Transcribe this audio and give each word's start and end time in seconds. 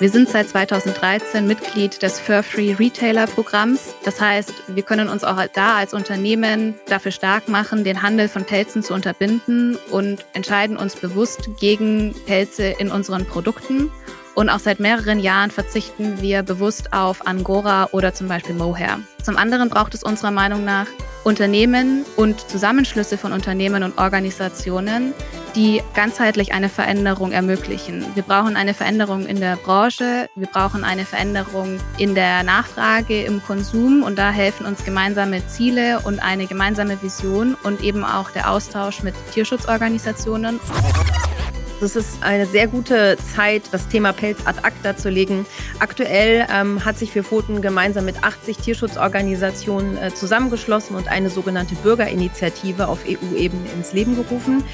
Wir 0.00 0.10
sind 0.10 0.28
seit 0.28 0.48
2013 0.48 1.44
Mitglied 1.44 2.02
des 2.02 2.20
Fur-Free 2.20 2.74
Retailer 2.74 3.26
Programms. 3.26 3.96
Das 4.04 4.20
heißt, 4.20 4.54
wir 4.68 4.84
können 4.84 5.08
uns 5.08 5.24
auch 5.24 5.44
da 5.52 5.74
als 5.74 5.92
Unternehmen 5.92 6.76
dafür 6.86 7.10
stark 7.10 7.48
machen, 7.48 7.82
den 7.82 8.00
Handel 8.00 8.28
von 8.28 8.44
Pelzen 8.44 8.84
zu 8.84 8.94
unterbinden 8.94 9.76
und 9.90 10.24
entscheiden 10.34 10.76
uns 10.76 10.94
bewusst 10.94 11.50
gegen 11.58 12.14
Pelze 12.26 12.76
in 12.78 12.92
unseren 12.92 13.26
Produkten. 13.26 13.90
Und 14.38 14.50
auch 14.50 14.60
seit 14.60 14.78
mehreren 14.78 15.18
Jahren 15.18 15.50
verzichten 15.50 16.20
wir 16.22 16.44
bewusst 16.44 16.92
auf 16.92 17.26
Angora 17.26 17.88
oder 17.90 18.14
zum 18.14 18.28
Beispiel 18.28 18.54
Mohair. 18.54 19.00
Zum 19.20 19.36
anderen 19.36 19.68
braucht 19.68 19.94
es 19.94 20.04
unserer 20.04 20.30
Meinung 20.30 20.64
nach 20.64 20.86
Unternehmen 21.24 22.04
und 22.14 22.48
Zusammenschlüsse 22.48 23.18
von 23.18 23.32
Unternehmen 23.32 23.82
und 23.82 23.98
Organisationen, 23.98 25.12
die 25.56 25.82
ganzheitlich 25.92 26.52
eine 26.52 26.68
Veränderung 26.68 27.32
ermöglichen. 27.32 28.06
Wir 28.14 28.22
brauchen 28.22 28.54
eine 28.54 28.74
Veränderung 28.74 29.26
in 29.26 29.40
der 29.40 29.56
Branche, 29.56 30.30
wir 30.36 30.46
brauchen 30.46 30.84
eine 30.84 31.04
Veränderung 31.04 31.80
in 31.98 32.14
der 32.14 32.44
Nachfrage, 32.44 33.24
im 33.24 33.42
Konsum 33.42 34.04
und 34.04 34.20
da 34.20 34.30
helfen 34.30 34.66
uns 34.66 34.84
gemeinsame 34.84 35.44
Ziele 35.48 35.98
und 36.04 36.20
eine 36.20 36.46
gemeinsame 36.46 37.02
Vision 37.02 37.56
und 37.64 37.82
eben 37.82 38.04
auch 38.04 38.30
der 38.30 38.52
Austausch 38.52 39.02
mit 39.02 39.16
Tierschutzorganisationen. 39.34 40.60
Es 41.80 41.94
ist 41.94 42.22
eine 42.22 42.44
sehr 42.44 42.66
gute 42.66 43.16
Zeit, 43.34 43.62
das 43.70 43.86
Thema 43.86 44.12
Pelz 44.12 44.40
ad 44.46 44.58
acta 44.62 44.96
zu 44.96 45.10
legen. 45.10 45.46
Aktuell 45.78 46.44
ähm, 46.52 46.84
hat 46.84 46.98
sich 46.98 47.12
für 47.12 47.22
Pfoten 47.22 47.62
gemeinsam 47.62 48.04
mit 48.04 48.24
80 48.24 48.56
Tierschutzorganisationen 48.58 49.96
äh, 49.96 50.12
zusammengeschlossen 50.12 50.96
und 50.96 51.06
eine 51.06 51.30
sogenannte 51.30 51.76
Bürgerinitiative 51.76 52.88
auf 52.88 53.04
EU-Ebene 53.06 53.70
ins 53.76 53.92
Leben 53.92 54.16
gerufen, 54.16 54.64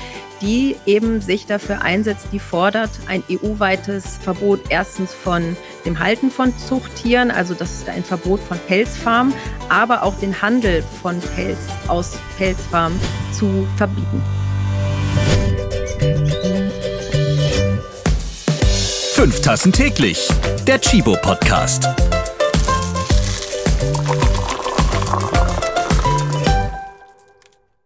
die 0.40 0.76
eben 0.86 1.20
sich 1.20 1.44
dafür 1.44 1.82
einsetzt, 1.82 2.28
die 2.32 2.38
fordert 2.38 2.90
ein 3.06 3.22
EU-weites 3.30 4.16
Verbot 4.22 4.60
erstens 4.70 5.12
von 5.12 5.58
dem 5.84 5.98
Halten 5.98 6.30
von 6.30 6.56
Zuchttieren, 6.56 7.30
also 7.30 7.52
das 7.52 7.80
ist 7.80 7.88
ein 7.90 8.02
Verbot 8.02 8.40
von 8.40 8.58
Pelzfarmen, 8.66 9.34
aber 9.68 10.04
auch 10.04 10.18
den 10.20 10.40
Handel 10.40 10.82
von 11.02 11.20
Pelz 11.20 11.58
aus 11.86 12.16
Pelzfarmen 12.38 12.98
zu 13.32 13.66
verbieten. 13.76 14.22
Fünf 19.14 19.42
Tassen 19.42 19.70
täglich. 19.70 20.28
Der 20.66 20.80
Chibo 20.80 21.16
Podcast. 21.22 21.84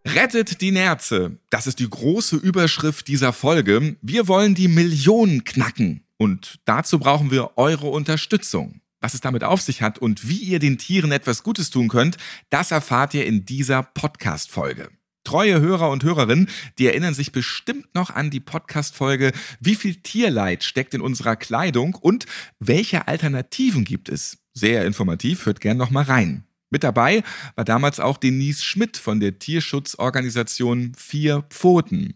Rettet 0.03 0.59
die 0.59 0.71
Nerze. 0.71 1.37
Das 1.51 1.67
ist 1.67 1.77
die 1.77 1.87
große 1.87 2.35
Überschrift 2.35 3.07
dieser 3.07 3.31
Folge. 3.31 3.95
Wir 4.01 4.27
wollen 4.27 4.55
die 4.55 4.67
Millionen 4.67 5.43
knacken. 5.43 6.03
Und 6.17 6.57
dazu 6.65 6.97
brauchen 6.97 7.29
wir 7.29 7.51
eure 7.57 7.89
Unterstützung. 7.89 8.81
Was 8.99 9.13
es 9.13 9.21
damit 9.21 9.43
auf 9.43 9.61
sich 9.61 9.83
hat 9.83 9.99
und 9.99 10.27
wie 10.27 10.39
ihr 10.39 10.57
den 10.57 10.79
Tieren 10.79 11.11
etwas 11.11 11.43
Gutes 11.43 11.69
tun 11.69 11.89
könnt, 11.89 12.17
das 12.49 12.71
erfahrt 12.71 13.13
ihr 13.13 13.27
in 13.27 13.45
dieser 13.45 13.83
Podcast-Folge. 13.83 14.89
Treue 15.29 15.61
Hörer 15.61 15.91
und 15.91 16.03
Hörerinnen, 16.03 16.49
die 16.79 16.87
erinnern 16.87 17.13
sich 17.13 17.31
bestimmt 17.31 17.93
noch 17.93 18.09
an 18.09 18.31
die 18.31 18.39
Podcast-Folge 18.39 19.31
Wie 19.59 19.75
viel 19.75 19.93
Tierleid 19.93 20.63
steckt 20.63 20.95
in 20.95 21.01
unserer 21.01 21.35
Kleidung 21.35 21.93
und 21.93 22.25
welche 22.57 23.07
Alternativen 23.07 23.85
gibt 23.85 24.09
es? 24.09 24.39
Sehr 24.53 24.87
informativ, 24.87 25.45
hört 25.45 25.61
gern 25.61 25.77
noch 25.77 25.91
mal 25.91 26.03
rein. 26.03 26.45
Mit 26.71 26.83
dabei 26.83 27.21
war 27.53 27.63
damals 27.63 27.99
auch 27.99 28.17
Denise 28.17 28.63
Schmidt 28.63 28.97
von 28.97 29.19
der 29.19 29.37
Tierschutzorganisation 29.37 30.93
Vier 30.97 31.43
Pfoten. 31.51 32.15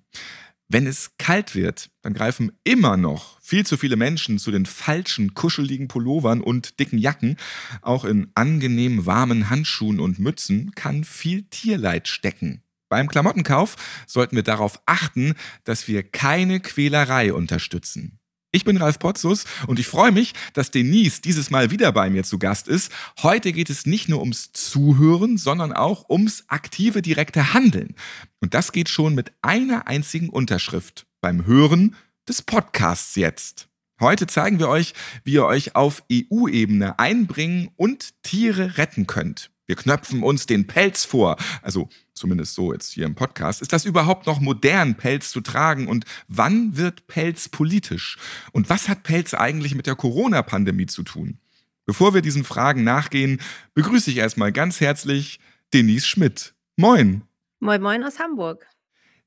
Wenn 0.68 0.88
es 0.88 1.12
kalt 1.20 1.54
wird, 1.54 1.92
dann 2.02 2.16
greifen 2.16 2.52
immer 2.64 2.98
noch 2.98 3.40
viel 3.42 3.64
zu 3.64 3.78
viele 3.78 3.96
Menschen 3.96 4.40
zu 4.40 4.50
den 4.50 4.66
falschen, 4.66 5.36
kuscheligen 5.36 5.88
Pullovern 5.88 6.42
und 6.42 6.80
dicken 6.80 6.98
Jacken. 6.98 7.38
Auch 7.84 8.06
in 8.06 8.32
angenehm 8.34 9.06
warmen 9.06 9.52
Handschuhen 9.52 10.00
und 10.00 10.18
Mützen 10.18 10.72
kann 10.74 11.04
viel 11.04 11.44
Tierleid 11.44 12.08
stecken. 12.08 12.64
Beim 12.94 13.08
Klamottenkauf 13.08 13.76
sollten 14.06 14.36
wir 14.36 14.44
darauf 14.44 14.80
achten, 14.86 15.34
dass 15.64 15.88
wir 15.88 16.04
keine 16.04 16.60
Quälerei 16.60 17.34
unterstützen. 17.34 18.20
Ich 18.52 18.66
bin 18.66 18.78
Ralf 18.78 19.00
Potzus 19.00 19.46
und 19.66 19.80
ich 19.80 19.88
freue 19.88 20.12
mich, 20.12 20.36
dass 20.54 20.70
Denise 20.70 21.20
dieses 21.20 21.50
Mal 21.50 21.72
wieder 21.72 21.92
bei 21.92 22.12
mir 22.12 22.24
zu 22.24 22.38
Gast 22.38 22.68
ist. 22.68 22.92
Heute 23.24 23.52
geht 23.52 23.72
es 23.72 23.88
nicht 23.88 24.10
nur 24.10 24.20
ums 24.20 24.52
Zuhören, 24.52 25.40
sondern 25.40 25.74
auch 25.74 26.08
ums 26.08 26.44
aktive, 26.50 27.02
direkte 27.02 27.56
Handeln. 27.56 27.96
Und 28.42 28.54
das 28.54 28.72
geht 28.72 28.90
schon 28.90 29.16
mit 29.16 29.32
einer 29.42 29.88
einzigen 29.88 30.30
Unterschrift 30.30 31.08
beim 31.20 31.48
Hören 31.48 31.96
des 32.30 32.44
Podcasts 32.44 33.16
jetzt. 33.16 33.70
Heute 34.00 34.28
zeigen 34.28 34.60
wir 34.60 34.70
euch, 34.70 34.94
wie 35.24 35.34
ihr 35.34 35.46
euch 35.46 35.76
auf 35.76 36.04
EU-Ebene 36.12 37.00
einbringen 37.00 37.72
und 37.76 38.22
Tiere 38.22 38.78
retten 38.78 39.08
könnt. 39.08 39.50
Wir 39.66 39.76
knöpfen 39.76 40.24
uns 40.24 40.46
den 40.46 40.68
Pelz 40.68 41.06
vor. 41.06 41.38
Also 41.62 41.90
zumindest 42.14 42.54
so 42.54 42.74
jetzt 42.74 42.92
hier 42.92 43.06
im 43.06 43.16
Podcast. 43.16 43.62
Ist 43.62 43.74
das 43.74 43.86
überhaupt 43.86 44.28
noch 44.28 44.40
modern, 44.40 44.96
Pelz 44.96 45.32
zu 45.32 45.42
tragen? 45.42 45.88
Und 45.88 46.06
wann 46.28 46.78
wird 46.78 47.08
Pelz 47.08 47.50
politisch? 47.50 48.18
Und 48.52 48.70
was 48.70 48.90
hat 48.90 49.04
Pelz 49.04 49.34
eigentlich 49.34 49.76
mit 49.76 49.88
der 49.88 49.96
Corona-Pandemie 49.96 50.88
zu 50.88 51.04
tun? 51.04 51.40
Bevor 51.86 52.14
wir 52.14 52.22
diesen 52.22 52.44
Fragen 52.44 52.84
nachgehen, 52.84 53.42
begrüße 53.74 54.10
ich 54.12 54.18
erstmal 54.18 54.52
ganz 54.52 54.80
herzlich 54.80 55.40
Denise 55.74 56.08
Schmidt. 56.08 56.54
Moin. 56.78 57.24
Moin, 57.60 57.82
moin 57.82 58.04
aus 58.04 58.20
Hamburg. 58.20 58.68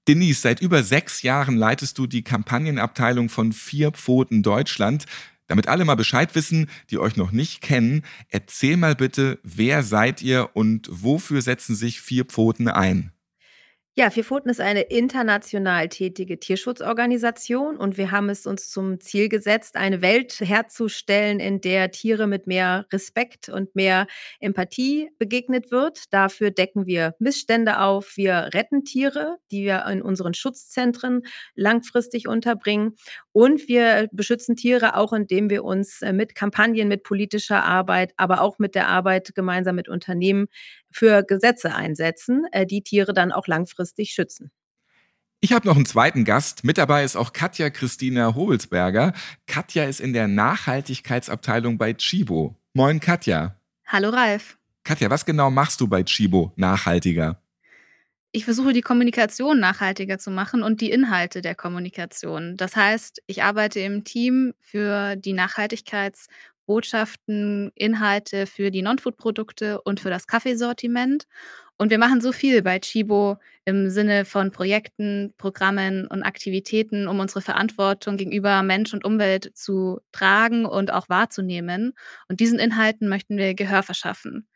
Denise, 0.08 0.40
seit 0.40 0.60
über 0.62 0.82
sechs 0.82 1.22
Jahren 1.22 1.56
leitest 1.56 1.98
du 1.98 2.06
die 2.06 2.22
Kampagnenabteilung 2.22 3.28
von 3.28 3.52
Vier 3.52 3.90
Pfoten 3.90 4.42
Deutschland. 4.42 5.06
Damit 5.46 5.68
alle 5.68 5.84
mal 5.84 5.94
Bescheid 5.94 6.34
wissen, 6.34 6.68
die 6.90 6.98
euch 6.98 7.16
noch 7.16 7.32
nicht 7.32 7.60
kennen, 7.60 8.02
erzähl 8.28 8.76
mal 8.76 8.94
bitte, 8.94 9.38
wer 9.42 9.82
seid 9.82 10.22
ihr 10.22 10.50
und 10.54 10.88
wofür 10.90 11.40
setzen 11.42 11.76
sich 11.76 12.00
vier 12.00 12.24
Pfoten 12.24 12.68
ein? 12.68 13.12
Ja, 13.98 14.10
Vier 14.10 14.24
Pfoten 14.24 14.50
ist 14.50 14.60
eine 14.60 14.82
international 14.82 15.88
tätige 15.88 16.38
Tierschutzorganisation 16.38 17.78
und 17.78 17.96
wir 17.96 18.10
haben 18.10 18.28
es 18.28 18.46
uns 18.46 18.70
zum 18.70 19.00
Ziel 19.00 19.30
gesetzt, 19.30 19.74
eine 19.74 20.02
Welt 20.02 20.38
herzustellen, 20.38 21.40
in 21.40 21.62
der 21.62 21.90
Tiere 21.92 22.26
mit 22.26 22.46
mehr 22.46 22.84
Respekt 22.92 23.48
und 23.48 23.74
mehr 23.74 24.06
Empathie 24.38 25.08
begegnet 25.18 25.70
wird. 25.70 26.12
Dafür 26.12 26.50
decken 26.50 26.84
wir 26.84 27.14
Missstände 27.20 27.80
auf. 27.80 28.18
Wir 28.18 28.50
retten 28.52 28.84
Tiere, 28.84 29.38
die 29.50 29.64
wir 29.64 29.86
in 29.86 30.02
unseren 30.02 30.34
Schutzzentren 30.34 31.22
langfristig 31.54 32.28
unterbringen. 32.28 32.96
Und 33.32 33.66
wir 33.66 34.08
beschützen 34.12 34.56
Tiere 34.56 34.96
auch, 34.98 35.14
indem 35.14 35.48
wir 35.48 35.64
uns 35.64 36.02
äh, 36.02 36.12
mit 36.12 36.34
Kampagnen, 36.34 36.88
mit 36.88 37.02
politischer 37.02 37.64
Arbeit, 37.64 38.12
aber 38.18 38.42
auch 38.42 38.58
mit 38.58 38.74
der 38.74 38.88
Arbeit 38.88 39.34
gemeinsam 39.34 39.76
mit 39.76 39.88
Unternehmen 39.88 40.48
für 40.90 41.22
Gesetze 41.22 41.74
einsetzen, 41.74 42.44
äh, 42.52 42.66
die 42.66 42.82
Tiere 42.82 43.14
dann 43.14 43.32
auch 43.32 43.46
langfristig 43.46 43.85
schützen. 43.94 44.50
Ich 45.40 45.52
habe 45.52 45.66
noch 45.66 45.76
einen 45.76 45.86
zweiten 45.86 46.24
Gast. 46.24 46.64
Mit 46.64 46.78
dabei 46.78 47.04
ist 47.04 47.16
auch 47.16 47.32
Katja 47.32 47.70
Christina 47.70 48.34
Hobelsberger. 48.34 49.12
Katja 49.46 49.84
ist 49.84 50.00
in 50.00 50.12
der 50.12 50.28
Nachhaltigkeitsabteilung 50.28 51.78
bei 51.78 51.92
Chibo. 51.92 52.56
Moin, 52.72 53.00
Katja. 53.00 53.60
Hallo, 53.86 54.08
Ralf. 54.08 54.58
Katja, 54.82 55.10
was 55.10 55.24
genau 55.24 55.50
machst 55.50 55.80
du 55.80 55.88
bei 55.88 56.02
Chibo 56.02 56.52
nachhaltiger? 56.56 57.42
Ich 58.32 58.44
versuche 58.44 58.72
die 58.72 58.82
Kommunikation 58.82 59.60
nachhaltiger 59.60 60.18
zu 60.18 60.30
machen 60.30 60.62
und 60.62 60.80
die 60.80 60.90
Inhalte 60.90 61.42
der 61.42 61.54
Kommunikation. 61.54 62.56
Das 62.56 62.76
heißt, 62.76 63.22
ich 63.26 63.42
arbeite 63.42 63.80
im 63.80 64.04
Team 64.04 64.52
für 64.60 65.16
die 65.16 65.34
Nachhaltigkeits- 65.34 66.26
Botschaften, 66.66 67.70
Inhalte 67.74 68.46
für 68.46 68.70
die 68.70 68.82
Non-Food-Produkte 68.82 69.80
und 69.82 70.00
für 70.00 70.10
das 70.10 70.26
Kaffeesortiment. 70.26 71.26
Und 71.78 71.90
wir 71.90 71.98
machen 71.98 72.20
so 72.20 72.32
viel 72.32 72.62
bei 72.62 72.78
Chibo 72.78 73.36
im 73.64 73.90
Sinne 73.90 74.24
von 74.24 74.50
Projekten, 74.50 75.34
Programmen 75.36 76.06
und 76.06 76.22
Aktivitäten, 76.22 77.06
um 77.06 77.20
unsere 77.20 77.42
Verantwortung 77.42 78.16
gegenüber 78.16 78.62
Mensch 78.62 78.94
und 78.94 79.04
Umwelt 79.04 79.50
zu 79.54 80.00
tragen 80.12 80.64
und 80.64 80.92
auch 80.92 81.08
wahrzunehmen. 81.08 81.92
Und 82.28 82.40
diesen 82.40 82.58
Inhalten 82.58 83.08
möchten 83.08 83.36
wir 83.36 83.54
Gehör 83.54 83.82
verschaffen. 83.82 84.48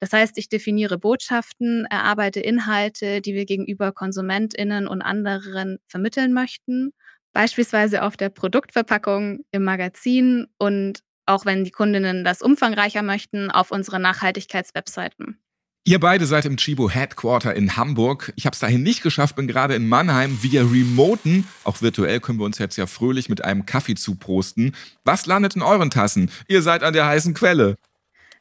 Das 0.00 0.12
heißt, 0.12 0.38
ich 0.38 0.48
definiere 0.48 0.98
Botschaften, 0.98 1.84
erarbeite 1.90 2.38
Inhalte, 2.38 3.20
die 3.20 3.34
wir 3.34 3.46
gegenüber 3.46 3.90
Konsumentinnen 3.90 4.86
und 4.86 5.02
anderen 5.02 5.78
vermitteln 5.88 6.32
möchten 6.32 6.92
beispielsweise 7.32 8.02
auf 8.02 8.16
der 8.16 8.30
Produktverpackung, 8.30 9.44
im 9.52 9.62
Magazin 9.64 10.46
und 10.58 11.04
auch 11.26 11.44
wenn 11.46 11.62
die 11.62 11.70
Kundinnen 11.70 12.24
das 12.24 12.42
umfangreicher 12.42 13.02
möchten, 13.02 13.50
auf 13.50 13.70
unsere 13.70 14.00
Nachhaltigkeitswebseiten. 14.00 15.38
Ihr 15.84 16.00
beide 16.00 16.26
seid 16.26 16.44
im 16.44 16.58
Chibo 16.58 16.90
Headquarter 16.90 17.54
in 17.54 17.76
Hamburg. 17.76 18.32
Ich 18.36 18.44
habe 18.44 18.52
es 18.52 18.60
dahin 18.60 18.82
nicht 18.82 19.02
geschafft, 19.02 19.36
bin 19.36 19.48
gerade 19.48 19.74
in 19.74 19.88
Mannheim 19.88 20.42
via 20.42 20.62
Remoten. 20.62 21.46
Auch 21.64 21.80
virtuell 21.80 22.20
können 22.20 22.38
wir 22.38 22.44
uns 22.44 22.58
jetzt 22.58 22.76
ja 22.76 22.86
fröhlich 22.86 23.30
mit 23.30 23.42
einem 23.42 23.64
Kaffee 23.64 23.94
zuprosten. 23.94 24.76
Was 25.04 25.24
landet 25.24 25.56
in 25.56 25.62
euren 25.62 25.90
Tassen? 25.90 26.30
Ihr 26.46 26.60
seid 26.60 26.82
an 26.82 26.92
der 26.92 27.06
heißen 27.06 27.32
Quelle. 27.32 27.76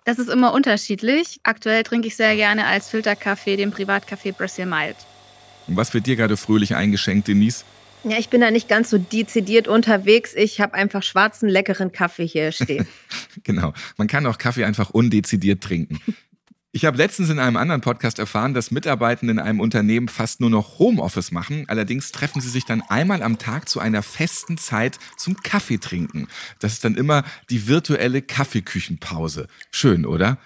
Das 0.03 0.19
ist 0.19 0.29
immer 0.29 0.53
unterschiedlich. 0.53 1.39
Aktuell 1.43 1.83
trinke 1.83 2.07
ich 2.07 2.15
sehr 2.15 2.35
gerne 2.35 2.65
als 2.65 2.89
Filterkaffee 2.89 3.55
den 3.55 3.71
Privatkaffee 3.71 4.31
Brazil 4.31 4.65
Mild. 4.65 4.95
Und 5.67 5.75
was 5.75 5.93
wird 5.93 6.05
dir 6.05 6.15
gerade 6.15 6.37
fröhlich 6.37 6.75
eingeschenkt, 6.75 7.27
Denise? 7.27 7.63
Ja, 8.03 8.17
ich 8.17 8.29
bin 8.29 8.39
da 8.39 8.51
nicht 8.51 8.69
ganz 8.69 8.89
so 8.89 8.97
dezidiert 8.97 9.67
unterwegs. 9.67 10.33
Ich 10.33 10.61
habe 10.61 10.75
einfach 10.75 11.03
schwarzen, 11.03 11.49
leckeren 11.49 11.91
Kaffee 11.91 12.25
hier 12.25 12.51
stehen. 12.51 12.87
genau. 13.43 13.73
Man 13.97 14.07
kann 14.07 14.25
auch 14.27 14.37
Kaffee 14.37 14.63
einfach 14.63 14.91
undezidiert 14.91 15.61
trinken. 15.61 15.99
Ich 16.77 16.85
habe 16.85 16.95
letztens 16.95 17.31
in 17.31 17.39
einem 17.39 17.57
anderen 17.57 17.81
Podcast 17.81 18.19
erfahren, 18.19 18.53
dass 18.53 18.69
Mitarbeitende 18.69 19.31
in 19.31 19.39
einem 19.39 19.59
Unternehmen 19.61 20.09
fast 20.09 20.41
nur 20.41 20.51
noch 20.51 20.77
Homeoffice 20.77 21.31
machen. 21.31 21.65
Allerdings 21.69 22.11
treffen 22.11 22.39
sie 22.39 22.51
sich 22.51 22.65
dann 22.65 22.83
einmal 22.83 23.23
am 23.23 23.39
Tag 23.39 23.67
zu 23.67 23.79
einer 23.79 24.03
festen 24.03 24.59
Zeit 24.59 24.99
zum 25.17 25.37
Kaffee 25.37 25.79
trinken. 25.79 26.27
Das 26.59 26.73
ist 26.73 26.85
dann 26.85 26.93
immer 26.93 27.23
die 27.49 27.67
virtuelle 27.67 28.21
Kaffeeküchenpause. 28.21 29.47
Schön, 29.71 30.05
oder? 30.05 30.37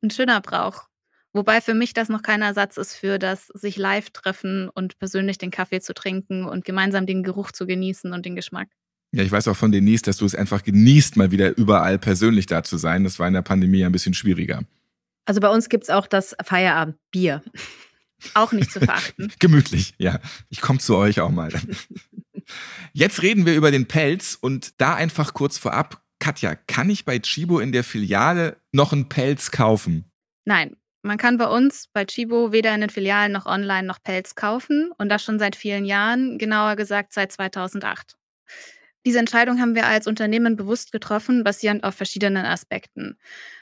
Ein 0.00 0.10
schöner 0.10 0.40
Brauch. 0.40 0.84
Wobei 1.32 1.60
für 1.60 1.74
mich 1.74 1.92
das 1.92 2.08
noch 2.08 2.22
kein 2.22 2.42
Ersatz 2.42 2.76
ist 2.76 2.94
für 2.94 3.18
das 3.18 3.48
sich 3.48 3.76
live 3.76 4.10
treffen 4.10 4.68
und 4.68 5.00
persönlich 5.00 5.38
den 5.38 5.50
Kaffee 5.50 5.80
zu 5.80 5.92
trinken 5.92 6.44
und 6.44 6.64
gemeinsam 6.64 7.04
den 7.04 7.24
Geruch 7.24 7.50
zu 7.50 7.66
genießen 7.66 8.12
und 8.12 8.24
den 8.24 8.36
Geschmack. 8.36 8.68
Ja, 9.10 9.24
ich 9.24 9.32
weiß 9.32 9.48
auch 9.48 9.56
von 9.56 9.72
Denise, 9.72 10.02
dass 10.02 10.18
du 10.18 10.24
es 10.24 10.36
einfach 10.36 10.62
genießt, 10.62 11.16
mal 11.16 11.32
wieder 11.32 11.56
überall 11.56 11.98
persönlich 11.98 12.46
da 12.46 12.62
zu 12.62 12.76
sein. 12.76 13.02
Das 13.02 13.18
war 13.18 13.26
in 13.26 13.34
der 13.34 13.42
Pandemie 13.42 13.84
ein 13.84 13.90
bisschen 13.90 14.14
schwieriger. 14.14 14.62
Also 15.24 15.40
bei 15.40 15.48
uns 15.48 15.68
gibt 15.68 15.84
es 15.84 15.90
auch 15.90 16.06
das 16.06 16.36
Feierabendbier. 16.42 17.42
Auch 18.34 18.52
nicht 18.52 18.70
zu 18.70 18.80
verachten. 18.80 19.32
Gemütlich, 19.38 19.94
ja. 19.98 20.20
Ich 20.48 20.60
komme 20.60 20.78
zu 20.78 20.96
euch 20.96 21.20
auch 21.20 21.30
mal. 21.30 21.52
Jetzt 22.92 23.22
reden 23.22 23.46
wir 23.46 23.54
über 23.54 23.70
den 23.70 23.86
Pelz 23.86 24.38
und 24.40 24.80
da 24.80 24.94
einfach 24.94 25.34
kurz 25.34 25.58
vorab. 25.58 26.02
Katja, 26.20 26.54
kann 26.54 26.88
ich 26.90 27.04
bei 27.04 27.18
Chibo 27.18 27.58
in 27.58 27.72
der 27.72 27.84
Filiale 27.84 28.56
noch 28.72 28.92
einen 28.92 29.08
Pelz 29.08 29.50
kaufen? 29.50 30.10
Nein, 30.44 30.76
man 31.02 31.18
kann 31.18 31.36
bei 31.36 31.46
uns 31.46 31.88
bei 31.92 32.04
Chibo 32.04 32.52
weder 32.52 32.74
in 32.74 32.80
den 32.80 32.90
Filialen 32.90 33.32
noch 33.32 33.46
online 33.46 33.86
noch 33.86 34.02
Pelz 34.02 34.34
kaufen 34.34 34.90
und 34.96 35.10
das 35.10 35.22
schon 35.22 35.38
seit 35.38 35.56
vielen 35.56 35.84
Jahren, 35.84 36.38
genauer 36.38 36.76
gesagt 36.76 37.12
seit 37.12 37.32
2008. 37.32 38.16
Diese 39.06 39.18
Entscheidung 39.18 39.60
haben 39.60 39.74
wir 39.74 39.86
als 39.86 40.06
Unternehmen 40.06 40.56
bewusst 40.56 40.90
getroffen, 40.90 41.44
basierend 41.44 41.84
auf 41.84 41.94
verschiedenen 41.94 42.46
Aspekten. 42.46 43.18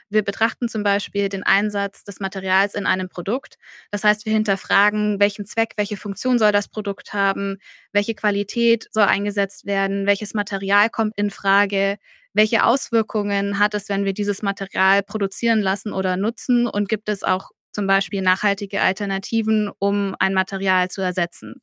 Wir 0.09 0.21
betrachten 0.23 0.69
zum 0.69 0.83
Beispiel 0.83 1.27
den 1.27 1.43
Einsatz 1.43 2.03
des 2.03 2.19
Materials 2.19 2.75
in 2.75 2.85
einem 2.85 3.09
Produkt. 3.09 3.57
Das 3.91 4.03
heißt, 4.05 4.25
wir 4.25 4.33
hinterfragen, 4.33 5.19
welchen 5.19 5.45
Zweck, 5.45 5.73
welche 5.75 5.97
Funktion 5.97 6.39
soll 6.39 6.51
das 6.51 6.69
Produkt 6.69 7.13
haben, 7.13 7.57
welche 7.91 8.15
Qualität 8.15 8.87
soll 8.91 9.03
eingesetzt 9.03 9.65
werden, 9.65 10.05
welches 10.05 10.33
Material 10.33 10.89
kommt 10.89 11.17
in 11.17 11.29
Frage, 11.29 11.97
welche 12.33 12.63
Auswirkungen 12.63 13.59
hat 13.59 13.73
es, 13.73 13.89
wenn 13.89 14.05
wir 14.05 14.13
dieses 14.13 14.43
Material 14.43 15.03
produzieren 15.03 15.61
lassen 15.61 15.91
oder 15.93 16.15
nutzen? 16.15 16.67
Und 16.67 16.87
gibt 16.89 17.09
es 17.09 17.23
auch 17.23 17.51
zum 17.71 17.85
Beispiel 17.87 18.21
nachhaltige 18.21 18.81
Alternativen, 18.81 19.69
um 19.79 20.15
ein 20.19 20.33
Material 20.33 20.89
zu 20.89 21.01
ersetzen? 21.01 21.61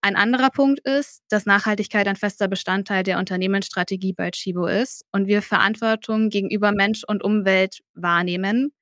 Ein 0.00 0.14
anderer 0.14 0.50
Punkt 0.50 0.80
ist, 0.80 1.22
dass 1.28 1.44
Nachhaltigkeit 1.44 2.06
ein 2.06 2.16
fester 2.16 2.46
Bestandteil 2.46 3.02
der 3.02 3.18
Unternehmensstrategie 3.18 4.12
bei 4.12 4.30
Chibo 4.30 4.66
ist 4.66 5.04
und 5.12 5.26
wir 5.26 5.42
Verantwortung 5.42 6.28
gegenüber 6.28 6.70
Mensch 6.72 7.02
und 7.04 7.24
Umwelt 7.24 7.80
wahrnehmen. 7.94 8.72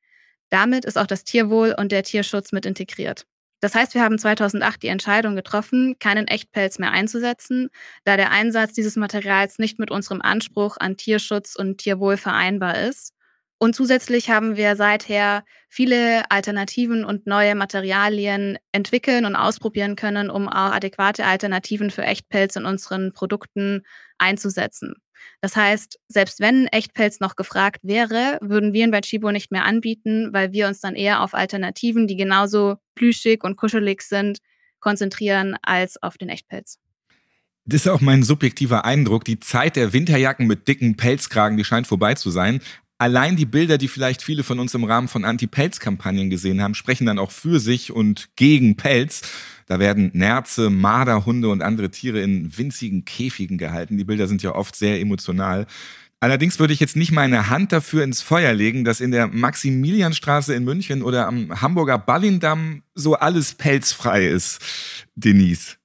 Damit 0.50 0.84
ist 0.84 0.98
auch 0.98 1.06
das 1.06 1.24
Tierwohl 1.24 1.74
und 1.76 1.90
der 1.90 2.02
Tierschutz 2.02 2.52
mit 2.52 2.66
integriert. 2.66 3.24
Das 3.60 3.74
heißt, 3.74 3.94
wir 3.94 4.02
haben 4.02 4.18
2008 4.18 4.82
die 4.82 4.88
Entscheidung 4.88 5.34
getroffen, 5.34 5.96
keinen 5.98 6.28
Echtpelz 6.28 6.78
mehr 6.78 6.92
einzusetzen, 6.92 7.70
da 8.04 8.19
der 8.19 8.30
Einsatz 8.30 8.74
dieses 8.74 8.96
Materials 8.96 9.58
nicht 9.58 9.78
mit 9.78 9.90
unserem 9.90 10.20
Anspruch 10.20 10.76
an 10.78 10.98
Tierschutz 10.98 11.56
und 11.56 11.78
Tierwohl 11.78 12.19
vereinbar 12.19 12.78
ist. 12.78 13.15
Und 13.58 13.75
zusätzlich 13.75 14.29
haben 14.29 14.56
wir 14.56 14.76
seither 14.76 15.44
viele 15.70 16.31
Alternativen 16.31 17.05
und 17.05 17.26
neue 17.26 17.55
Materialien 17.55 18.58
entwickeln 18.73 19.25
und 19.25 19.35
ausprobieren 19.35 19.97
können, 19.97 20.29
um 20.29 20.49
auch 20.49 20.73
adäquate 20.73 21.25
Alternativen 21.25 21.91
für 21.91 22.03
Echtpelz 22.03 22.56
in 22.56 22.67
unseren 22.67 23.12
Produkten 23.14 23.82
einzusetzen. 24.19 24.94
Das 25.41 25.56
heißt, 25.56 25.99
selbst 26.08 26.41
wenn 26.41 26.67
Echtpelz 26.67 27.20
noch 27.20 27.37
gefragt 27.37 27.81
wäre, 27.82 28.38
würden 28.43 28.73
wir 28.75 28.85
ihn 28.85 28.91
bei 28.91 29.00
Chibo 29.00 29.32
nicht 29.32 29.50
mehr 29.50 29.64
anbieten, 29.64 30.31
weil 30.32 30.53
wir 30.53 30.67
uns 30.67 30.81
dann 30.81 30.94
eher 30.94 31.23
auf 31.23 31.35
Alternativen, 31.35 32.06
die 32.06 32.17
genauso 32.17 32.76
plüschig 32.94 33.43
und 33.43 33.56
kuschelig 33.56 34.03
sind, 34.03 34.38
konzentrieren 34.81 35.56
als 35.62 36.03
auf 36.03 36.19
den 36.19 36.29
Echtpelz. 36.29 36.79
Das 37.64 37.81
ist 37.81 37.88
auch 37.88 38.00
mein 38.00 38.23
subjektiver 38.23 38.85
Eindruck. 38.85 39.25
Die 39.25 39.41
Zeit 39.41 39.75
der 39.75 39.93
Winterjacken 39.93 40.47
mit 40.47 40.69
dicken 40.69 40.97
Pelzkragen, 40.97 41.56
die 41.56 41.64
scheint 41.64 41.88
vorbei 41.88 42.14
zu 42.14 42.31
sein. 42.31 42.61
Allein 42.98 43.37
die 43.37 43.44
Bilder, 43.44 43.76
die 43.76 43.88
vielleicht 43.88 44.22
viele 44.22 44.43
von 44.43 44.58
uns 44.58 44.75
im 44.75 44.84
Rahmen 44.84 45.08
von 45.08 45.26
Anti-Pelz-Kampagnen 45.26 46.31
gesehen 46.31 46.62
haben, 46.62 46.75
sprechen 46.75 47.06
dann 47.06 47.19
auch 47.19 47.31
für 47.31 47.60
sich 47.60 47.93
und 47.93 48.31
gegen 48.37 48.76
Pelz. 48.76 49.20
Da 49.66 49.78
werden 49.78 50.10
Nerze, 50.14 50.70
Marderhunde 50.70 51.50
und 51.50 51.62
andere 51.62 51.90
Tiere 51.90 52.22
in 52.22 52.56
winzigen 52.56 53.04
Käfigen 53.04 53.58
gehalten. 53.58 53.98
Die 53.98 54.04
Bilder 54.04 54.28
sind 54.28 54.43
ja 54.43 54.54
oft 54.54 54.76
sehr 54.76 54.98
emotional. 54.98 55.66
Allerdings 56.20 56.58
würde 56.58 56.72
ich 56.72 56.81
jetzt 56.81 56.96
nicht 56.96 57.12
meine 57.12 57.50
Hand 57.50 57.72
dafür 57.72 58.02
ins 58.02 58.22
Feuer 58.22 58.54
legen, 58.54 58.84
dass 58.84 59.00
in 59.00 59.10
der 59.10 59.26
Maximilianstraße 59.26 60.54
in 60.54 60.64
München 60.64 61.02
oder 61.02 61.26
am 61.26 61.60
Hamburger 61.60 61.98
Ballindamm 61.98 62.82
so 62.94 63.14
alles 63.14 63.54
pelzfrei 63.54 64.26
ist. 64.26 64.60
Denise. 65.14 65.76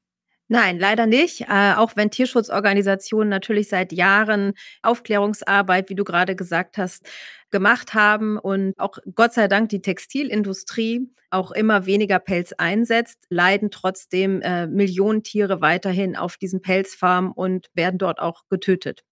Nein, 0.54 0.80
leider 0.80 1.08
nicht. 1.08 1.44
Äh, 1.48 1.76
auch 1.78 1.96
wenn 1.96 2.12
Tierschutzorganisationen 2.12 3.30
natürlich 3.30 3.70
seit 3.70 3.94
Jahren 3.94 4.52
Aufklärungsarbeit, 4.82 5.90
wie 5.90 5.96
du 5.96 6.04
gerade 6.04 6.36
gesagt 6.36 6.78
hast, 6.78 7.10
gemacht 7.52 7.94
haben 7.94 8.38
und 8.38 8.78
auch 8.78 8.98
Gott 9.16 9.32
sei 9.32 9.48
Dank 9.48 9.70
die 9.70 9.82
Textilindustrie 9.82 11.10
auch 11.30 11.52
immer 11.52 11.86
weniger 11.86 12.20
Pelz 12.20 12.52
einsetzt, 12.58 13.28
leiden 13.30 13.72
trotzdem 13.72 14.42
äh, 14.42 14.68
Millionen 14.68 15.24
Tiere 15.24 15.62
weiterhin 15.62 16.18
auf 16.18 16.36
diesen 16.36 16.62
Pelzfarmen 16.62 17.32
und 17.32 17.70
werden 17.74 17.98
dort 17.98 18.20
auch 18.20 18.44
getötet. 18.50 19.06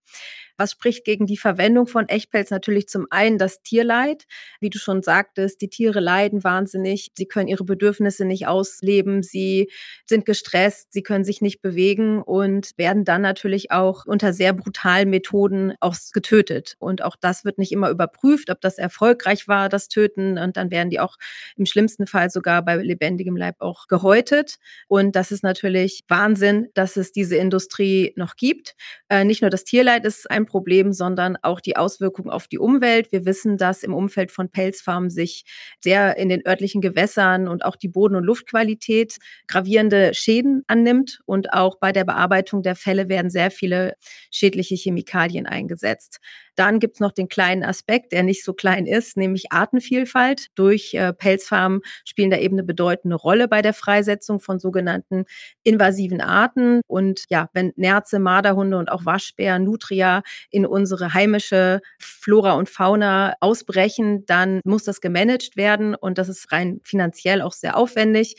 Was 0.59 0.71
spricht 0.71 1.05
gegen 1.05 1.25
die 1.25 1.37
Verwendung 1.37 1.87
von 1.87 2.09
Echtpelz? 2.09 2.51
Natürlich 2.51 2.89
zum 2.89 3.07
einen 3.11 3.37
das 3.37 3.61
Tierleid. 3.61 4.25
Wie 4.59 4.69
du 4.69 4.77
schon 4.77 5.01
sagtest, 5.01 5.61
die 5.61 5.69
Tiere 5.69 6.01
leiden 6.01 6.43
wahnsinnig. 6.43 7.11
Sie 7.15 7.27
können 7.27 7.47
ihre 7.47 7.63
Bedürfnisse 7.63 8.25
nicht 8.25 8.45
ausleben. 8.45 9.23
Sie 9.23 9.71
sind 10.05 10.25
gestresst. 10.25 10.91
Sie 10.91 11.01
können 11.01 11.23
sich 11.23 11.39
nicht 11.39 11.61
bewegen 11.61 12.21
und 12.21 12.71
werden 12.75 13.05
dann 13.05 13.21
natürlich 13.21 13.71
auch 13.71 14.05
unter 14.05 14.33
sehr 14.33 14.51
brutalen 14.51 15.09
Methoden 15.09 15.75
auch 15.79 15.95
getötet. 16.11 16.75
Und 16.77 17.03
auch 17.03 17.15
das 17.15 17.45
wird 17.45 17.57
nicht 17.57 17.71
immer 17.71 17.89
überprüft, 17.89 18.49
ob 18.49 18.59
das 18.59 18.77
erfolgreich 18.77 19.47
war, 19.47 19.69
das 19.69 19.87
Töten. 19.87 20.37
Und 20.37 20.57
dann 20.57 20.71
werden 20.71 20.89
die 20.89 20.99
auch 20.99 21.15
im 21.55 21.67
schlimmsten 21.67 22.05
Fall 22.05 22.29
sogar 22.29 22.65
bei 22.65 22.75
lebendigem 22.75 23.37
Leib 23.37 23.55
auch 23.59 23.87
gehäutet. 23.87 24.57
Und 24.89 25.15
das 25.15 25.31
ist 25.31 25.41
natürlich 25.41 26.03
Wahnsinn, 26.09 26.67
dass 26.73 26.97
es 26.97 27.13
diese 27.13 27.37
Industrie 27.37 28.11
noch 28.17 28.35
gibt. 28.35 28.75
Äh, 29.07 29.23
nicht 29.23 29.41
nur 29.41 29.49
das 29.49 29.63
Tierleid 29.63 30.03
ist 30.03 30.29
ein 30.29 30.48
Problem, 30.49 30.91
sondern 30.91 31.37
auch 31.41 31.61
die 31.61 31.77
Auswirkungen 31.77 32.29
auf 32.29 32.47
die 32.47 32.59
Umwelt. 32.59 33.11
Wir 33.11 33.25
wissen, 33.25 33.57
dass 33.57 33.83
im 33.83 33.93
Umfeld 33.93 34.31
von 34.31 34.49
Pelzfarmen 34.49 35.09
sich 35.09 35.43
sehr 35.79 36.17
in 36.17 36.27
den 36.27 36.45
örtlichen 36.45 36.81
Gewässern 36.81 37.47
und 37.47 37.63
auch 37.63 37.77
die 37.77 37.87
Boden- 37.87 38.15
und 38.15 38.25
Luftqualität 38.25 39.17
gravierende 39.47 40.13
Schäden 40.13 40.63
annimmt. 40.67 41.21
Und 41.25 41.53
auch 41.53 41.77
bei 41.79 41.91
der 41.91 42.03
Bearbeitung 42.03 42.63
der 42.63 42.75
Fälle 42.75 43.07
werden 43.07 43.29
sehr 43.29 43.51
viele 43.51 43.93
schädliche 44.31 44.75
Chemikalien 44.75 45.45
eingesetzt. 45.45 46.19
Dann 46.59 46.81
gibt 46.81 46.95
es 46.95 46.99
noch 46.99 47.13
den 47.13 47.29
kleinen 47.29 47.63
Aspekt, 47.63 48.11
der 48.11 48.21
nicht 48.21 48.43
so 48.43 48.53
klein 48.53 48.85
ist, 48.85 49.15
nämlich 49.15 49.53
Artenvielfalt. 49.53 50.47
Durch 50.55 50.93
äh, 50.93 51.13
Pelzfarmen 51.13 51.79
spielen 52.03 52.31
da 52.31 52.37
eben 52.37 52.55
eine 52.55 52.65
bedeutende 52.65 53.15
Rolle 53.15 53.47
bei 53.47 53.61
der 53.61 53.73
Freisetzung 53.73 54.41
von 54.41 54.59
sogenannten 54.59 55.23
invasiven 55.63 56.19
Arten. 56.19 56.81
Und 56.85 57.23
ja, 57.29 57.49
wenn 57.53 57.71
Nerze, 57.77 58.19
Marderhunde 58.19 58.77
und 58.77 58.91
auch 58.91 59.05
Waschbären, 59.05 59.63
Nutria 59.63 60.21
in 60.49 60.65
unsere 60.65 61.13
heimische 61.13 61.79
Flora 61.97 62.55
und 62.55 62.67
Fauna 62.69 63.35
ausbrechen, 63.39 64.25
dann 64.25 64.59
muss 64.65 64.83
das 64.83 64.99
gemanagt 64.99 65.55
werden 65.55 65.95
und 65.95 66.17
das 66.17 66.27
ist 66.27 66.51
rein 66.51 66.81
finanziell 66.83 67.41
auch 67.41 67.53
sehr 67.53 67.77
aufwendig. 67.77 68.35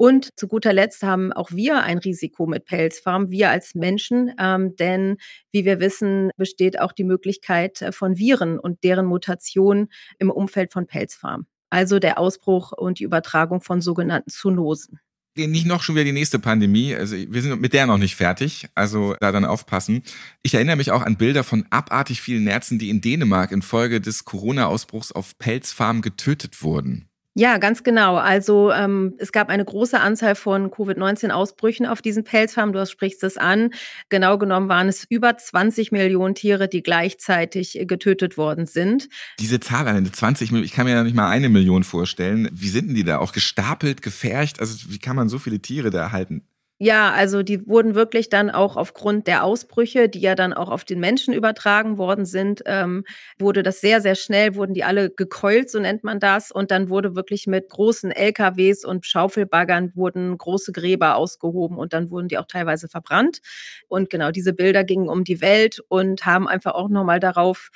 Und 0.00 0.30
zu 0.34 0.48
guter 0.48 0.72
Letzt 0.72 1.02
haben 1.02 1.30
auch 1.30 1.50
wir 1.50 1.82
ein 1.82 1.98
Risiko 1.98 2.46
mit 2.46 2.64
Pelzfarmen, 2.64 3.30
wir 3.30 3.50
als 3.50 3.74
Menschen, 3.74 4.32
ähm, 4.40 4.74
denn 4.76 5.18
wie 5.52 5.66
wir 5.66 5.78
wissen, 5.78 6.30
besteht 6.38 6.80
auch 6.80 6.92
die 6.92 7.04
Möglichkeit 7.04 7.82
äh, 7.82 7.92
von 7.92 8.16
Viren 8.16 8.58
und 8.58 8.82
deren 8.82 9.04
Mutation 9.04 9.88
im 10.18 10.30
Umfeld 10.30 10.72
von 10.72 10.86
Pelzfarmen. 10.86 11.46
Also 11.68 11.98
der 11.98 12.18
Ausbruch 12.18 12.72
und 12.72 12.98
die 12.98 13.04
Übertragung 13.04 13.60
von 13.60 13.82
sogenannten 13.82 14.30
Zoonosen 14.30 15.00
nicht 15.36 15.64
noch 15.64 15.82
schon 15.82 15.94
wieder 15.94 16.04
die 16.04 16.12
nächste 16.12 16.38
Pandemie. 16.38 16.94
Also 16.94 17.16
wir 17.16 17.40
sind 17.40 17.62
mit 17.62 17.72
der 17.72 17.86
noch 17.86 17.96
nicht 17.96 18.14
fertig. 18.14 18.68
Also 18.74 19.14
da 19.20 19.32
dann 19.32 19.46
aufpassen. 19.46 20.02
Ich 20.42 20.52
erinnere 20.52 20.76
mich 20.76 20.90
auch 20.90 21.00
an 21.00 21.16
Bilder 21.16 21.44
von 21.44 21.64
abartig 21.70 22.20
vielen 22.20 22.44
Nerzen, 22.44 22.78
die 22.78 22.90
in 22.90 23.00
Dänemark 23.00 23.50
infolge 23.50 24.02
des 24.02 24.26
Corona-Ausbruchs 24.26 25.12
auf 25.12 25.38
Pelzfarmen 25.38 26.02
getötet 26.02 26.62
wurden. 26.62 27.09
Ja, 27.34 27.58
ganz 27.58 27.84
genau. 27.84 28.16
Also 28.16 28.72
ähm, 28.72 29.14
es 29.18 29.30
gab 29.30 29.50
eine 29.50 29.64
große 29.64 30.00
Anzahl 30.00 30.34
von 30.34 30.70
Covid-19-Ausbrüchen 30.70 31.86
auf 31.86 32.02
diesen 32.02 32.24
Pelzfarmen. 32.24 32.72
Du 32.72 32.84
sprichst 32.84 33.22
es 33.22 33.36
an. 33.36 33.70
Genau 34.08 34.36
genommen 34.36 34.68
waren 34.68 34.88
es 34.88 35.06
über 35.08 35.36
20 35.36 35.92
Millionen 35.92 36.34
Tiere, 36.34 36.66
die 36.66 36.82
gleichzeitig 36.82 37.78
getötet 37.86 38.36
worden 38.36 38.66
sind. 38.66 39.08
Diese 39.38 39.60
Zahl, 39.60 39.86
eine 39.86 40.10
20 40.10 40.50
Millionen, 40.50 40.66
ich 40.66 40.72
kann 40.72 40.86
mir 40.86 40.92
ja 40.92 41.04
nicht 41.04 41.14
mal 41.14 41.30
eine 41.30 41.48
Million 41.48 41.84
vorstellen. 41.84 42.48
Wie 42.52 42.68
sind 42.68 42.88
denn 42.88 42.94
die 42.96 43.04
da? 43.04 43.18
Auch 43.18 43.32
gestapelt, 43.32 44.02
gefärcht? 44.02 44.58
Also 44.58 44.90
wie 44.90 44.98
kann 44.98 45.14
man 45.14 45.28
so 45.28 45.38
viele 45.38 45.60
Tiere 45.60 45.90
da 45.90 46.00
erhalten? 46.00 46.42
Ja, 46.82 47.10
also 47.12 47.42
die 47.42 47.66
wurden 47.68 47.94
wirklich 47.94 48.30
dann 48.30 48.48
auch 48.48 48.78
aufgrund 48.78 49.26
der 49.26 49.44
Ausbrüche, 49.44 50.08
die 50.08 50.20
ja 50.20 50.34
dann 50.34 50.54
auch 50.54 50.70
auf 50.70 50.82
den 50.86 50.98
Menschen 50.98 51.34
übertragen 51.34 51.98
worden 51.98 52.24
sind, 52.24 52.62
ähm, 52.64 53.04
wurde 53.38 53.62
das 53.62 53.82
sehr, 53.82 54.00
sehr 54.00 54.14
schnell, 54.14 54.54
wurden 54.54 54.72
die 54.72 54.82
alle 54.82 55.10
gekeult, 55.10 55.68
so 55.70 55.78
nennt 55.78 56.04
man 56.04 56.20
das. 56.20 56.50
Und 56.50 56.70
dann 56.70 56.88
wurde 56.88 57.14
wirklich 57.14 57.46
mit 57.46 57.68
großen 57.68 58.10
LKWs 58.12 58.86
und 58.86 59.04
Schaufelbaggern 59.04 59.92
wurden 59.94 60.38
große 60.38 60.72
Gräber 60.72 61.16
ausgehoben 61.16 61.76
und 61.76 61.92
dann 61.92 62.10
wurden 62.10 62.28
die 62.28 62.38
auch 62.38 62.46
teilweise 62.46 62.88
verbrannt. 62.88 63.40
Und 63.88 64.08
genau 64.08 64.30
diese 64.30 64.54
Bilder 64.54 64.82
gingen 64.82 65.10
um 65.10 65.22
die 65.24 65.42
Welt 65.42 65.80
und 65.88 66.24
haben 66.24 66.48
einfach 66.48 66.72
auch 66.72 66.88
nochmal 66.88 67.20
darauf 67.20 67.68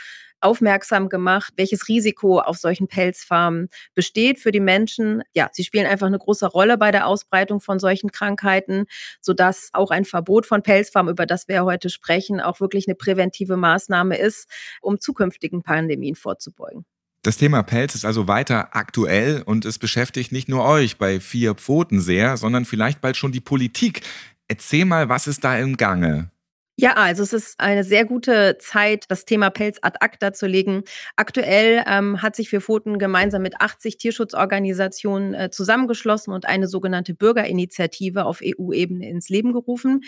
aufmerksam 0.45 1.09
gemacht, 1.09 1.55
welches 1.57 1.89
Risiko 1.89 2.39
auf 2.39 2.59
solchen 2.59 2.87
Pelzfarmen 2.87 3.69
besteht 3.95 4.39
für 4.39 4.53
die 4.53 4.61
Menschen. 4.61 5.23
Ja, 5.35 5.49
sie 5.53 5.65
spielen 5.65 5.87
einfach 5.87 6.07
eine 6.07 6.19
große 6.19 6.47
Rolle 6.47 6.79
bei 6.79 6.91
der 6.91 7.07
Ausbreitung 7.07 7.61
von 7.61 7.79
solchen 7.79 8.13
Krankheiten, 8.13 8.85
sodass 9.21 9.71
auch 9.73 9.91
ein 9.91 10.05
Verbot 10.05 10.47
von 10.47 10.63
Pelzfarmen, 10.63 11.13
über 11.13 11.27
das 11.27 11.49
wir 11.49 11.65
heute 11.65 11.89
sprechen, 11.91 12.41
auch 12.41 12.61
wirklich 12.61 12.87
eine 12.87 12.95
präventive 12.95 13.57
Maßnahme 13.57 14.17
ist, 14.17 14.49
um 14.83 15.01
zukünftigen 15.01 15.63
Pandemien 15.63 16.15
vorzubeugen. 16.15 16.85
Das 17.23 17.39
Thema 17.39 17.63
Pelz 17.63 17.95
ist 17.95 18.05
also 18.05 18.29
weiter 18.29 18.77
aktuell 18.77 19.43
und 19.47 19.65
es 19.65 19.79
beschäftigt 19.79 20.31
nicht 20.31 20.51
nur 20.51 20.63
euch 20.67 20.99
bei 20.99 21.21
vier 21.21 21.55
Pfoten 21.55 22.03
sehr, 22.03 22.37
sondern 22.37 22.67
vielleicht 22.67 23.01
bald 23.01 23.17
schon 23.17 23.33
die 23.33 23.41
Politik. 23.41 24.03
Erzähl 24.47 24.85
mal, 24.85 25.09
was 25.09 25.27
ist 25.27 25.43
da 25.43 25.57
im 25.57 25.79
Gange? 25.79 26.31
Ja, 26.77 26.95
also 26.95 27.23
es 27.23 27.33
ist 27.33 27.61
eine 27.61 27.85
sehr 27.85 28.05
gute 28.05 28.59
Zeit, 28.59 29.05
das 29.09 29.25
Thema 29.25 29.51
Pelz 29.51 29.79
ad 29.83 29.99
acta 30.01 30.33
zu 30.33 30.49
legen. 30.49 30.83
Aktuell 31.15 31.85
ähm, 31.87 32.21
hat 32.21 32.35
sich 32.35 32.51
für 32.51 32.61
Pfoten 32.61 32.99
gemeinsam 32.99 33.43
mit 33.43 33.61
80 33.61 33.97
Tierschutzorganisationen 33.97 35.35
äh, 35.35 35.51
zusammengeschlossen 35.51 36.35
und 36.35 36.47
eine 36.47 36.67
sogenannte 36.67 37.15
Bürgerinitiative 37.15 38.25
auf 38.25 38.41
EU-Ebene 38.43 39.09
ins 39.09 39.29
Leben 39.29 39.53
gerufen, 39.53 40.01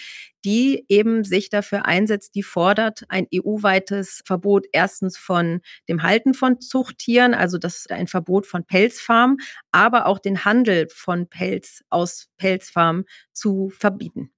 die 0.44 0.84
eben 0.88 1.22
sich 1.22 1.50
dafür 1.50 1.86
einsetzt, 1.86 2.34
die 2.34 2.42
fordert 2.42 3.04
ein 3.10 3.28
EU-weites 3.32 4.22
Verbot 4.26 4.66
erstens 4.72 5.16
von 5.16 5.60
dem 5.88 6.02
Halten 6.02 6.34
von 6.34 6.60
Zuchttieren, 6.60 7.34
also 7.34 7.58
das 7.58 7.86
ein 7.90 8.08
Verbot 8.08 8.44
von 8.44 8.64
Pelzfarmen, 8.64 9.36
aber 9.70 10.06
auch 10.06 10.18
den 10.18 10.44
Handel 10.44 10.88
von 10.92 11.28
Pelz 11.28 11.84
aus 11.90 12.26
Pelzfarmen 12.38 13.04
zu 13.32 13.70
verbieten. 13.70 14.32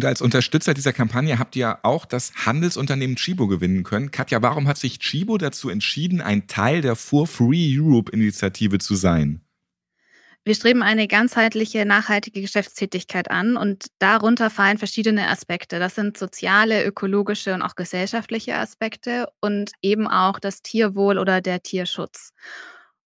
Und 0.00 0.06
als 0.06 0.22
Unterstützer 0.22 0.72
dieser 0.72 0.94
Kampagne 0.94 1.38
habt 1.38 1.54
ihr 1.56 1.80
auch 1.82 2.06
das 2.06 2.32
Handelsunternehmen 2.46 3.16
Chibo 3.16 3.48
gewinnen 3.48 3.82
können. 3.82 4.10
Katja, 4.10 4.40
warum 4.40 4.66
hat 4.66 4.78
sich 4.78 4.98
Chibo 4.98 5.36
dazu 5.36 5.68
entschieden, 5.68 6.22
ein 6.22 6.46
Teil 6.46 6.80
der 6.80 6.96
For 6.96 7.26
Free 7.26 7.78
Europe 7.78 8.10
Initiative 8.10 8.78
zu 8.78 8.94
sein? 8.94 9.42
Wir 10.42 10.54
streben 10.54 10.82
eine 10.82 11.06
ganzheitliche, 11.06 11.84
nachhaltige 11.84 12.40
Geschäftstätigkeit 12.40 13.30
an 13.30 13.58
und 13.58 13.88
darunter 13.98 14.48
fallen 14.48 14.78
verschiedene 14.78 15.28
Aspekte. 15.28 15.78
Das 15.78 15.96
sind 15.96 16.16
soziale, 16.16 16.82
ökologische 16.86 17.52
und 17.52 17.60
auch 17.60 17.74
gesellschaftliche 17.74 18.54
Aspekte 18.54 19.26
und 19.42 19.72
eben 19.82 20.08
auch 20.08 20.38
das 20.40 20.62
Tierwohl 20.62 21.18
oder 21.18 21.42
der 21.42 21.62
Tierschutz. 21.62 22.32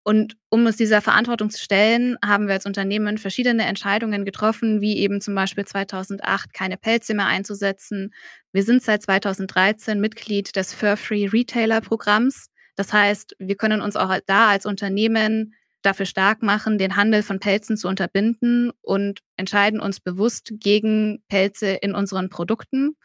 Und 0.04 0.36
um 0.50 0.66
uns 0.66 0.76
dieser 0.76 1.00
Verantwortung 1.00 1.48
zu 1.48 1.58
stellen, 1.58 2.18
haben 2.22 2.46
wir 2.46 2.54
als 2.54 2.66
Unternehmen 2.66 3.16
verschiedene 3.16 3.64
Entscheidungen 3.64 4.26
getroffen, 4.26 4.82
wie 4.82 4.98
eben 4.98 5.22
zum 5.22 5.34
Beispiel 5.34 5.64
2008 5.64 6.52
keine 6.52 6.76
Pelze 6.76 7.14
mehr 7.14 7.26
einzusetzen. 7.26 8.12
Wir 8.52 8.62
sind 8.64 8.82
seit 8.82 9.02
2013 9.02 9.98
Mitglied 9.98 10.54
des 10.56 10.74
Fur-Free 10.74 11.28
Retailer 11.28 11.80
Programms. 11.80 12.50
Das 12.76 12.92
heißt, 12.92 13.34
wir 13.38 13.56
können 13.56 13.80
uns 13.80 13.96
auch 13.96 14.14
da 14.26 14.48
als 14.48 14.66
Unternehmen 14.66 15.54
dafür 15.80 16.06
stark 16.06 16.42
machen, 16.42 16.76
den 16.76 16.96
Handel 16.96 17.22
von 17.22 17.40
Pelzen 17.40 17.78
zu 17.78 17.88
unterbinden 17.88 18.72
und 18.82 19.20
entscheiden 19.38 19.80
uns 19.80 20.00
bewusst 20.00 20.52
gegen 20.60 21.22
Pelze 21.28 21.68
in 21.70 21.94
unseren 21.94 22.28
Produkten. 22.28 22.96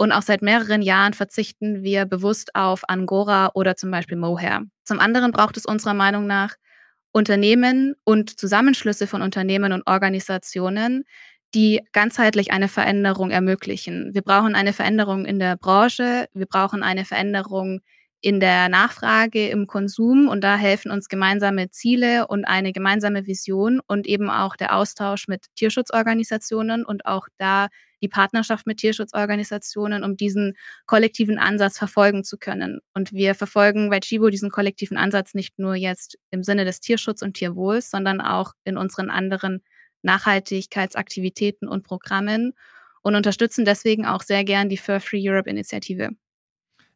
Und 0.00 0.12
auch 0.12 0.22
seit 0.22 0.40
mehreren 0.40 0.80
Jahren 0.80 1.12
verzichten 1.12 1.82
wir 1.82 2.06
bewusst 2.06 2.54
auf 2.54 2.88
Angora 2.88 3.50
oder 3.52 3.76
zum 3.76 3.90
Beispiel 3.90 4.16
Mohair. 4.16 4.62
Zum 4.82 4.98
anderen 4.98 5.30
braucht 5.30 5.58
es 5.58 5.66
unserer 5.66 5.92
Meinung 5.92 6.26
nach 6.26 6.54
Unternehmen 7.12 7.94
und 8.04 8.40
Zusammenschlüsse 8.40 9.06
von 9.06 9.20
Unternehmen 9.20 9.74
und 9.74 9.82
Organisationen, 9.86 11.04
die 11.54 11.82
ganzheitlich 11.92 12.50
eine 12.50 12.68
Veränderung 12.68 13.30
ermöglichen. 13.30 14.14
Wir 14.14 14.22
brauchen 14.22 14.54
eine 14.54 14.72
Veränderung 14.72 15.26
in 15.26 15.38
der 15.38 15.58
Branche, 15.58 16.28
wir 16.32 16.46
brauchen 16.46 16.82
eine 16.82 17.04
Veränderung 17.04 17.80
in 18.22 18.40
der 18.40 18.70
Nachfrage, 18.70 19.50
im 19.50 19.66
Konsum 19.66 20.28
und 20.28 20.42
da 20.42 20.56
helfen 20.56 20.92
uns 20.92 21.10
gemeinsame 21.10 21.68
Ziele 21.72 22.26
und 22.26 22.46
eine 22.46 22.72
gemeinsame 22.72 23.26
Vision 23.26 23.82
und 23.86 24.06
eben 24.06 24.30
auch 24.30 24.56
der 24.56 24.74
Austausch 24.76 25.28
mit 25.28 25.48
Tierschutzorganisationen 25.56 26.86
und 26.86 27.04
auch 27.04 27.28
da 27.36 27.68
die 28.02 28.08
Partnerschaft 28.08 28.66
mit 28.66 28.78
Tierschutzorganisationen, 28.78 30.04
um 30.04 30.16
diesen 30.16 30.54
kollektiven 30.86 31.38
Ansatz 31.38 31.78
verfolgen 31.78 32.24
zu 32.24 32.38
können. 32.38 32.80
Und 32.94 33.12
wir 33.12 33.34
verfolgen 33.34 33.90
bei 33.90 34.00
Chibo 34.00 34.30
diesen 34.30 34.50
kollektiven 34.50 34.96
Ansatz 34.96 35.34
nicht 35.34 35.58
nur 35.58 35.74
jetzt 35.74 36.18
im 36.30 36.42
Sinne 36.42 36.64
des 36.64 36.80
Tierschutz 36.80 37.22
und 37.22 37.34
Tierwohls, 37.34 37.90
sondern 37.90 38.20
auch 38.20 38.52
in 38.64 38.76
unseren 38.76 39.10
anderen 39.10 39.62
Nachhaltigkeitsaktivitäten 40.02 41.68
und 41.68 41.82
Programmen 41.82 42.52
und 43.02 43.16
unterstützen 43.16 43.64
deswegen 43.64 44.06
auch 44.06 44.22
sehr 44.22 44.44
gern 44.44 44.68
die 44.68 44.76
Fur 44.76 45.00
Free 45.00 45.28
Europe 45.28 45.48
Initiative. 45.48 46.10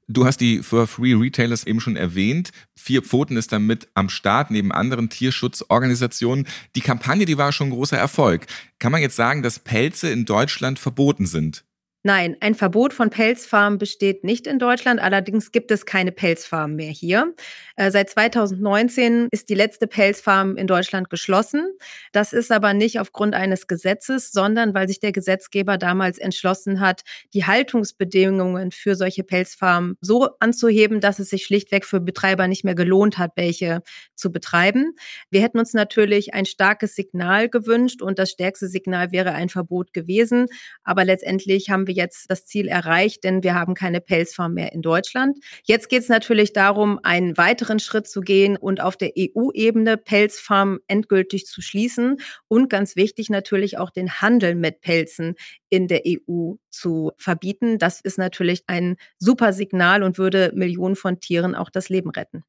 Du 0.07 0.27
hast 0.27 0.41
die 0.41 0.63
Fur 0.63 0.87
Free 0.87 1.15
Retailers 1.15 1.65
eben 1.65 1.81
schon 1.81 1.97
erwähnt. 1.97 2.51
Vier 2.77 3.03
Pfoten 3.03 3.37
ist 3.37 3.53
damit 3.53 3.89
am 3.95 4.11
Start 4.11 4.51
neben 4.51 4.71
anderen 4.71 5.09
Tierschutzorganisationen. 5.09 6.47
Die 6.75 6.83
Kampagne, 6.83 7.25
die 7.25 7.39
war 7.39 7.53
schon 7.53 7.69
ein 7.69 7.75
großer 7.75 7.97
Erfolg. 7.97 8.47
Kann 8.79 8.93
man 8.93 9.01
jetzt 9.01 9.17
sagen, 9.17 9.43
dass 9.43 9.59
Pelze 9.59 10.11
in 10.11 10.27
Deutschland 10.27 10.79
verboten 10.79 11.27
sind? 11.27 11.65
Nein, 12.07 12.37
ein 12.41 12.55
Verbot 12.55 12.93
von 12.93 13.09
Pelzfarmen 13.09 13.79
besteht 13.79 14.25
nicht 14.25 14.47
in 14.47 14.59
Deutschland. 14.59 15.01
Allerdings 15.01 15.53
gibt 15.53 15.71
es 15.71 15.87
keine 15.87 16.13
Pelzfarmen 16.13 16.77
mehr 16.77 16.91
hier. 16.91 17.33
Äh, 17.77 17.91
seit 17.91 18.11
2019 18.11 19.29
ist 19.31 19.49
die 19.49 19.55
letzte 19.55 19.87
Pelzfarm 19.87 20.59
in 20.59 20.67
Deutschland 20.67 21.09
geschlossen. 21.09 21.67
Das 22.13 22.35
ist 22.35 22.53
aber 22.53 22.75
nicht 22.75 23.01
aufgrund 23.01 23.35
eines 23.35 23.69
Gesetzes, 23.69 24.33
sondern 24.33 24.75
weil 24.75 24.87
sich 24.87 25.01
der 25.01 25.13
Gesetzgeber 25.13 25.79
damals 25.79 26.19
entschlossen 26.19 26.81
hat, 26.81 27.05
die 27.33 27.47
Haltungsbedingungen 27.47 28.71
für 28.71 28.97
solche 28.97 29.25
Pelzfarmen 29.25 29.97
so 30.03 30.29
anzuheben, 30.41 31.01
dass 31.01 31.19
es 31.19 31.31
sich 31.31 31.47
schlichtweg 31.47 31.87
für 31.87 32.01
Betreiber 32.01 32.49
nicht 32.49 32.65
mehr 32.65 32.75
gelohnt 32.75 33.17
hat, 33.17 33.31
welche 33.37 33.81
zu 34.15 34.31
betreiben. 34.31 34.95
Wir 35.31 35.41
hätten 35.41 35.59
uns 35.59 35.73
natürlich 35.73 36.35
ein 36.35 36.45
starkes 36.45 36.97
Signal 36.97 37.49
gewünscht 37.49 38.03
und 38.03 38.19
das 38.19 38.31
stärkste 38.31 38.69
Signal 38.69 39.11
wäre 39.11 39.33
ein 39.33 39.49
Verbot 39.49 39.95
gewesen. 39.95 40.49
Aber 40.83 41.07
letztendlich 41.07 41.71
haben 41.71 41.87
wir 41.87 41.94
jetzt 41.95 42.31
das 42.31 42.47
Ziel 42.47 42.69
erreicht, 42.69 43.25
denn 43.25 43.43
wir 43.43 43.55
haben 43.55 43.75
keine 43.75 44.01
Pelzfarm 44.01 44.55
mehr 44.55 44.73
in 44.73 44.83
Deutschland. 44.83 45.39
Jetzt 45.65 45.89
geht 45.89 46.03
es 46.03 46.09
natürlich 46.09 46.53
darum, 46.53 47.01
einen 47.03 47.37
weiteren 47.37 47.79
Schritt 47.79 48.07
zu 48.07 48.21
gehen 48.21 48.57
und 48.57 48.81
auf 48.81 48.97
der 48.97 49.13
EU-Ebene 49.19 49.97
Pelzfarmen 49.97 50.81
endgültig 50.87 51.47
zu 51.47 51.63
schließen 51.63 52.19
und 52.49 52.69
ganz 52.69 52.97
wichtig 52.97 53.31
natürlich 53.31 53.79
auch 53.79 53.91
den 53.91 54.21
Handel 54.21 54.55
mit 54.55 54.81
Pelzen 54.81 55.35
in 55.69 55.89
der 55.89 56.03
EU 56.07 56.55
zu 56.71 57.13
verbieten. 57.17 57.79
Das 57.79 58.01
ist 58.01 58.19
natürlich 58.19 58.65
ein 58.67 58.97
super 59.19 59.53
Signal 59.53 60.03
und 60.03 60.19
würde 60.19 60.53
Millionen 60.55 60.97
von 60.97 61.21
Tieren 61.21 61.55
auch 61.55 61.71
das 61.71 61.89
Leben 61.89 62.11
retten. 62.11 62.45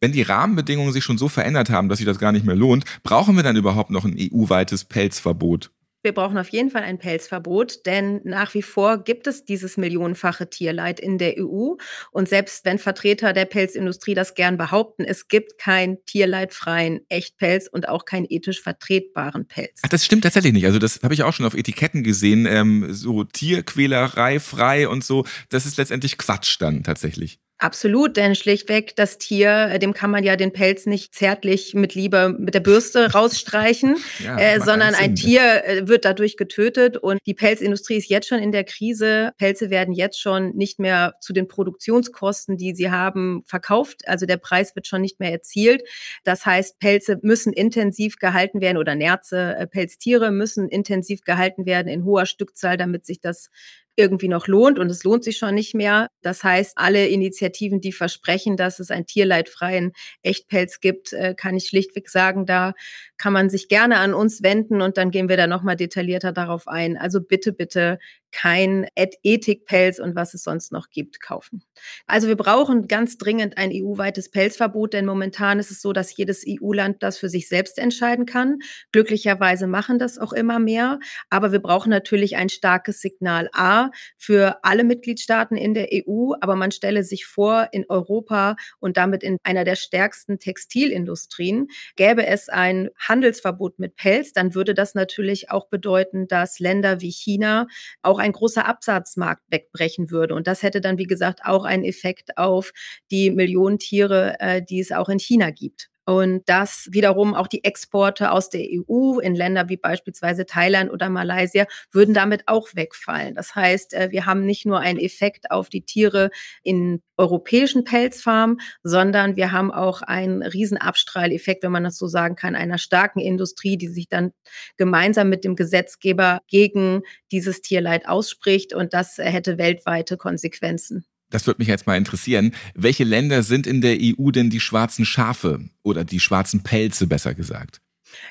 Wenn 0.00 0.12
die 0.12 0.22
Rahmenbedingungen 0.22 0.92
sich 0.92 1.02
schon 1.02 1.18
so 1.18 1.28
verändert 1.28 1.70
haben, 1.70 1.88
dass 1.88 1.98
sich 1.98 2.06
das 2.06 2.18
gar 2.18 2.32
nicht 2.32 2.46
mehr 2.46 2.54
lohnt, 2.54 2.84
brauchen 3.02 3.34
wir 3.34 3.42
dann 3.42 3.56
überhaupt 3.56 3.90
noch 3.90 4.04
ein 4.04 4.16
EU-weites 4.16 4.84
Pelzverbot? 4.84 5.70
Wir 6.02 6.12
brauchen 6.12 6.38
auf 6.38 6.48
jeden 6.50 6.70
Fall 6.70 6.82
ein 6.82 6.98
Pelzverbot, 6.98 7.84
denn 7.84 8.20
nach 8.22 8.54
wie 8.54 8.62
vor 8.62 9.02
gibt 9.02 9.26
es 9.26 9.44
dieses 9.44 9.76
millionenfache 9.76 10.48
Tierleid 10.48 11.00
in 11.00 11.18
der 11.18 11.34
EU. 11.38 11.74
Und 12.12 12.28
selbst 12.28 12.64
wenn 12.64 12.78
Vertreter 12.78 13.32
der 13.32 13.46
Pelzindustrie 13.46 14.14
das 14.14 14.34
gern 14.34 14.56
behaupten, 14.56 15.04
es 15.04 15.26
gibt 15.26 15.58
keinen 15.58 16.04
tierleidfreien 16.04 17.00
Echtpelz 17.08 17.66
und 17.66 17.88
auch 17.88 18.04
keinen 18.04 18.26
ethisch 18.28 18.62
vertretbaren 18.62 19.48
Pelz. 19.48 19.80
Ach, 19.82 19.88
das 19.88 20.04
stimmt 20.04 20.22
tatsächlich 20.22 20.52
nicht. 20.52 20.66
Also 20.66 20.78
das 20.78 21.00
habe 21.02 21.14
ich 21.14 21.24
auch 21.24 21.32
schon 21.32 21.46
auf 21.46 21.54
Etiketten 21.54 22.04
gesehen. 22.04 22.46
Ähm, 22.46 22.86
so 22.92 23.24
Tierquälerei 23.24 24.38
frei 24.38 24.88
und 24.88 25.02
so. 25.02 25.24
Das 25.48 25.66
ist 25.66 25.78
letztendlich 25.78 26.16
Quatsch 26.16 26.60
dann 26.60 26.84
tatsächlich. 26.84 27.40
Absolut, 27.60 28.16
denn 28.16 28.36
schlichtweg 28.36 28.94
das 28.94 29.18
Tier, 29.18 29.70
äh, 29.72 29.78
dem 29.80 29.92
kann 29.92 30.12
man 30.12 30.22
ja 30.22 30.36
den 30.36 30.52
Pelz 30.52 30.86
nicht 30.86 31.12
zärtlich 31.12 31.74
mit 31.74 31.96
Liebe 31.96 32.36
mit 32.38 32.54
der 32.54 32.60
Bürste 32.60 33.12
rausstreichen, 33.12 33.96
ja, 34.20 34.38
äh, 34.38 34.60
sondern 34.60 34.94
ein 34.94 35.16
Tier 35.16 35.64
äh, 35.64 35.88
wird 35.88 36.04
dadurch 36.04 36.36
getötet 36.36 36.96
und 36.96 37.18
die 37.26 37.34
Pelzindustrie 37.34 37.96
ist 37.96 38.08
jetzt 38.08 38.28
schon 38.28 38.38
in 38.38 38.52
der 38.52 38.62
Krise. 38.62 39.32
Pelze 39.38 39.70
werden 39.70 39.92
jetzt 39.92 40.20
schon 40.20 40.50
nicht 40.54 40.78
mehr 40.78 41.14
zu 41.20 41.32
den 41.32 41.48
Produktionskosten, 41.48 42.56
die 42.56 42.76
sie 42.76 42.92
haben, 42.92 43.42
verkauft. 43.44 44.06
Also 44.06 44.24
der 44.24 44.36
Preis 44.36 44.76
wird 44.76 44.86
schon 44.86 45.00
nicht 45.00 45.18
mehr 45.18 45.32
erzielt. 45.32 45.82
Das 46.22 46.46
heißt, 46.46 46.78
Pelze 46.78 47.18
müssen 47.22 47.52
intensiv 47.52 48.18
gehalten 48.18 48.60
werden 48.60 48.78
oder 48.78 48.94
Nerze, 48.94 49.56
äh, 49.56 49.66
Pelztiere 49.66 50.30
müssen 50.30 50.68
intensiv 50.68 51.22
gehalten 51.22 51.66
werden 51.66 51.88
in 51.88 52.04
hoher 52.04 52.26
Stückzahl, 52.26 52.76
damit 52.76 53.04
sich 53.04 53.20
das 53.20 53.50
irgendwie 53.98 54.28
noch 54.28 54.46
lohnt 54.46 54.78
und 54.78 54.90
es 54.90 55.04
lohnt 55.04 55.24
sich 55.24 55.36
schon 55.38 55.54
nicht 55.54 55.74
mehr. 55.74 56.08
Das 56.22 56.44
heißt, 56.44 56.78
alle 56.78 57.08
Initiativen, 57.08 57.80
die 57.80 57.92
versprechen, 57.92 58.56
dass 58.56 58.78
es 58.78 58.90
einen 58.90 59.06
tierleidfreien 59.06 59.92
Echtpelz 60.22 60.80
gibt, 60.80 61.12
äh, 61.12 61.34
kann 61.36 61.56
ich 61.56 61.66
schlichtweg 61.66 62.08
sagen, 62.08 62.46
da 62.46 62.74
kann 63.16 63.32
man 63.32 63.50
sich 63.50 63.68
gerne 63.68 63.98
an 63.98 64.14
uns 64.14 64.42
wenden 64.42 64.80
und 64.80 64.96
dann 64.96 65.10
gehen 65.10 65.28
wir 65.28 65.36
da 65.36 65.46
nochmal 65.46 65.76
detaillierter 65.76 66.32
darauf 66.32 66.68
ein. 66.68 66.96
Also 66.96 67.20
bitte, 67.20 67.52
bitte 67.52 67.98
kein 68.32 68.86
Ethikpelz 68.94 69.98
und 69.98 70.14
was 70.14 70.34
es 70.34 70.42
sonst 70.42 70.72
noch 70.72 70.90
gibt, 70.90 71.20
kaufen. 71.20 71.62
Also 72.06 72.28
wir 72.28 72.36
brauchen 72.36 72.88
ganz 72.88 73.18
dringend 73.18 73.56
ein 73.56 73.70
EU-weites 73.72 74.30
Pelzverbot, 74.30 74.92
denn 74.92 75.06
momentan 75.06 75.58
ist 75.58 75.70
es 75.70 75.80
so, 75.80 75.92
dass 75.92 76.16
jedes 76.16 76.44
EU-Land 76.46 77.02
das 77.02 77.18
für 77.18 77.28
sich 77.28 77.48
selbst 77.48 77.78
entscheiden 77.78 78.26
kann. 78.26 78.58
Glücklicherweise 78.92 79.66
machen 79.66 79.98
das 79.98 80.18
auch 80.18 80.32
immer 80.32 80.58
mehr, 80.58 80.98
aber 81.30 81.52
wir 81.52 81.60
brauchen 81.60 81.90
natürlich 81.90 82.36
ein 82.36 82.48
starkes 82.48 83.00
Signal 83.00 83.48
A 83.52 83.90
für 84.16 84.58
alle 84.62 84.84
Mitgliedstaaten 84.84 85.56
in 85.56 85.74
der 85.74 85.88
EU, 85.92 86.32
aber 86.40 86.56
man 86.56 86.70
stelle 86.70 87.04
sich 87.04 87.26
vor, 87.26 87.68
in 87.72 87.84
Europa 87.88 88.56
und 88.80 88.96
damit 88.96 89.22
in 89.22 89.38
einer 89.42 89.64
der 89.64 89.76
stärksten 89.76 90.38
Textilindustrien 90.38 91.68
gäbe 91.96 92.26
es 92.26 92.48
ein 92.48 92.90
Handelsverbot 92.98 93.78
mit 93.78 93.96
Pelz, 93.96 94.32
dann 94.32 94.54
würde 94.54 94.74
das 94.74 94.94
natürlich 94.94 95.50
auch 95.50 95.68
bedeuten, 95.68 96.28
dass 96.28 96.58
Länder 96.58 97.00
wie 97.00 97.10
China 97.10 97.66
auch 98.02 98.17
ein 98.18 98.32
großer 98.32 98.66
Absatzmarkt 98.66 99.42
wegbrechen 99.48 100.10
würde. 100.10 100.34
Und 100.34 100.46
das 100.46 100.62
hätte 100.62 100.80
dann, 100.80 100.98
wie 100.98 101.06
gesagt, 101.06 101.40
auch 101.44 101.64
einen 101.64 101.84
Effekt 101.84 102.36
auf 102.38 102.72
die 103.10 103.30
Millionen 103.30 103.78
Tiere, 103.78 104.36
äh, 104.40 104.62
die 104.62 104.80
es 104.80 104.92
auch 104.92 105.08
in 105.08 105.18
China 105.18 105.50
gibt. 105.50 105.88
Und 106.08 106.48
das 106.48 106.88
wiederum 106.90 107.34
auch 107.34 107.48
die 107.48 107.64
Exporte 107.64 108.32
aus 108.32 108.48
der 108.48 108.62
EU 108.62 109.18
in 109.18 109.34
Länder 109.34 109.68
wie 109.68 109.76
beispielsweise 109.76 110.46
Thailand 110.46 110.90
oder 110.90 111.10
Malaysia 111.10 111.66
würden 111.90 112.14
damit 112.14 112.44
auch 112.46 112.68
wegfallen. 112.72 113.34
Das 113.34 113.54
heißt, 113.54 113.92
äh, 113.92 114.08
wir 114.10 114.24
haben 114.24 114.46
nicht 114.46 114.64
nur 114.64 114.80
einen 114.80 114.98
Effekt 114.98 115.50
auf 115.50 115.68
die 115.68 115.82
Tiere 115.82 116.30
in 116.62 117.02
europäischen 117.18 117.84
Pelzfarmen, 117.84 118.56
sondern 118.82 119.36
wir 119.36 119.52
haben 119.52 119.70
auch 119.70 120.00
einen 120.00 120.42
riesen 120.42 120.78
Abstrahleffekt, 120.78 121.62
wenn 121.62 121.72
man 121.72 121.84
das 121.84 121.98
so 121.98 122.06
sagen 122.06 122.36
kann, 122.36 122.54
einer 122.54 122.78
starken 122.78 123.20
Industrie, 123.20 123.76
die 123.76 123.88
sich 123.88 124.08
dann 124.08 124.32
gemeinsam 124.78 125.28
mit 125.28 125.44
dem 125.44 125.56
Gesetzgeber 125.56 126.40
gegen 126.48 127.02
dieses 127.32 127.60
Tierleid 127.60 128.08
ausspricht. 128.08 128.72
Und 128.72 128.94
das 128.94 129.18
hätte 129.18 129.58
weltweite 129.58 130.16
Konsequenzen 130.16 131.04
das 131.30 131.46
würde 131.46 131.60
mich 131.60 131.68
jetzt 131.68 131.86
mal 131.86 131.96
interessieren. 131.96 132.54
Welche 132.74 133.04
Länder 133.04 133.42
sind 133.42 133.66
in 133.66 133.80
der 133.80 133.98
EU 134.00 134.30
denn 134.30 134.50
die 134.50 134.60
schwarzen 134.60 135.04
Schafe 135.04 135.60
oder 135.82 136.04
die 136.04 136.20
schwarzen 136.20 136.62
Pelze 136.62 137.06
besser 137.06 137.34
gesagt? 137.34 137.80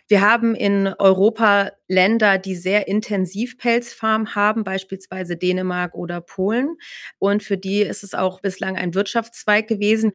Wir 0.08 0.22
haben 0.22 0.56
in 0.56 0.88
Europa 0.88 1.72
Länder, 1.88 2.38
die 2.38 2.56
sehr 2.56 2.88
intensiv 2.88 3.58
Pelzfarmen 3.58 4.36
haben, 4.36 4.64
beispielsweise 4.64 5.38
Dänemark 5.38 5.94
oder 5.94 6.22
Polen. 6.22 6.78
Und 7.20 7.44
für 7.44 7.58
die 7.58 7.82
ist 7.82 8.04
es 8.04 8.14
auch 8.14 8.42
bislang 8.42 8.76
ein 8.76 8.96
Wirtschaftszweig 8.96 9.68
gewesen. 9.68 10.14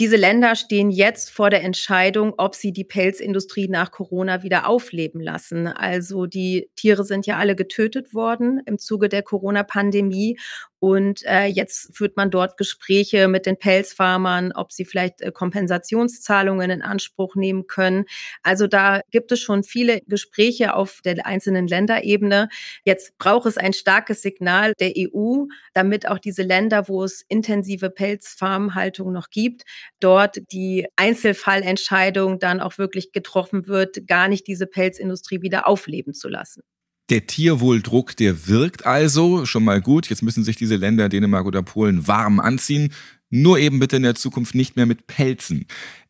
Diese 0.00 0.16
Länder 0.16 0.56
stehen 0.56 0.90
jetzt 0.90 1.30
vor 1.30 1.50
der 1.50 1.62
Entscheidung, 1.62 2.34
ob 2.38 2.54
sie 2.54 2.72
die 2.72 2.84
Pelzindustrie 2.84 3.68
nach 3.68 3.90
Corona 3.90 4.42
wieder 4.42 4.66
aufleben 4.66 5.20
lassen. 5.20 5.68
Also 5.68 6.26
die 6.26 6.70
Tiere 6.74 7.04
sind 7.04 7.26
ja 7.26 7.36
alle 7.36 7.54
getötet 7.54 8.14
worden 8.14 8.62
im 8.66 8.78
Zuge 8.78 9.08
der 9.08 9.22
Corona-Pandemie 9.22 10.38
und 10.82 11.24
äh, 11.26 11.46
jetzt 11.46 11.96
führt 11.96 12.16
man 12.16 12.32
dort 12.32 12.56
Gespräche 12.56 13.28
mit 13.28 13.46
den 13.46 13.56
Pelzfarmern, 13.56 14.50
ob 14.50 14.72
sie 14.72 14.84
vielleicht 14.84 15.20
äh, 15.20 15.30
Kompensationszahlungen 15.30 16.72
in 16.72 16.82
Anspruch 16.82 17.36
nehmen 17.36 17.68
können. 17.68 18.04
Also 18.42 18.66
da 18.66 19.00
gibt 19.12 19.30
es 19.30 19.38
schon 19.38 19.62
viele 19.62 20.00
Gespräche 20.08 20.74
auf 20.74 20.98
der 21.04 21.24
einzelnen 21.24 21.68
Länderebene. 21.68 22.48
Jetzt 22.84 23.16
braucht 23.16 23.46
es 23.46 23.58
ein 23.58 23.74
starkes 23.74 24.22
Signal 24.22 24.72
der 24.80 24.94
EU, 24.98 25.44
damit 25.72 26.08
auch 26.08 26.18
diese 26.18 26.42
Länder, 26.42 26.88
wo 26.88 27.04
es 27.04 27.22
intensive 27.28 27.88
Pelzfarmhaltung 27.88 29.12
noch 29.12 29.30
gibt, 29.30 29.62
dort 30.00 30.38
die 30.50 30.88
Einzelfallentscheidung 30.96 32.40
dann 32.40 32.60
auch 32.60 32.76
wirklich 32.78 33.12
getroffen 33.12 33.68
wird, 33.68 34.08
gar 34.08 34.26
nicht 34.26 34.48
diese 34.48 34.66
Pelzindustrie 34.66 35.42
wieder 35.42 35.68
aufleben 35.68 36.12
zu 36.12 36.28
lassen. 36.28 36.64
Der 37.10 37.26
Tierwohldruck, 37.26 38.16
der 38.16 38.46
wirkt 38.46 38.86
also 38.86 39.44
schon 39.44 39.64
mal 39.64 39.80
gut. 39.80 40.08
Jetzt 40.08 40.22
müssen 40.22 40.44
sich 40.44 40.56
diese 40.56 40.76
Länder, 40.76 41.08
Dänemark 41.08 41.46
oder 41.46 41.62
Polen, 41.62 42.06
warm 42.06 42.40
anziehen. 42.40 42.92
Nur 43.28 43.58
eben 43.58 43.78
bitte 43.80 43.96
in 43.96 44.02
der 44.02 44.14
Zukunft 44.14 44.54
nicht 44.54 44.76
mehr 44.76 44.86
mit 44.86 45.06
Pelzen. 45.06 45.66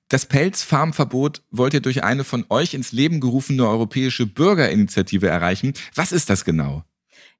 Das 0.08 0.26
Pelzfarmverbot 0.26 1.42
wollt 1.50 1.72
ihr 1.72 1.80
durch 1.80 2.04
eine 2.04 2.24
von 2.24 2.44
euch 2.50 2.74
ins 2.74 2.92
Leben 2.92 3.20
gerufene 3.20 3.66
europäische 3.66 4.26
Bürgerinitiative 4.26 5.26
erreichen. 5.26 5.72
Was 5.94 6.12
ist 6.12 6.28
das 6.28 6.44
genau? 6.44 6.84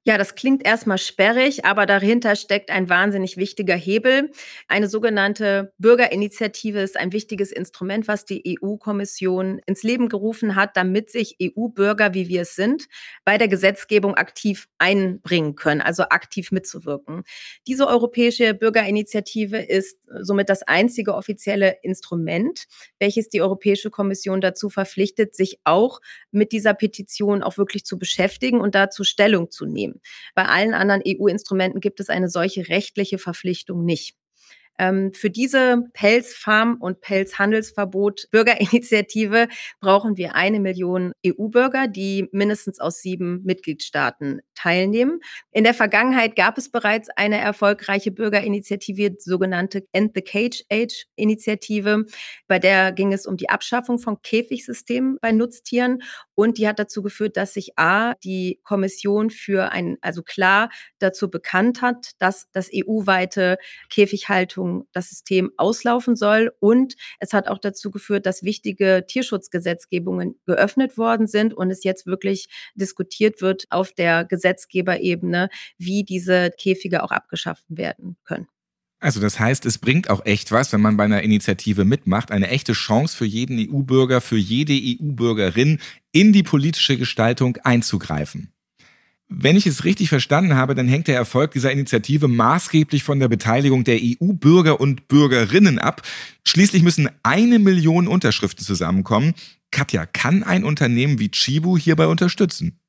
Ja, 0.05 0.17
das 0.17 0.35
klingt 0.35 0.65
erstmal 0.65 0.97
sperrig, 0.97 1.63
aber 1.63 1.85
dahinter 1.85 2.35
steckt 2.35 2.71
ein 2.71 2.89
wahnsinnig 2.89 3.37
wichtiger 3.37 3.75
Hebel. 3.75 4.31
Eine 4.67 4.89
sogenannte 4.89 5.71
Bürgerinitiative 5.77 6.81
ist 6.81 6.99
ein 6.99 7.13
wichtiges 7.13 7.53
Instrument, 7.53 8.05
was 8.09 8.25
die 8.25 8.59
EU-Kommission 8.61 9.59
ins 9.65 9.81
Leben 9.81 10.09
gerufen 10.09 10.57
hat, 10.57 10.75
damit 10.75 11.09
sich 11.09 11.37
EU-Bürger, 11.41 12.13
wie 12.13 12.27
wir 12.27 12.41
es 12.41 12.55
sind, 12.55 12.89
bei 13.23 13.37
der 13.37 13.47
Gesetzgebung 13.47 14.15
aktiv 14.15 14.67
einbringen 14.77 15.55
können, 15.55 15.79
also 15.79 16.03
aktiv 16.03 16.51
mitzuwirken. 16.51 17.23
Diese 17.65 17.87
europäische 17.87 18.53
Bürgerinitiative 18.53 19.57
ist 19.59 19.99
somit 20.19 20.49
das 20.49 20.63
einzige 20.63 21.15
offizielle 21.15 21.77
Instrument, 21.81 22.65
welches 22.99 23.29
die 23.29 23.41
Europäische 23.41 23.89
Kommission 23.89 24.41
dazu 24.41 24.69
verpflichtet, 24.69 25.33
sich 25.33 25.59
auch 25.63 26.01
mit 26.31 26.51
dieser 26.51 26.73
Petition 26.73 27.41
auch 27.41 27.57
wirklich 27.57 27.85
zu 27.85 27.97
beschäftigen 27.97 28.59
und 28.59 28.75
dazu 28.75 29.05
Stellung 29.05 29.49
zu 29.49 29.65
nehmen. 29.65 29.92
Bei 30.35 30.45
allen 30.45 30.73
anderen 30.73 31.01
EU-Instrumenten 31.05 31.79
gibt 31.79 31.99
es 31.99 32.09
eine 32.09 32.29
solche 32.29 32.67
rechtliche 32.69 33.17
Verpflichtung 33.17 33.85
nicht. 33.85 34.15
Ähm, 34.79 35.13
für 35.13 35.29
diese 35.29 35.83
Pelzfarm- 35.93 36.77
und 36.79 37.01
Pelzhandelsverbot 37.01 38.27
Bürgerinitiative 38.31 39.47
brauchen 39.79 40.17
wir 40.17 40.35
eine 40.35 40.59
Million 40.59 41.13
EU-Bürger, 41.25 41.87
die 41.87 42.27
mindestens 42.31 42.79
aus 42.79 43.01
sieben 43.01 43.41
Mitgliedstaaten 43.43 44.41
teilnehmen. 44.55 45.19
In 45.51 45.63
der 45.63 45.73
Vergangenheit 45.73 46.35
gab 46.35 46.57
es 46.57 46.69
bereits 46.69 47.09
eine 47.09 47.37
erfolgreiche 47.37 48.11
Bürgerinitiative, 48.11 49.11
die 49.11 49.17
sogenannte 49.19 49.85
End 49.91 50.13
the 50.15 50.21
Cage 50.21 50.63
Age 50.71 51.05
Initiative. 51.15 52.05
Bei 52.47 52.59
der 52.59 52.91
ging 52.91 53.13
es 53.13 53.27
um 53.27 53.37
die 53.37 53.49
Abschaffung 53.49 53.99
von 53.99 54.21
Käfigsystemen 54.21 55.17
bei 55.21 55.31
Nutztieren 55.31 56.01
und 56.35 56.57
die 56.57 56.67
hat 56.67 56.79
dazu 56.79 57.03
geführt, 57.03 57.37
dass 57.37 57.53
sich 57.53 57.77
A, 57.77 58.15
die 58.23 58.59
Kommission 58.63 59.29
für 59.29 59.71
ein, 59.71 59.97
also 60.01 60.23
klar 60.23 60.69
dazu 60.99 61.29
bekannt 61.29 61.81
hat, 61.81 62.11
dass 62.19 62.49
das 62.51 62.69
EU-weite 62.73 63.57
Käfighaltung 63.89 64.62
das 64.91 65.09
System 65.09 65.51
auslaufen 65.57 66.15
soll. 66.15 66.51
Und 66.59 66.95
es 67.19 67.33
hat 67.33 67.47
auch 67.47 67.57
dazu 67.57 67.91
geführt, 67.91 68.25
dass 68.25 68.43
wichtige 68.43 69.05
Tierschutzgesetzgebungen 69.07 70.35
geöffnet 70.45 70.97
worden 70.97 71.27
sind 71.27 71.53
und 71.53 71.71
es 71.71 71.83
jetzt 71.83 72.05
wirklich 72.05 72.47
diskutiert 72.75 73.41
wird 73.41 73.65
auf 73.69 73.93
der 73.93 74.25
Gesetzgeberebene, 74.25 75.49
wie 75.77 76.03
diese 76.03 76.51
Käfige 76.57 77.03
auch 77.03 77.11
abgeschafft 77.11 77.65
werden 77.69 78.17
können. 78.23 78.47
Also 79.03 79.19
das 79.19 79.37
heißt, 79.37 79.65
es 79.65 79.79
bringt 79.79 80.09
auch 80.09 80.25
echt 80.25 80.53
was, 80.53 80.71
wenn 80.71 80.79
man 80.79 80.95
bei 80.95 81.03
einer 81.03 81.23
Initiative 81.23 81.83
mitmacht, 81.83 82.31
eine 82.31 82.47
echte 82.47 82.71
Chance 82.71 83.17
für 83.17 83.25
jeden 83.25 83.59
EU-Bürger, 83.59 84.21
für 84.21 84.37
jede 84.37 84.71
EU-Bürgerin 84.73 85.79
in 86.13 86.31
die 86.31 86.43
politische 86.43 86.97
Gestaltung 86.97 87.57
einzugreifen. 87.65 88.52
Wenn 89.29 89.55
ich 89.55 89.65
es 89.65 89.83
richtig 89.83 90.09
verstanden 90.09 90.55
habe, 90.55 90.75
dann 90.75 90.87
hängt 90.87 91.07
der 91.07 91.15
Erfolg 91.15 91.51
dieser 91.51 91.71
Initiative 91.71 92.27
maßgeblich 92.27 93.03
von 93.03 93.19
der 93.19 93.29
Beteiligung 93.29 93.83
der 93.83 93.99
EU-Bürger 94.01 94.79
und 94.79 95.07
Bürgerinnen 95.07 95.79
ab. 95.79 96.01
Schließlich 96.43 96.83
müssen 96.83 97.09
eine 97.23 97.59
Million 97.59 98.07
Unterschriften 98.07 98.63
zusammenkommen. 98.63 99.33
Katja, 99.71 100.05
kann 100.05 100.43
ein 100.43 100.63
Unternehmen 100.63 101.19
wie 101.19 101.31
Chibu 101.31 101.77
hierbei 101.77 102.07
unterstützen? 102.07 102.79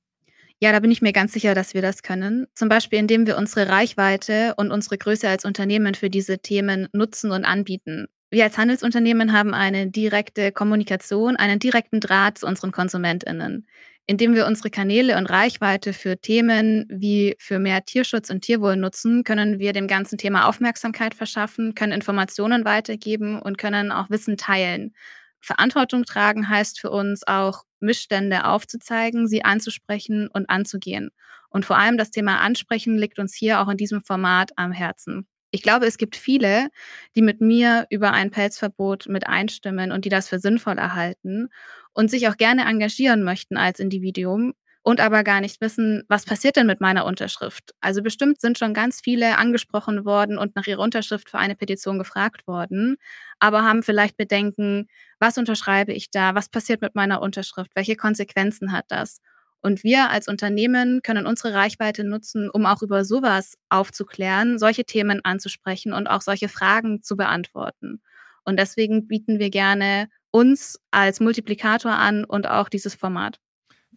Ja, 0.61 0.73
da 0.73 0.81
bin 0.81 0.91
ich 0.91 1.03
mir 1.03 1.13
ganz 1.13 1.33
sicher, 1.33 1.55
dass 1.55 1.75
wir 1.75 1.83
das 1.83 2.03
können. 2.03 2.47
Zum 2.55 2.69
Beispiel, 2.69 2.99
indem 2.99 3.27
wir 3.27 3.37
unsere 3.37 3.69
Reichweite 3.69 4.55
und 4.57 4.71
unsere 4.71 4.99
Größe 4.99 5.29
als 5.29 5.45
Unternehmen 5.45 5.95
für 5.95 6.11
diese 6.11 6.39
Themen 6.39 6.89
nutzen 6.93 7.31
und 7.33 7.45
anbieten. 7.45 8.07
Wir 8.31 8.45
als 8.45 8.59
Handelsunternehmen 8.59 9.33
haben 9.33 9.55
eine 9.55 9.91
direkte 9.91 10.53
Kommunikation, 10.53 11.37
einen 11.37 11.59
direkten 11.59 12.01
Draht 12.01 12.39
zu 12.39 12.47
unseren 12.47 12.73
KonsumentInnen. 12.73 13.67
Indem 14.07 14.35
wir 14.35 14.47
unsere 14.47 14.69
Kanäle 14.69 15.17
und 15.17 15.27
Reichweite 15.27 15.95
für 15.95 16.19
Themen 16.19 16.87
wie 16.91 17.37
für 17.39 17.59
mehr 17.59 17.85
Tierschutz 17.87 18.29
und 18.29 18.43
Tierwohl 18.43 18.77
nutzen, 18.77 19.25
können 19.25 19.59
wir 19.59 19.73
dem 19.73 19.89
ganzen 19.89 20.19
Thema 20.19 20.47
Aufmerksamkeit 20.47 21.15
verschaffen, 21.15 21.75
können 21.75 21.93
Informationen 21.93 22.67
weitergeben 22.67 23.41
und 23.41 23.57
können 23.57 23.93
auch 23.93 24.11
Wissen 24.11 24.37
teilen. 24.37 24.95
Verantwortung 25.41 26.05
tragen 26.05 26.49
heißt 26.49 26.81
für 26.81 26.91
uns 26.91 27.27
auch, 27.27 27.65
Missstände 27.81 28.47
aufzuzeigen, 28.47 29.29
sie 29.29 29.45
anzusprechen 29.45 30.29
und 30.29 30.49
anzugehen. 30.51 31.11
Und 31.51 31.65
vor 31.65 31.79
allem 31.79 31.99
das 31.99 32.11
Thema 32.11 32.41
Ansprechen 32.41 32.97
liegt 32.99 33.19
uns 33.19 33.35
hier 33.35 33.61
auch 33.61 33.69
in 33.69 33.77
diesem 33.77 34.03
Format 34.03 34.53
am 34.57 34.73
Herzen. 34.73 35.27
Ich 35.55 35.63
glaube, 35.63 35.87
es 35.87 35.99
gibt 35.99 36.17
viele, 36.17 36.69
die 37.17 37.23
mit 37.23 37.41
mir 37.41 37.87
über 37.91 38.13
ein 38.13 38.31
Pelzverbot 38.31 39.07
mit 39.09 39.27
einstimmen 39.29 39.93
und 39.93 40.05
die 40.05 40.09
das 40.09 40.29
für 40.29 40.39
sinnvoll 40.41 40.79
erhalten 40.79 41.49
und 41.93 42.11
sich 42.11 42.29
auch 42.29 42.37
gerne 42.37 42.65
engagieren 42.67 43.23
möchten 43.23 43.57
als 43.57 43.79
Individuum. 43.81 44.55
und 44.87 45.01
aber 45.01 45.25
gar 45.25 45.41
nicht 45.41 45.63
wissen, 45.63 46.03
was 46.09 46.27
passiert 46.27 46.57
denn 46.57 46.67
mit 46.67 46.81
meiner 46.83 47.07
Unterschrift. 47.07 47.75
Also 47.81 48.03
bestimmt 48.03 48.41
sind 48.43 48.59
schon 48.59 48.75
ganz 48.75 49.01
viele 49.01 49.39
angesprochen 49.39 50.05
worden 50.05 50.37
und 50.37 50.55
nach 50.57 50.67
ihrer 50.67 50.83
Unterschrift 50.83 51.31
für 51.31 51.39
eine 51.39 51.55
Petition 51.57 51.99
gefragt 51.99 52.47
worden, 52.47 52.97
aber 53.39 53.63
haben 53.65 53.83
vielleicht 53.83 54.19
Bedenken, 54.19 54.89
was 55.21 55.39
unterschreibe 55.39 55.93
ich 55.95 56.11
da, 56.11 56.35
was 56.35 56.51
passiert 56.51 56.83
mit 56.83 56.95
meiner 56.95 57.23
Unterschrift, 57.23 57.71
welche 57.75 57.97
Konsequenzen 57.97 58.73
hat 58.73 58.85
das. 58.89 59.21
Und 59.65 59.83
wir 59.83 60.11
als 60.11 60.29
Unternehmen 60.29 61.01
können 61.03 61.27
unsere 61.27 61.55
Reichweite 61.55 62.05
nutzen, 62.05 62.51
um 62.51 62.67
auch 62.67 62.83
über 62.83 63.03
sowas 63.03 63.57
aufzuklären, 63.71 64.59
solche 64.59 64.85
Themen 64.85 65.25
anzusprechen 65.25 65.95
und 65.95 66.07
auch 66.07 66.21
solche 66.21 66.51
Fragen 66.51 67.03
zu 67.03 67.17
beantworten. 67.17 68.03
Und 68.45 68.59
deswegen 68.59 69.09
bieten 69.09 69.39
wir 69.39 69.49
gerne 69.49 70.11
uns 70.31 70.79
als 70.91 71.19
Multiplikator 71.19 71.93
an 71.93 72.27
und 72.27 72.47
auch 72.47 72.69
dieses 72.69 72.95
Format. 72.95 73.39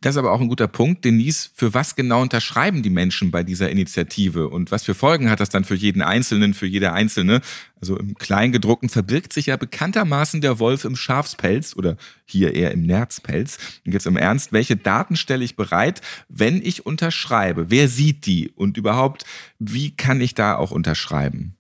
Das 0.01 0.13
ist 0.13 0.19
aber 0.19 0.31
auch 0.31 0.41
ein 0.41 0.47
guter 0.47 0.67
Punkt. 0.67 1.05
Denise, 1.05 1.49
für 1.55 1.73
was 1.73 1.95
genau 1.95 2.21
unterschreiben 2.21 2.83
die 2.83 2.91
Menschen 2.91 3.31
bei 3.31 3.43
dieser 3.43 3.71
Initiative 3.71 4.47
und 4.47 4.69
was 4.69 4.83
für 4.83 4.93
Folgen 4.93 5.29
hat 5.29 5.39
das 5.39 5.49
dann 5.49 5.63
für 5.63 5.73
jeden 5.73 6.03
Einzelnen, 6.03 6.53
für 6.53 6.67
jede 6.67 6.93
Einzelne? 6.93 7.41
Also 7.81 7.97
im 7.97 8.13
Kleingedruckten 8.15 8.89
verbirgt 8.89 9.33
sich 9.33 9.47
ja 9.47 9.57
bekanntermaßen 9.57 10.41
der 10.41 10.60
Wolf 10.60 10.86
im 10.86 10.95
Schafspelz 10.95 11.75
oder 11.75 11.97
hier 12.25 12.53
eher 12.53 12.71
im 12.71 12.83
Nerzpelz. 12.83 13.57
Und 13.86 13.93
jetzt 13.93 14.05
im 14.05 14.17
Ernst, 14.17 14.53
welche 14.53 14.75
Daten 14.75 15.15
stelle 15.15 15.43
ich 15.43 15.55
bereit, 15.55 16.01
wenn 16.29 16.62
ich 16.62 16.86
unterschreibe? 16.86 17.71
Wer 17.71 17.88
sieht 17.88 18.27
die? 18.27 18.51
Und 18.51 18.77
überhaupt, 18.77 19.25
wie 19.57 19.95
kann 19.95 20.21
ich 20.21 20.36
da 20.36 20.55
auch 20.55 20.71
unterschreiben? 20.71 21.56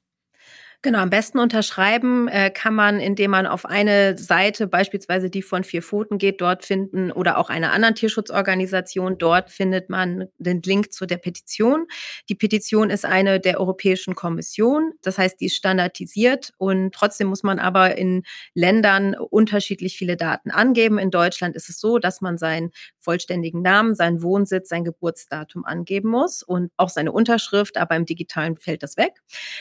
Genau, 0.87 0.99
am 0.99 1.09
besten 1.09 1.39
unterschreiben 1.39 2.29
äh, 2.29 2.49
kann 2.49 2.73
man, 2.73 3.01
indem 3.01 3.31
man 3.31 3.45
auf 3.45 3.65
eine 3.65 4.17
Seite, 4.17 4.67
beispielsweise 4.67 5.29
die 5.29 5.41
von 5.41 5.65
Vier 5.65 5.81
Pfoten 5.81 6.17
geht, 6.17 6.39
dort 6.39 6.63
finden 6.63 7.11
oder 7.11 7.39
auch 7.39 7.49
einer 7.49 7.73
anderen 7.73 7.93
Tierschutzorganisation. 7.93 9.17
Dort 9.17 9.49
findet 9.51 9.89
man 9.89 10.29
den 10.37 10.61
Link 10.61 10.93
zu 10.93 11.05
der 11.05 11.17
Petition. 11.17 11.87
Die 12.29 12.35
Petition 12.35 12.89
ist 12.89 13.03
eine 13.03 13.41
der 13.41 13.59
Europäischen 13.59 14.15
Kommission. 14.15 14.93
Das 15.01 15.17
heißt, 15.17 15.41
die 15.41 15.47
ist 15.47 15.57
standardisiert 15.57 16.53
und 16.57 16.93
trotzdem 16.93 17.27
muss 17.27 17.43
man 17.43 17.59
aber 17.59 17.97
in 17.97 18.23
Ländern 18.53 19.13
unterschiedlich 19.13 19.97
viele 19.97 20.15
Daten 20.15 20.51
angeben. 20.51 20.99
In 20.99 21.11
Deutschland 21.11 21.57
ist 21.57 21.67
es 21.67 21.81
so, 21.81 21.99
dass 21.99 22.21
man 22.21 22.37
seinen 22.37 22.71
vollständigen 22.97 23.61
Namen, 23.61 23.93
seinen 23.93 24.21
Wohnsitz, 24.21 24.69
sein 24.69 24.85
Geburtsdatum 24.85 25.65
angeben 25.65 26.11
muss 26.11 26.43
und 26.43 26.71
auch 26.77 26.89
seine 26.89 27.11
Unterschrift, 27.11 27.75
aber 27.75 27.97
im 27.97 28.05
digitalen 28.05 28.55
fällt 28.55 28.83
das 28.83 28.95
weg. 28.95 29.15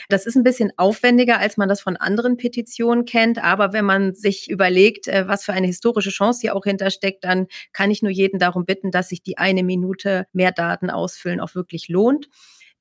Das 0.07 0.25
ist 0.25 0.37
ein 0.37 0.43
bisschen 0.43 0.71
aufwendig 0.77 1.16
aufwendiger, 1.17 1.39
als 1.39 1.57
man 1.57 1.67
das 1.67 1.81
von 1.81 1.97
anderen 1.97 2.37
Petitionen 2.37 3.05
kennt. 3.05 3.43
Aber 3.43 3.73
wenn 3.73 3.85
man 3.85 4.13
sich 4.13 4.49
überlegt, 4.49 5.07
äh, 5.07 5.27
was 5.27 5.43
für 5.43 5.53
eine 5.53 5.67
historische 5.67 6.11
Chance 6.11 6.41
hier 6.41 6.55
auch 6.55 6.63
hintersteckt, 6.63 7.23
dann 7.23 7.47
kann 7.73 7.89
ich 7.89 8.01
nur 8.01 8.11
jeden 8.11 8.39
darum 8.39 8.65
bitten, 8.65 8.91
dass 8.91 9.09
sich 9.09 9.23
die 9.23 9.37
eine 9.37 9.63
Minute 9.63 10.27
mehr 10.31 10.51
Daten 10.51 10.89
ausfüllen 10.89 11.39
auch 11.39 11.55
wirklich 11.55 11.89
lohnt. 11.89 12.27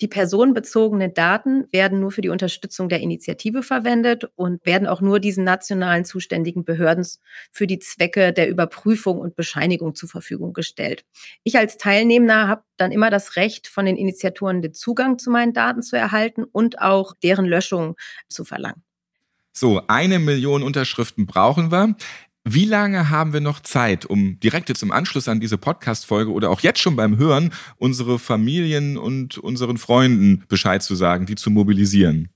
Die 0.03 0.09
personenbezogenen 0.09 1.15
Daten 1.15 1.67
werden 1.73 2.01
nur 2.01 2.11
für 2.11 2.21
die 2.21 2.29
Unterstützung 2.29 2.91
der 2.91 3.01
Initiative 3.01 3.63
verwendet 3.63 4.29
und 4.35 4.65
werden 4.67 4.87
auch 4.87 5.01
nur 5.01 5.21
diesen 5.21 5.45
nationalen 5.45 6.05
zuständigen 6.05 6.65
Behörden 6.65 7.07
für 7.51 7.67
die 7.67 7.79
Zwecke 7.79 8.33
der 8.35 8.49
Überprüfung 8.49 9.19
und 9.19 9.37
Bescheinigung 9.37 9.95
zur 9.95 10.09
Verfügung 10.09 10.53
gestellt. 10.53 11.05
Ich 11.45 11.57
als 11.57 11.79
Teilnehmer 11.79 12.47
habe 12.47 12.63
dann 12.77 12.93
immer 12.93 13.11
das 13.11 13.37
Recht, 13.37 13.69
von 13.69 13.87
den 13.87 13.97
Initiatoren 13.97 14.61
den 14.61 14.75
Zugang 14.75 15.19
zu 15.19 15.31
meinen 15.31 15.55
Daten 15.55 15.83
zu 15.83 15.97
erhalten 15.97 16.45
und 16.45 16.81
auch 16.81 17.15
deren 17.23 17.47
Löschung 17.47 17.97
zu 18.29 18.45
verlangen. 18.45 18.83
So, 19.53 19.81
eine 19.87 20.19
Million 20.19 20.63
Unterschriften 20.63 21.25
brauchen 21.25 21.73
wir. 21.73 21.97
Wie 22.49 22.65
lange 22.65 23.11
haben 23.11 23.33
wir 23.33 23.41
noch 23.41 23.59
Zeit, 23.59 24.07
um 24.07 24.39
direkt 24.39 24.69
jetzt 24.69 24.85
im 24.85 24.93
Anschluss 24.93 25.27
an 25.27 25.41
diese 25.41 25.59
Podcast-Folge 25.59 26.31
oder 26.31 26.49
auch 26.49 26.61
jetzt 26.61 26.79
schon 26.79 26.95
beim 26.95 27.19
Hören 27.19 27.53
unsere 27.77 28.21
Familien 28.21 28.97
und 28.97 29.37
unseren 29.39 29.79
Freunden 29.79 30.45
Bescheid 30.47 30.81
zu 30.81 30.95
sagen, 30.95 31.27
die 31.27 31.35
zu 31.35 31.51
mobilisieren? 31.51 32.29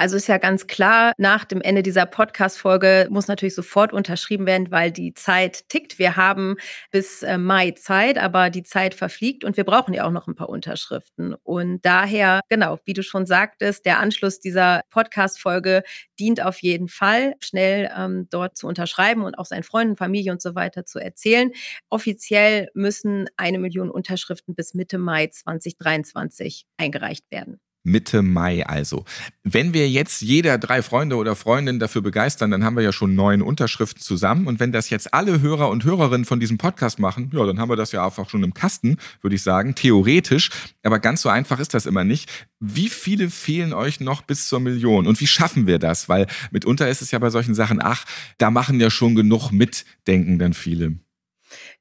Also 0.00 0.16
ist 0.16 0.28
ja 0.28 0.38
ganz 0.38 0.66
klar, 0.66 1.12
nach 1.18 1.44
dem 1.44 1.60
Ende 1.60 1.82
dieser 1.82 2.06
Podcast-Folge 2.06 3.06
muss 3.10 3.28
natürlich 3.28 3.54
sofort 3.54 3.92
unterschrieben 3.92 4.46
werden, 4.46 4.70
weil 4.70 4.90
die 4.90 5.12
Zeit 5.12 5.68
tickt. 5.68 5.98
Wir 5.98 6.16
haben 6.16 6.56
bis 6.90 7.22
äh, 7.22 7.36
Mai 7.36 7.72
Zeit, 7.72 8.16
aber 8.16 8.48
die 8.48 8.62
Zeit 8.62 8.94
verfliegt 8.94 9.44
und 9.44 9.58
wir 9.58 9.64
brauchen 9.64 9.92
ja 9.92 10.06
auch 10.06 10.10
noch 10.10 10.26
ein 10.26 10.34
paar 10.34 10.48
Unterschriften. 10.48 11.34
Und 11.42 11.84
daher, 11.84 12.40
genau, 12.48 12.78
wie 12.86 12.94
du 12.94 13.02
schon 13.02 13.26
sagtest, 13.26 13.84
der 13.84 13.98
Anschluss 13.98 14.40
dieser 14.40 14.84
Podcast-Folge 14.88 15.82
dient 16.18 16.42
auf 16.42 16.62
jeden 16.62 16.88
Fall, 16.88 17.34
schnell 17.40 17.90
ähm, 17.94 18.26
dort 18.30 18.56
zu 18.56 18.68
unterschreiben 18.68 19.22
und 19.22 19.34
auch 19.34 19.44
seinen 19.44 19.64
Freunden, 19.64 19.96
Familie 19.96 20.32
und 20.32 20.40
so 20.40 20.54
weiter 20.54 20.86
zu 20.86 20.98
erzählen. 20.98 21.50
Offiziell 21.90 22.70
müssen 22.72 23.28
eine 23.36 23.58
Million 23.58 23.90
Unterschriften 23.90 24.54
bis 24.54 24.72
Mitte 24.72 24.96
Mai 24.96 25.26
2023 25.26 26.64
eingereicht 26.78 27.30
werden. 27.30 27.60
Mitte 27.82 28.22
Mai 28.22 28.66
also. 28.66 29.04
Wenn 29.42 29.72
wir 29.72 29.88
jetzt 29.88 30.20
jeder 30.20 30.58
drei 30.58 30.82
Freunde 30.82 31.16
oder 31.16 31.34
Freundinnen 31.34 31.78
dafür 31.78 32.02
begeistern, 32.02 32.50
dann 32.50 32.64
haben 32.64 32.76
wir 32.76 32.82
ja 32.82 32.92
schon 32.92 33.14
neun 33.14 33.42
Unterschriften 33.42 34.02
zusammen. 34.02 34.46
Und 34.46 34.60
wenn 34.60 34.72
das 34.72 34.90
jetzt 34.90 35.14
alle 35.14 35.40
Hörer 35.40 35.70
und 35.70 35.84
Hörerinnen 35.84 36.24
von 36.24 36.40
diesem 36.40 36.58
Podcast 36.58 36.98
machen, 36.98 37.30
ja, 37.32 37.44
dann 37.46 37.58
haben 37.58 37.70
wir 37.70 37.76
das 37.76 37.92
ja 37.92 38.04
einfach 38.04 38.28
schon 38.28 38.42
im 38.42 38.54
Kasten, 38.54 38.98
würde 39.22 39.36
ich 39.36 39.42
sagen, 39.42 39.74
theoretisch. 39.74 40.50
Aber 40.82 40.98
ganz 40.98 41.22
so 41.22 41.28
einfach 41.28 41.58
ist 41.58 41.74
das 41.74 41.86
immer 41.86 42.04
nicht. 42.04 42.30
Wie 42.60 42.90
viele 42.90 43.30
fehlen 43.30 43.72
euch 43.72 44.00
noch 44.00 44.22
bis 44.22 44.48
zur 44.48 44.60
Million? 44.60 45.06
Und 45.06 45.20
wie 45.20 45.26
schaffen 45.26 45.66
wir 45.66 45.78
das? 45.78 46.08
Weil 46.08 46.26
mitunter 46.50 46.88
ist 46.88 47.00
es 47.00 47.10
ja 47.10 47.18
bei 47.18 47.30
solchen 47.30 47.54
Sachen, 47.54 47.80
ach, 47.82 48.04
da 48.38 48.50
machen 48.50 48.78
ja 48.80 48.90
schon 48.90 49.14
genug 49.14 49.50
mit, 49.52 49.84
denken 50.06 50.38
dann 50.38 50.52
viele. 50.52 50.96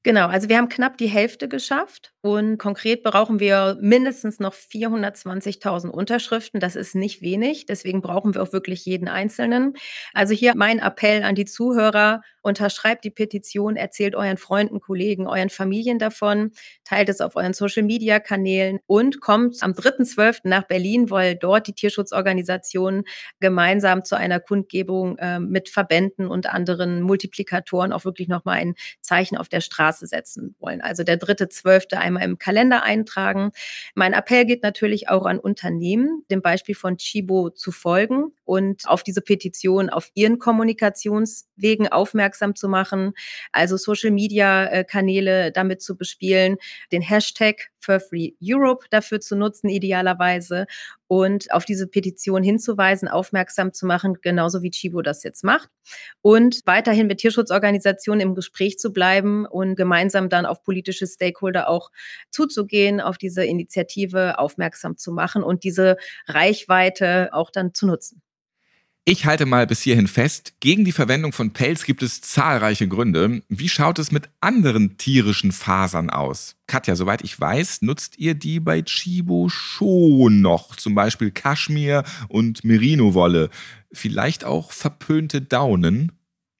Genau, 0.04 0.28
also 0.28 0.48
wir 0.48 0.58
haben 0.58 0.70
knapp 0.70 0.98
die 0.98 1.08
Hälfte 1.08 1.50
geschafft 1.50 2.14
und 2.22 2.58
konkret 2.58 3.04
brauchen 3.04 3.42
wir 3.42 3.78
mindestens 3.82 4.40
noch 4.40 4.54
420.000 4.54 5.90
Unterschriften. 5.90 6.62
Das 6.62 6.78
ist 6.78 6.96
nicht 6.96 7.22
wenig, 7.22 7.66
deswegen 7.66 8.02
brauchen 8.02 8.34
wir 8.34 8.42
auch 8.42 8.54
wirklich 8.54 8.86
jeden 8.86 9.10
Einzelnen. 9.10 9.74
Also 10.14 10.34
hier 10.34 10.56
mein 10.56 10.80
Appell 10.80 11.24
an 11.24 11.36
die 11.36 11.44
Zuhörer, 11.46 12.22
unterschreibt 12.42 13.04
die 13.04 13.12
Petition, 13.12 13.76
erzählt 13.76 14.16
euren 14.16 14.38
Freunden, 14.38 14.80
Kollegen, 14.80 15.28
euren 15.28 15.50
Familien 15.50 16.00
davon, 16.00 16.52
teilt 16.86 17.10
es 17.10 17.22
auf 17.22 17.36
euren 17.36 17.54
Social-Media-Kanälen 17.54 18.80
und 18.88 19.20
kommt 19.22 19.62
am 19.62 19.74
3.12. 19.74 20.48
nach 20.48 20.64
Berlin, 20.64 21.10
weil 21.10 21.36
dort 21.36 21.68
die 21.68 21.74
Tierschutzorganisationen 21.74 23.04
gemeinsam 23.40 24.04
zu 24.06 24.16
einer 24.16 24.40
Kundgebung 24.40 25.18
äh, 25.18 25.40
mit 25.40 25.70
Verbänden 25.70 26.28
und 26.28 26.48
anderen 26.48 27.02
Multiplikatoren 27.02 27.92
auch 27.94 28.06
wirklich 28.06 28.28
nochmal 28.28 28.58
ein 28.60 28.76
Zeichen 29.02 29.38
auf 29.38 29.50
der 29.50 29.62
Straße 29.62 29.89
Straße 29.90 30.08
setzen 30.08 30.56
wollen. 30.60 30.82
Also 30.82 31.04
der 31.04 31.18
dritte 31.18 31.50
Zwölfte 31.50 32.00
einmal 32.00 32.24
im 32.24 32.38
Kalender 32.38 32.84
eintragen. 32.84 33.52
Mein 33.96 34.14
Appell 34.14 34.46
geht 34.46 34.64
natürlich 34.64 35.10
auch 35.10 35.26
an 35.26 35.40
Unternehmen, 35.40 36.24
dem 36.30 36.42
Beispiel 36.42 36.76
von 36.76 36.98
Chibo 36.98 37.50
zu 37.50 37.72
folgen 37.72 38.32
und 38.46 38.88
auf 38.88 39.04
diese 39.04 39.22
Petition 39.22 39.90
auf 39.90 40.10
ihren 40.14 40.40
Kommunikationswegen 40.40 41.88
aufmerksam 41.88 42.56
zu 42.56 42.70
machen. 42.70 43.14
Also 43.52 43.78
Social 43.78 44.12
Media 44.12 44.66
äh, 44.66 44.84
Kanäle 44.84 45.52
damit 45.52 45.82
zu 45.82 45.98
bespielen, 45.98 46.58
den 46.92 47.02
Hashtag 47.02 47.70
for 47.80 48.00
Free 48.00 48.34
Europe 48.42 48.86
dafür 48.90 49.20
zu 49.20 49.36
nutzen, 49.36 49.70
idealerweise, 49.70 50.66
und 51.08 51.52
auf 51.52 51.66
diese 51.66 51.88
Petition 51.88 52.44
hinzuweisen, 52.44 53.08
aufmerksam 53.08 53.74
zu 53.74 53.88
machen, 53.88 54.20
genauso 54.22 54.62
wie 54.62 54.70
Chibo 54.70 55.02
das 55.02 55.24
jetzt 55.24 55.44
macht. 55.44 55.70
Und 56.22 56.62
weiterhin 56.66 57.08
mit 57.08 57.18
Tierschutzorganisationen 57.18 58.22
im 58.22 58.36
Gespräch 58.36 58.78
zu 58.78 58.94
bleiben 58.94 59.48
und 59.48 59.76
gemeinsam 59.76 60.30
dann 60.30 60.46
auf 60.46 60.62
politische 60.62 61.08
Stakeholder 61.08 61.68
auch 61.68 61.90
zuzugehen, 62.30 63.02
auf 63.02 63.18
diese 63.18 63.44
Initiative 63.44 64.38
aufmerksam 64.38 64.98
zu 64.98 65.12
machen 65.12 65.42
und 65.42 65.64
diese 65.64 65.98
Reichweite 66.28 67.30
auch 67.34 67.50
dann 67.50 67.74
zu 67.74 67.88
nutzen. 67.88 68.22
Ich 69.12 69.26
halte 69.26 69.48
mal 69.48 69.66
bis 69.66 69.82
hierhin 69.82 70.06
fest, 70.06 70.54
gegen 70.60 70.86
die 70.86 70.92
Verwendung 70.92 71.34
von 71.34 71.52
Pelz 71.52 71.84
gibt 71.84 72.04
es 72.04 72.22
zahlreiche 72.22 72.88
Gründe. 72.88 73.42
Wie 73.50 73.68
schaut 73.68 73.98
es 73.98 74.12
mit 74.12 74.30
anderen 74.40 74.98
tierischen 75.00 75.52
Fasern 75.52 76.12
aus? 76.12 76.58
Katja, 76.68 76.96
soweit 76.96 77.24
ich 77.24 77.40
weiß, 77.40 77.82
nutzt 77.82 78.20
ihr 78.20 78.36
die 78.36 78.60
bei 78.60 78.84
Chibo 78.84 79.50
schon 79.50 80.42
noch, 80.42 80.76
zum 80.76 80.94
Beispiel 80.94 81.32
Kaschmir 81.32 82.04
und 82.28 82.64
Merino-Wolle. 82.64 83.50
Vielleicht 83.92 84.44
auch 84.46 84.72
verpönte 84.72 85.42
Daunen? 85.42 86.12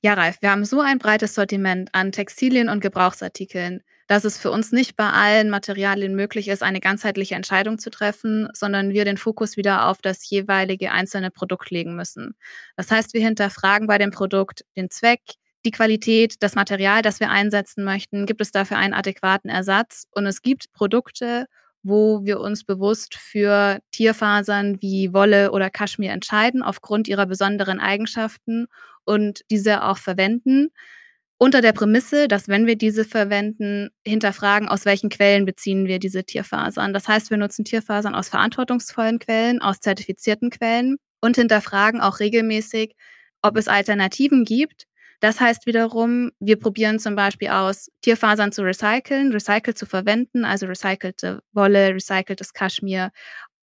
Ja, 0.02 0.16
Ralf, 0.16 0.42
wir 0.42 0.50
haben 0.50 0.66
so 0.66 0.82
ein 0.82 0.98
breites 0.98 1.36
Sortiment 1.36 1.90
an 1.94 2.12
Textilien 2.12 2.68
und 2.68 2.80
Gebrauchsartikeln 2.80 3.84
dass 4.10 4.26
es 4.26 4.40
für 4.40 4.50
uns 4.50 4.72
nicht 4.72 4.96
bei 4.96 5.08
allen 5.08 5.52
Materialien 5.52 6.16
möglich 6.16 6.48
ist, 6.48 6.64
eine 6.64 6.80
ganzheitliche 6.80 7.36
Entscheidung 7.36 7.78
zu 7.78 7.92
treffen, 7.92 8.50
sondern 8.54 8.90
wir 8.90 9.06
den 9.06 9.18
Fokus 9.18 9.56
wieder 9.56 9.86
auf 9.88 10.00
das 10.02 10.28
jeweilige 10.28 10.92
einzelne 10.92 11.30
Produkt 11.30 11.70
legen 11.70 11.96
müssen. 11.96 12.34
Das 12.76 12.90
heißt, 12.90 13.14
wir 13.14 13.22
hinterfragen 13.22 13.86
bei 13.86 14.00
dem 14.00 14.10
Produkt 14.10 14.66
den 14.76 14.90
Zweck, 14.90 15.22
die 15.64 15.70
Qualität, 15.70 16.38
das 16.40 16.56
Material, 16.56 17.04
das 17.04 17.20
wir 17.20 17.30
einsetzen 17.30 17.84
möchten. 17.84 18.26
Gibt 18.26 18.42
es 18.42 18.52
dafür 18.52 18.78
einen 18.78 18.96
adäquaten 18.96 19.52
Ersatz? 19.52 20.08
Und 20.10 20.26
es 20.26 20.42
gibt 20.42 20.74
Produkte, 20.74 21.46
wo 21.84 22.26
wir 22.26 22.40
uns 22.40 22.64
bewusst 22.64 23.14
für 23.14 23.78
Tierfasern 23.92 24.82
wie 24.82 25.14
Wolle 25.14 25.52
oder 25.52 25.70
Kaschmir 25.70 26.12
entscheiden, 26.14 26.64
aufgrund 26.64 27.08
ihrer 27.08 27.28
besonderen 27.28 27.80
Eigenschaften 27.80 28.66
und 29.06 29.42
diese 29.52 29.84
auch 29.84 30.00
verwenden. 30.00 30.70
Unter 31.40 31.62
der 31.62 31.72
Prämisse, 31.72 32.28
dass 32.28 32.50
wenn 32.50 32.68
wir 32.68 32.76
diese 32.76 33.06
verwenden, 33.06 33.90
hinterfragen, 34.06 34.68
aus 34.68 34.86
welchen 34.86 35.10
Quellen 35.10 35.46
beziehen 35.46 35.88
wir 35.88 35.98
diese 35.98 36.26
Tierfasern. 36.26 36.94
Das 36.94 37.08
heißt, 37.08 37.30
wir 37.30 37.38
nutzen 37.38 37.64
Tierfasern 37.64 38.14
aus 38.14 38.28
verantwortungsvollen 38.28 39.20
Quellen, 39.20 39.62
aus 39.62 39.80
zertifizierten 39.80 40.50
Quellen 40.50 40.98
und 41.22 41.38
hinterfragen 41.38 42.02
auch 42.02 42.20
regelmäßig, 42.20 42.94
ob 43.42 43.56
es 43.56 43.70
Alternativen 43.70 44.44
gibt. 44.44 44.84
Das 45.22 45.40
heißt 45.40 45.66
wiederum, 45.66 46.32
wir 46.40 46.60
probieren 46.60 47.00
zum 47.00 47.16
Beispiel 47.16 47.50
aus, 47.50 47.90
Tierfasern 48.02 48.52
zu 48.52 48.64
recyceln, 48.64 49.32
recycelt 49.32 49.78
zu 49.78 49.86
verwenden, 49.86 50.44
also 50.44 50.66
recycelte 50.66 51.42
Wolle, 51.54 51.96
recyceltes 51.96 52.54
Kaschmir, 52.54 53.12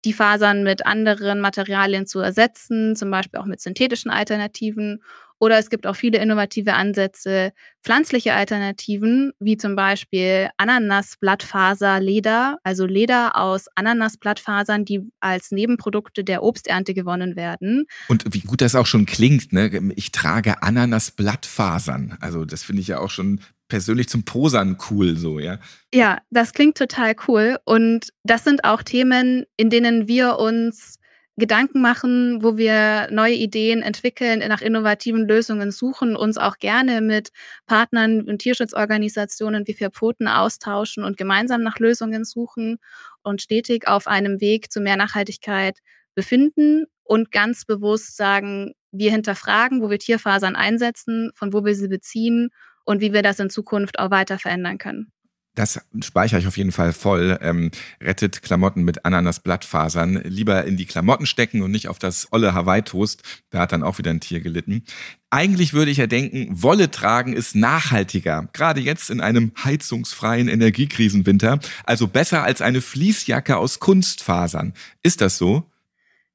die 0.05 0.13
Fasern 0.13 0.63
mit 0.63 0.85
anderen 0.85 1.41
Materialien 1.41 2.07
zu 2.07 2.19
ersetzen, 2.19 2.95
zum 2.95 3.11
Beispiel 3.11 3.39
auch 3.39 3.45
mit 3.45 3.59
synthetischen 3.59 4.11
Alternativen 4.11 5.01
oder 5.39 5.57
es 5.57 5.69
gibt 5.69 5.85
auch 5.85 5.95
viele 5.95 6.19
innovative 6.19 6.73
Ansätze, 6.73 7.51
pflanzliche 7.83 8.33
Alternativen, 8.33 9.31
wie 9.39 9.57
zum 9.57 9.75
Beispiel 9.75 10.49
Ananasblattfaser, 10.57 11.99
Leder, 11.99 12.57
also 12.63 12.85
Leder 12.85 13.37
aus 13.37 13.65
Ananasblattfasern, 13.75 14.85
die 14.85 15.01
als 15.19 15.51
Nebenprodukte 15.51 16.23
der 16.23 16.43
Obsternte 16.43 16.93
gewonnen 16.93 17.35
werden. 17.35 17.85
Und 18.07 18.25
wie 18.33 18.41
gut 18.41 18.61
das 18.61 18.75
auch 18.75 18.87
schon 18.87 19.05
klingt, 19.05 19.53
ne? 19.53 19.91
Ich 19.95 20.11
trage 20.11 20.63
Ananasblattfasern. 20.63 22.17
Also 22.21 22.45
das 22.45 22.63
finde 22.63 22.81
ich 22.81 22.87
ja 22.87 22.99
auch 22.99 23.09
schon 23.09 23.41
persönlich 23.67 24.09
zum 24.09 24.23
Posern 24.23 24.77
cool, 24.89 25.17
so, 25.17 25.39
ja. 25.39 25.59
Ja, 25.93 26.19
das 26.29 26.53
klingt 26.53 26.77
total 26.77 27.15
cool. 27.27 27.57
Und 27.65 28.09
das 28.23 28.43
sind 28.43 28.63
auch 28.63 28.83
Themen, 28.83 29.45
in 29.57 29.69
denen 29.69 30.07
wir 30.07 30.37
uns 30.39 30.97
Gedanken 31.37 31.81
machen, 31.81 32.41
wo 32.43 32.55
wir 32.55 33.09
neue 33.11 33.33
Ideen 33.33 33.81
entwickeln, 33.81 34.39
nach 34.39 34.61
innovativen 34.61 35.27
Lösungen 35.27 35.71
suchen, 35.71 36.15
uns 36.15 36.37
auch 36.37 36.57
gerne 36.59 37.01
mit 37.01 37.29
Partnern 37.65 38.21
und 38.21 38.39
Tierschutzorganisationen 38.39 39.67
wie 39.67 39.73
Vier 39.73 39.91
Pfoten 39.91 40.29
austauschen 40.29 41.03
und 41.03 41.17
gemeinsam 41.17 41.61
nach 41.61 41.77
Lösungen 41.79 42.23
suchen 42.23 42.77
und 43.21 43.41
stetig 43.41 43.87
auf 43.87 44.07
einem 44.07 44.39
Weg 44.39 44.71
zu 44.71 44.79
mehr 44.79 44.95
Nachhaltigkeit 44.95 45.79
befinden 46.15 46.85
und 47.03 47.31
ganz 47.31 47.65
bewusst 47.65 48.15
sagen, 48.15 48.73
wir 48.91 49.11
hinterfragen, 49.11 49.81
wo 49.81 49.89
wir 49.89 49.99
Tierfasern 49.99 50.55
einsetzen, 50.55 51.31
von 51.35 51.51
wo 51.51 51.65
wir 51.65 51.75
sie 51.75 51.89
beziehen 51.89 52.49
und 52.85 53.01
wie 53.01 53.11
wir 53.11 53.21
das 53.23 53.39
in 53.39 53.49
Zukunft 53.49 53.99
auch 53.99 54.09
weiter 54.09 54.39
verändern 54.39 54.77
können. 54.77 55.11
Das 55.55 55.79
speichere 56.01 56.39
ich 56.39 56.47
auf 56.47 56.57
jeden 56.57 56.71
Fall 56.71 56.93
voll. 56.93 57.39
Ähm, 57.41 57.71
rettet 58.01 58.41
Klamotten 58.41 58.83
mit 58.83 59.05
Ananas-Blattfasern. 59.05 60.21
Lieber 60.25 60.65
in 60.65 60.77
die 60.77 60.85
Klamotten 60.85 61.25
stecken 61.25 61.61
und 61.61 61.71
nicht 61.71 61.87
auf 61.87 61.97
das 61.97 62.31
olle 62.31 62.53
Hawaii-Toast. 62.53 63.23
Da 63.49 63.59
hat 63.59 63.71
dann 63.71 63.83
auch 63.83 63.97
wieder 63.97 64.11
ein 64.11 64.19
Tier 64.19 64.41
gelitten. 64.41 64.83
Eigentlich 65.29 65.73
würde 65.73 65.91
ich 65.91 65.97
ja 65.97 66.07
denken, 66.07 66.61
Wolle 66.61 66.91
tragen 66.91 67.33
ist 67.33 67.55
nachhaltiger. 67.55 68.49
Gerade 68.53 68.81
jetzt 68.81 69.09
in 69.09 69.21
einem 69.21 69.53
heizungsfreien 69.63 70.47
Energiekrisenwinter. 70.47 71.59
Also 71.85 72.07
besser 72.07 72.43
als 72.43 72.61
eine 72.61 72.81
Fließjacke 72.81 73.57
aus 73.57 73.79
Kunstfasern. 73.79 74.73
Ist 75.03 75.21
das 75.21 75.37
so? 75.37 75.69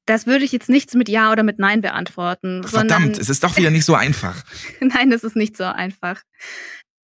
Das 0.05 0.25
würde 0.25 0.43
ich 0.43 0.51
jetzt 0.51 0.69
nichts 0.69 0.93
mit 0.95 1.09
Ja 1.09 1.31
oder 1.31 1.43
mit 1.43 1.59
Nein 1.59 1.81
beantworten. 1.81 2.63
Verdammt, 2.63 3.17
es 3.17 3.29
ist 3.29 3.43
doch 3.43 3.55
wieder 3.55 3.69
nicht 3.69 3.85
so 3.85 3.95
einfach. 3.95 4.43
Nein, 4.81 5.11
es 5.11 5.23
ist 5.23 5.35
nicht 5.35 5.55
so 5.55 5.63
einfach. 5.63 6.21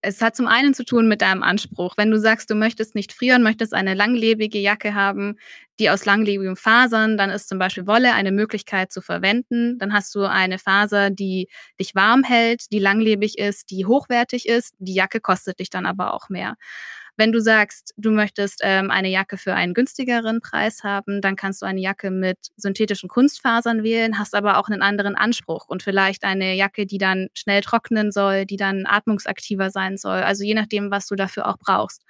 Es 0.02 0.20
hat 0.22 0.37
zum 0.37 0.46
einen 0.46 0.72
zu 0.74 0.85
tun 0.85 1.09
mit 1.09 1.20
deinem 1.22 1.42
Anspruch. 1.42 1.94
Wenn 1.96 2.11
du 2.11 2.18
sagst, 2.20 2.48
du 2.50 2.54
möchtest 2.54 2.94
nicht 2.94 3.12
frieren, 3.12 3.42
möchtest 3.42 3.74
eine 3.74 3.94
langlebige 3.94 4.59
Jacke 4.59 4.94
haben, 4.94 5.37
die 5.80 5.90
aus 5.90 6.04
langlebigen 6.04 6.56
Fasern, 6.56 7.16
dann 7.16 7.30
ist 7.30 7.48
zum 7.48 7.59
Beispiel 7.59 7.87
Wolle 7.87 8.12
eine 8.14 8.30
Möglichkeit 8.30 8.92
zu 8.92 9.00
verwenden. 9.00 9.78
Dann 9.78 9.92
hast 9.92 10.14
du 10.14 10.24
eine 10.24 10.59
Faser, 10.59 11.11
die 11.11 11.48
dich 11.80 11.94
warm 11.94 12.22
hält, 12.22 12.70
die 12.72 12.78
langlebig 12.78 13.38
ist, 13.38 13.70
die 13.70 13.85
hochwertig 13.87 14.46
ist. 14.48 14.74
Die 14.78 14.94
Jacke 14.94 15.20
kostet 15.20 15.59
dich 15.59 15.70
dann 15.70 15.87
aber 15.87 16.14
auch 16.14 16.28
mehr. 16.28 16.54
Wenn 17.16 17.33
du 17.33 17.40
sagst, 17.40 17.94
du 17.96 18.11
möchtest 18.11 18.61
ähm, 18.62 18.90
eine 18.90 19.09
Jacke 19.09 19.38
für 19.38 19.55
einen 19.55 19.72
günstigeren 19.74 20.40
Preis 20.40 20.85
haben, 20.85 21.20
dann 21.22 21.35
kannst 21.37 21.62
du 21.62 21.66
eine 21.66 21.81
Jacke 21.81 22.11
mit 22.11 22.38
synthetischen 22.57 23.09
Kunstfasern 23.09 23.83
wählen, 23.83 24.18
hast 24.18 24.35
aber 24.35 24.59
auch 24.59 24.68
einen 24.68 24.83
anderen 24.83 25.14
Anspruch 25.16 25.66
und 25.68 25.83
vielleicht 25.83 26.24
eine 26.24 26.55
Jacke, 26.55 26.87
die 26.87 26.98
dann 26.98 27.29
schnell 27.35 27.62
trocknen 27.62 28.12
soll, 28.12 28.44
die 28.44 28.57
dann 28.57 28.85
atmungsaktiver 28.87 29.70
sein 29.70 29.96
soll. 29.96 30.18
Also 30.22 30.44
je 30.44 30.55
nachdem, 30.55 30.90
was 30.90 31.07
du 31.07 31.14
dafür 31.14 31.46
auch 31.48 31.59
brauchst. 31.59 32.02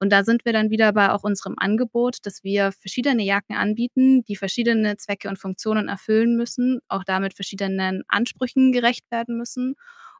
Und 0.00 0.10
da 0.12 0.22
sind 0.24 0.44
wir 0.44 0.52
dann 0.52 0.70
wieder 0.70 0.92
bei 0.92 1.10
auch 1.10 1.24
unserem 1.24 1.54
Angebot, 1.58 2.18
dass 2.22 2.44
wir 2.44 2.72
verschiedene 2.72 3.24
Jacken 3.24 3.56
anbieten, 3.56 4.22
die 4.24 4.36
verschiedene 4.36 4.96
Zwecke 4.96 5.28
und 5.28 5.38
Funktionen 5.38 5.88
erfüllen 5.88 6.36
müssen, 6.36 6.80
auch 6.88 7.02
damit 7.04 7.34
verschiedenen 7.34 8.02
Ansprüchen 8.08 8.72
gerecht 8.72 9.10
werden 9.10 9.36
müssen. 9.38 9.74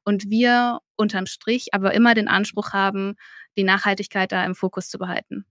Und 0.09 0.31
wir 0.31 0.79
unterm 0.97 1.27
Strich 1.27 1.75
aber 1.75 1.93
immer 1.93 2.15
den 2.15 2.29
Anspruch 2.29 2.73
haben, 2.73 3.17
die 3.59 3.63
Nachhaltigkeit 3.63 4.33
da 4.33 4.43
im 4.47 4.55
Fokus 4.55 4.89
zu 4.89 4.97
behalten. 4.97 5.45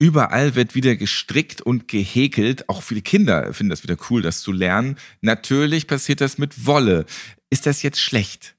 Überall 0.00 0.56
wird 0.56 0.74
wieder 0.74 0.96
gestrickt 0.96 1.62
und 1.62 1.86
gehäkelt. 1.86 2.68
Auch 2.68 2.82
viele 2.82 3.02
Kinder 3.02 3.54
finden 3.54 3.70
das 3.70 3.84
wieder 3.84 3.96
cool, 4.10 4.20
das 4.20 4.40
zu 4.40 4.50
lernen. 4.50 4.96
Natürlich 5.20 5.86
passiert 5.86 6.20
das 6.20 6.38
mit 6.38 6.66
Wolle. 6.66 7.06
Ist 7.50 7.66
das 7.66 7.84
jetzt 7.84 8.00
schlecht? 8.00 8.56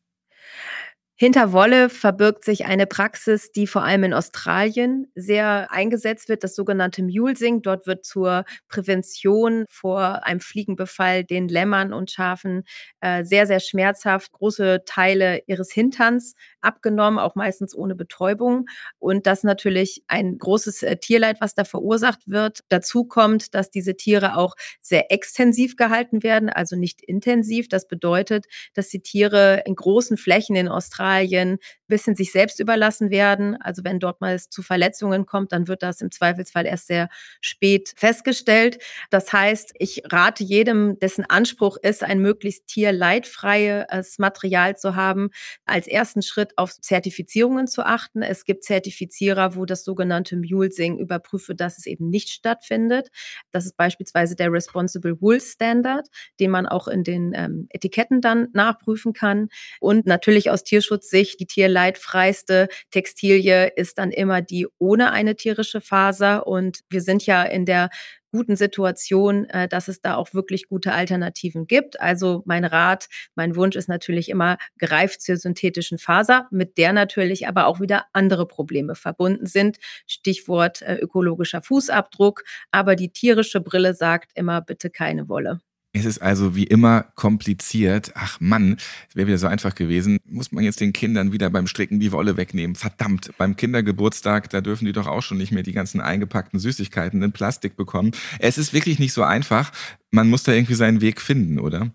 Hinter 1.21 1.51
Wolle 1.51 1.89
verbirgt 1.89 2.45
sich 2.45 2.63
eine 2.63 2.87
Praxis, 2.87 3.51
die 3.51 3.67
vor 3.67 3.83
allem 3.83 4.05
in 4.05 4.13
Australien 4.13 5.11
sehr 5.15 5.69
eingesetzt 5.69 6.29
wird, 6.29 6.45
das 6.45 6.55
sogenannte 6.55 7.03
Mulesing. 7.03 7.61
Dort 7.61 7.87
wird 7.87 8.05
zur 8.05 8.45
Prävention 8.69 9.65
vor 9.67 10.25
einem 10.25 10.39
Fliegenbefall 10.39 11.25
den 11.25 11.49
Lämmern 11.49 11.91
und 11.91 12.09
Schafen 12.09 12.63
äh, 13.01 13.25
sehr, 13.25 13.47
sehr 13.47 13.59
schmerzhaft 13.59 14.31
große 14.31 14.83
Teile 14.85 15.41
ihres 15.45 15.73
Hinterns 15.73 16.35
abgenommen, 16.61 17.19
auch 17.19 17.35
meistens 17.35 17.75
ohne 17.75 17.95
Betäubung. 17.95 18.67
Und 18.97 19.27
das 19.27 19.43
natürlich 19.43 20.03
ein 20.07 20.37
großes 20.37 20.83
äh, 20.83 20.95
Tierleid, 20.95 21.41
was 21.41 21.53
da 21.53 21.65
verursacht 21.65 22.21
wird. 22.27 22.61
Dazu 22.69 23.03
kommt, 23.03 23.53
dass 23.53 23.69
diese 23.69 23.97
Tiere 23.97 24.37
auch 24.37 24.55
sehr 24.79 25.11
extensiv 25.11 25.75
gehalten 25.75 26.23
werden, 26.23 26.47
also 26.49 26.77
nicht 26.77 27.01
intensiv. 27.01 27.67
Das 27.67 27.89
bedeutet, 27.89 28.45
dass 28.73 28.87
die 28.87 29.01
Tiere 29.01 29.63
in 29.65 29.75
großen 29.75 30.15
Flächen 30.15 30.55
in 30.55 30.69
Australien 30.69 31.08
Australien 31.09 31.57
bisschen 31.89 32.15
sich 32.15 32.31
selbst 32.31 32.59
überlassen 32.61 33.09
werden. 33.09 33.57
Also 33.61 33.83
wenn 33.83 33.99
dort 33.99 34.21
mal 34.21 34.35
es 34.35 34.49
zu 34.49 34.61
Verletzungen 34.61 35.25
kommt, 35.25 35.51
dann 35.51 35.67
wird 35.67 35.83
das 35.83 35.99
im 35.99 36.11
Zweifelsfall 36.11 36.65
erst 36.65 36.87
sehr 36.87 37.09
spät 37.41 37.93
festgestellt. 37.97 38.77
Das 39.09 39.33
heißt, 39.33 39.73
ich 39.77 40.03
rate 40.05 40.43
jedem, 40.43 40.97
dessen 40.99 41.25
Anspruch 41.25 41.77
ist, 41.81 42.03
ein 42.03 42.19
möglichst 42.19 42.67
tierleidfreies 42.67 44.19
Material 44.19 44.77
zu 44.77 44.95
haben, 44.95 45.31
als 45.65 45.87
ersten 45.87 46.21
Schritt 46.21 46.57
auf 46.57 46.79
Zertifizierungen 46.79 47.67
zu 47.67 47.83
achten. 47.83 48.21
Es 48.21 48.45
gibt 48.45 48.63
Zertifizierer, 48.63 49.55
wo 49.55 49.65
das 49.65 49.83
sogenannte 49.83 50.37
Mulesing 50.37 50.99
überprüfe, 50.99 51.55
dass 51.55 51.77
es 51.77 51.87
eben 51.87 52.09
nicht 52.09 52.29
stattfindet. 52.29 53.09
Das 53.51 53.65
ist 53.65 53.75
beispielsweise 53.75 54.35
der 54.35 54.51
Responsible 54.51 55.19
Wool 55.19 55.41
Standard, 55.41 56.07
den 56.39 56.51
man 56.51 56.67
auch 56.67 56.87
in 56.87 57.03
den 57.03 57.33
ähm, 57.33 57.67
Etiketten 57.69 58.21
dann 58.21 58.49
nachprüfen 58.53 59.13
kann. 59.13 59.49
Und 59.79 60.05
natürlich 60.05 60.51
aus 60.51 60.63
Tierschutz 60.63 60.98
Tierschutzsicht 60.99 61.39
die 61.39 61.45
tierleidfreiste 61.45 62.67
Textilie 62.91 63.67
ist 63.75 63.97
dann 63.97 64.11
immer 64.11 64.41
die 64.41 64.67
ohne 64.77 65.11
eine 65.11 65.35
tierische 65.35 65.81
Faser. 65.81 66.47
Und 66.47 66.81
wir 66.89 67.01
sind 67.01 67.25
ja 67.25 67.43
in 67.43 67.65
der 67.65 67.89
guten 68.31 68.55
Situation, 68.55 69.45
äh, 69.49 69.67
dass 69.67 69.87
es 69.87 70.01
da 70.01 70.15
auch 70.15 70.33
wirklich 70.33 70.67
gute 70.67 70.91
Alternativen 70.93 71.65
gibt. 71.65 71.99
Also 71.99 72.43
mein 72.45 72.63
Rat, 72.63 73.07
mein 73.35 73.55
Wunsch 73.55 73.75
ist 73.75 73.89
natürlich 73.89 74.29
immer 74.29 74.57
gereift 74.77 75.21
zur 75.21 75.37
synthetischen 75.37 75.97
Faser, 75.97 76.47
mit 76.51 76.77
der 76.77 76.93
natürlich 76.93 77.47
aber 77.47 77.65
auch 77.65 77.79
wieder 77.79 78.05
andere 78.13 78.45
Probleme 78.45 78.93
verbunden 78.93 79.47
sind. 79.47 79.77
Stichwort 80.05 80.81
äh, 80.83 80.95
ökologischer 80.97 81.61
Fußabdruck. 81.61 82.43
Aber 82.71 82.95
die 82.95 83.11
tierische 83.11 83.61
Brille 83.61 83.95
sagt 83.95 84.31
immer 84.35 84.61
bitte 84.61 84.91
keine 84.91 85.27
Wolle. 85.27 85.59
Es 85.91 86.05
ist 86.05 86.21
also 86.21 86.55
wie 86.55 86.65
immer 86.65 87.03
kompliziert. 87.15 88.11
Ach 88.13 88.39
Mann, 88.39 88.77
es 89.09 89.15
wäre 89.15 89.25
wieder 89.27 89.39
so 89.39 89.47
einfach 89.47 89.73
gewesen. 89.73 90.19
Muss 90.25 90.51
man 90.51 90.63
jetzt 90.63 90.81
den 90.81 90.93
Kindern 90.93 91.31
wieder 91.31 91.49
beim 91.49 91.65
Stricken 91.65 91.99
die 91.99 92.11
Wolle 92.11 92.37
wegnehmen? 92.37 92.75
Verdammt, 92.75 93.31
beim 93.39 93.55
Kindergeburtstag, 93.55 94.51
da 94.51 94.61
dürfen 94.61 94.85
die 94.85 94.91
doch 94.91 95.07
auch 95.07 95.23
schon 95.23 95.39
nicht 95.39 95.51
mehr 95.51 95.63
die 95.63 95.71
ganzen 95.73 95.99
eingepackten 95.99 96.59
Süßigkeiten 96.59 97.23
in 97.23 97.31
Plastik 97.31 97.75
bekommen. 97.75 98.11
Es 98.37 98.59
ist 98.59 98.71
wirklich 98.71 98.99
nicht 98.99 99.13
so 99.13 99.23
einfach. 99.23 99.71
Man 100.11 100.29
muss 100.29 100.43
da 100.43 100.53
irgendwie 100.53 100.75
seinen 100.75 101.01
Weg 101.01 101.19
finden, 101.21 101.59
oder? 101.59 101.91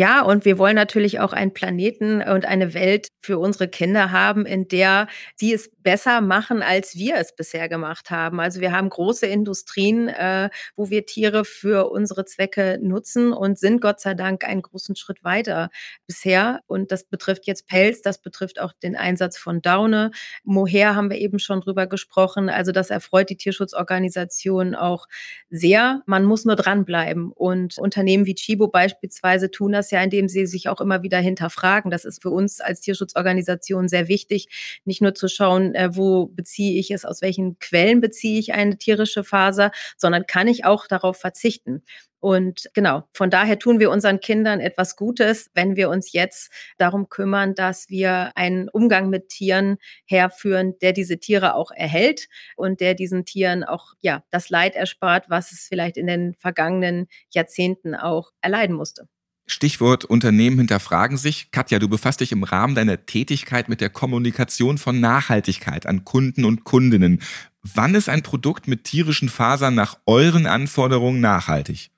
Ja, 0.00 0.22
und 0.22 0.46
wir 0.46 0.56
wollen 0.56 0.76
natürlich 0.76 1.20
auch 1.20 1.34
einen 1.34 1.52
Planeten 1.52 2.22
und 2.22 2.46
eine 2.46 2.72
Welt 2.72 3.08
für 3.20 3.38
unsere 3.38 3.68
Kinder 3.68 4.10
haben, 4.10 4.46
in 4.46 4.66
der 4.66 5.08
sie 5.36 5.52
es 5.52 5.70
besser 5.82 6.22
machen, 6.22 6.62
als 6.62 6.96
wir 6.96 7.16
es 7.16 7.36
bisher 7.36 7.68
gemacht 7.68 8.10
haben. 8.10 8.40
Also 8.40 8.62
wir 8.62 8.72
haben 8.72 8.88
große 8.88 9.26
Industrien, 9.26 10.08
äh, 10.08 10.48
wo 10.74 10.88
wir 10.88 11.04
Tiere 11.04 11.44
für 11.44 11.90
unsere 11.90 12.24
Zwecke 12.24 12.78
nutzen 12.80 13.34
und 13.34 13.58
sind 13.58 13.82
Gott 13.82 14.00
sei 14.00 14.14
Dank 14.14 14.44
einen 14.44 14.62
großen 14.62 14.96
Schritt 14.96 15.22
weiter 15.22 15.68
bisher. 16.06 16.60
Und 16.66 16.92
das 16.92 17.04
betrifft 17.04 17.46
jetzt 17.46 17.66
Pelz, 17.66 18.00
das 18.00 18.22
betrifft 18.22 18.58
auch 18.58 18.72
den 18.82 18.96
Einsatz 18.96 19.36
von 19.36 19.60
Daune. 19.60 20.12
Mohair 20.44 20.94
haben 20.94 21.10
wir 21.10 21.18
eben 21.18 21.38
schon 21.38 21.60
drüber 21.60 21.86
gesprochen. 21.86 22.48
Also 22.48 22.72
das 22.72 22.88
erfreut 22.88 23.28
die 23.28 23.36
Tierschutzorganisationen 23.36 24.74
auch 24.74 25.08
sehr. 25.50 26.00
Man 26.06 26.24
muss 26.24 26.46
nur 26.46 26.56
dranbleiben. 26.56 27.32
Und 27.32 27.76
Unternehmen 27.76 28.24
wie 28.24 28.34
Chibo 28.34 28.68
beispielsweise 28.68 29.50
tun 29.50 29.72
das 29.72 29.89
das 29.90 29.98
ja, 29.98 30.02
indem 30.02 30.28
sie 30.28 30.46
sich 30.46 30.68
auch 30.68 30.80
immer 30.80 31.02
wieder 31.02 31.18
hinterfragen. 31.18 31.90
Das 31.90 32.04
ist 32.04 32.22
für 32.22 32.30
uns 32.30 32.60
als 32.60 32.80
Tierschutzorganisation 32.80 33.88
sehr 33.88 34.08
wichtig, 34.08 34.80
nicht 34.84 35.02
nur 35.02 35.14
zu 35.14 35.28
schauen, 35.28 35.74
äh, 35.74 35.90
wo 35.92 36.26
beziehe 36.26 36.78
ich 36.78 36.90
es, 36.90 37.04
aus 37.04 37.22
welchen 37.22 37.58
Quellen 37.58 38.00
beziehe 38.00 38.38
ich 38.38 38.52
eine 38.52 38.78
tierische 38.78 39.24
Faser, 39.24 39.70
sondern 39.96 40.26
kann 40.26 40.48
ich 40.48 40.64
auch 40.64 40.86
darauf 40.86 41.18
verzichten. 41.18 41.82
Und 42.20 42.68
genau, 42.74 43.04
von 43.14 43.30
daher 43.30 43.58
tun 43.58 43.80
wir 43.80 43.90
unseren 43.90 44.20
Kindern 44.20 44.60
etwas 44.60 44.94
Gutes, 44.94 45.50
wenn 45.54 45.74
wir 45.74 45.88
uns 45.88 46.12
jetzt 46.12 46.52
darum 46.76 47.08
kümmern, 47.08 47.54
dass 47.54 47.88
wir 47.88 48.32
einen 48.34 48.68
Umgang 48.68 49.08
mit 49.08 49.30
Tieren 49.30 49.78
herführen, 50.04 50.74
der 50.82 50.92
diese 50.92 51.18
Tiere 51.18 51.54
auch 51.54 51.70
erhält 51.70 52.28
und 52.56 52.80
der 52.80 52.94
diesen 52.94 53.24
Tieren 53.24 53.64
auch 53.64 53.94
ja 54.00 54.22
das 54.30 54.50
Leid 54.50 54.76
erspart, 54.76 55.30
was 55.30 55.52
es 55.52 55.66
vielleicht 55.66 55.96
in 55.96 56.06
den 56.06 56.34
vergangenen 56.34 57.08
Jahrzehnten 57.30 57.94
auch 57.94 58.32
erleiden 58.42 58.76
musste. 58.76 59.08
Stichwort 59.50 60.04
Unternehmen 60.04 60.58
hinterfragen 60.58 61.16
sich. 61.16 61.50
Katja, 61.50 61.78
du 61.78 61.88
befasst 61.88 62.20
dich 62.20 62.32
im 62.32 62.44
Rahmen 62.44 62.74
deiner 62.74 63.04
Tätigkeit 63.04 63.68
mit 63.68 63.80
der 63.80 63.90
Kommunikation 63.90 64.78
von 64.78 65.00
Nachhaltigkeit 65.00 65.86
an 65.86 66.04
Kunden 66.04 66.44
und 66.44 66.64
Kundinnen. 66.64 67.20
Wann 67.62 67.94
ist 67.94 68.08
ein 68.08 68.22
Produkt 68.22 68.68
mit 68.68 68.84
tierischen 68.84 69.28
Fasern 69.28 69.74
nach 69.74 69.98
euren 70.06 70.46
Anforderungen 70.46 71.20
nachhaltig? 71.20 71.90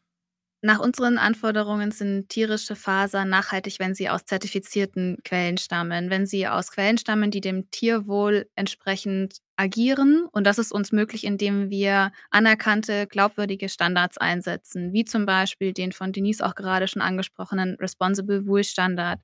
Nach 0.65 0.79
unseren 0.79 1.19
Anforderungen 1.19 1.91
sind 1.91 2.29
tierische 2.29 2.77
Fasern 2.77 3.29
nachhaltig, 3.29 3.81
wenn 3.81 3.97
sie 3.97 4.09
aus 4.09 4.25
zertifizierten 4.25 5.19
Quellen 5.25 5.59
stammen, 5.59 6.09
wenn 6.09 6.25
sie 6.25 6.47
aus 6.47 6.71
Quellen 6.71 6.99
stammen, 6.99 7.33
die 7.33 7.41
dem 7.41 7.69
Tierwohl 7.71 8.49
entsprechend 8.55 9.38
agieren. 9.62 10.27
Und 10.33 10.44
das 10.44 10.59
ist 10.59 10.72
uns 10.72 10.90
möglich, 10.90 11.25
indem 11.25 11.70
wir 11.70 12.11
anerkannte, 12.31 13.07
glaubwürdige 13.07 13.68
Standards 13.68 14.18
einsetzen, 14.18 14.92
wie 14.92 15.05
zum 15.05 15.25
Beispiel 15.25 15.72
den 15.72 15.92
von 15.92 16.12
Denise 16.12 16.40
auch 16.42 16.57
gerade 16.57 16.88
schon 16.88 17.01
angesprochenen 17.01 17.77
Responsible 17.77 18.44
Wool 18.46 18.64
Standard, 18.64 19.20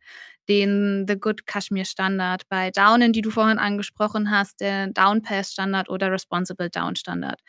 den 0.48 1.06
The 1.08 1.18
Good 1.18 1.46
Kashmir 1.46 1.84
Standard, 1.84 2.42
bei 2.48 2.70
Downen, 2.70 3.12
die 3.12 3.20
du 3.22 3.30
vorhin 3.30 3.58
angesprochen 3.58 4.30
hast, 4.30 4.60
der 4.60 4.86
Down 4.88 5.22
Pass 5.22 5.52
Standard 5.52 5.88
oder 5.88 6.12
Responsible 6.12 6.70
Down 6.70 6.94
Standard. 6.94 7.40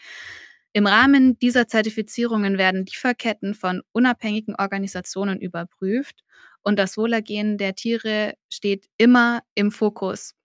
Im 0.74 0.88
Rahmen 0.88 1.38
dieser 1.40 1.68
Zertifizierungen 1.68 2.58
werden 2.58 2.86
Lieferketten 2.86 3.54
von 3.54 3.82
unabhängigen 3.92 4.56
Organisationen 4.56 5.40
überprüft 5.40 6.24
und 6.64 6.78
das 6.80 6.98
Wohlergehen 6.98 7.58
der 7.58 7.76
Tiere 7.76 8.34
steht 8.50 8.86
immer 8.98 9.42
im 9.56 9.72
Fokus. 9.72 10.36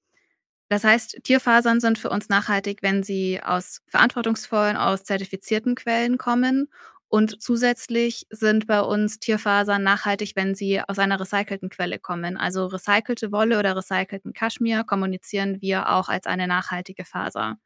Das 0.68 0.84
heißt, 0.84 1.18
Tierfasern 1.24 1.80
sind 1.80 1.98
für 1.98 2.10
uns 2.10 2.28
nachhaltig, 2.28 2.78
wenn 2.82 3.02
sie 3.02 3.40
aus 3.42 3.80
verantwortungsvollen, 3.86 4.76
aus 4.76 5.04
zertifizierten 5.04 5.74
Quellen 5.74 6.18
kommen. 6.18 6.68
Und 7.08 7.40
zusätzlich 7.40 8.26
sind 8.30 8.66
bei 8.66 8.80
uns 8.80 9.20
Tierfasern 9.20 9.82
nachhaltig, 9.84 10.32
wenn 10.34 10.54
sie 10.56 10.80
aus 10.80 10.98
einer 10.98 11.20
recycelten 11.20 11.68
Quelle 11.68 12.00
kommen. 12.00 12.36
Also 12.36 12.66
recycelte 12.66 13.30
Wolle 13.30 13.58
oder 13.58 13.76
recycelten 13.76 14.32
Kaschmir 14.32 14.82
kommunizieren 14.84 15.60
wir 15.60 15.90
auch 15.90 16.08
als 16.08 16.26
eine 16.26 16.48
nachhaltige 16.48 17.04
Faser. 17.04 17.56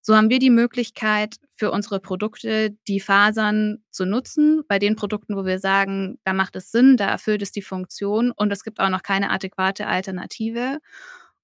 So 0.00 0.16
haben 0.16 0.30
wir 0.30 0.40
die 0.40 0.50
Möglichkeit, 0.50 1.36
für 1.54 1.70
unsere 1.70 2.00
Produkte 2.00 2.70
die 2.88 2.98
Fasern 2.98 3.84
zu 3.90 4.04
nutzen. 4.04 4.62
Bei 4.66 4.80
den 4.80 4.96
Produkten, 4.96 5.36
wo 5.36 5.44
wir 5.44 5.60
sagen, 5.60 6.18
da 6.24 6.32
macht 6.32 6.56
es 6.56 6.72
Sinn, 6.72 6.96
da 6.96 7.06
erfüllt 7.08 7.40
es 7.42 7.52
die 7.52 7.62
Funktion 7.62 8.32
und 8.32 8.52
es 8.52 8.64
gibt 8.64 8.80
auch 8.80 8.88
noch 8.88 9.04
keine 9.04 9.30
adäquate 9.30 9.86
Alternative 9.86 10.78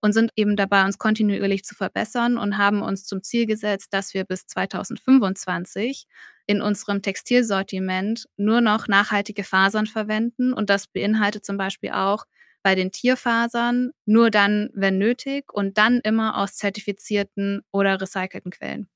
und 0.00 0.12
sind 0.12 0.30
eben 0.36 0.56
dabei, 0.56 0.84
uns 0.84 0.98
kontinuierlich 0.98 1.64
zu 1.64 1.74
verbessern 1.74 2.38
und 2.38 2.58
haben 2.58 2.82
uns 2.82 3.04
zum 3.04 3.22
Ziel 3.22 3.46
gesetzt, 3.46 3.88
dass 3.92 4.14
wir 4.14 4.24
bis 4.24 4.46
2025 4.46 6.06
in 6.46 6.62
unserem 6.62 7.02
Textilsortiment 7.02 8.26
nur 8.36 8.60
noch 8.60 8.88
nachhaltige 8.88 9.44
Fasern 9.44 9.86
verwenden. 9.86 10.52
Und 10.52 10.70
das 10.70 10.86
beinhaltet 10.86 11.44
zum 11.44 11.58
Beispiel 11.58 11.90
auch 11.90 12.24
bei 12.62 12.74
den 12.74 12.90
Tierfasern 12.92 13.90
nur 14.06 14.30
dann, 14.30 14.70
wenn 14.74 14.98
nötig 14.98 15.52
und 15.52 15.78
dann 15.78 16.00
immer 16.00 16.38
aus 16.38 16.56
zertifizierten 16.56 17.62
oder 17.72 18.00
recycelten 18.00 18.50
Quellen. 18.50 18.88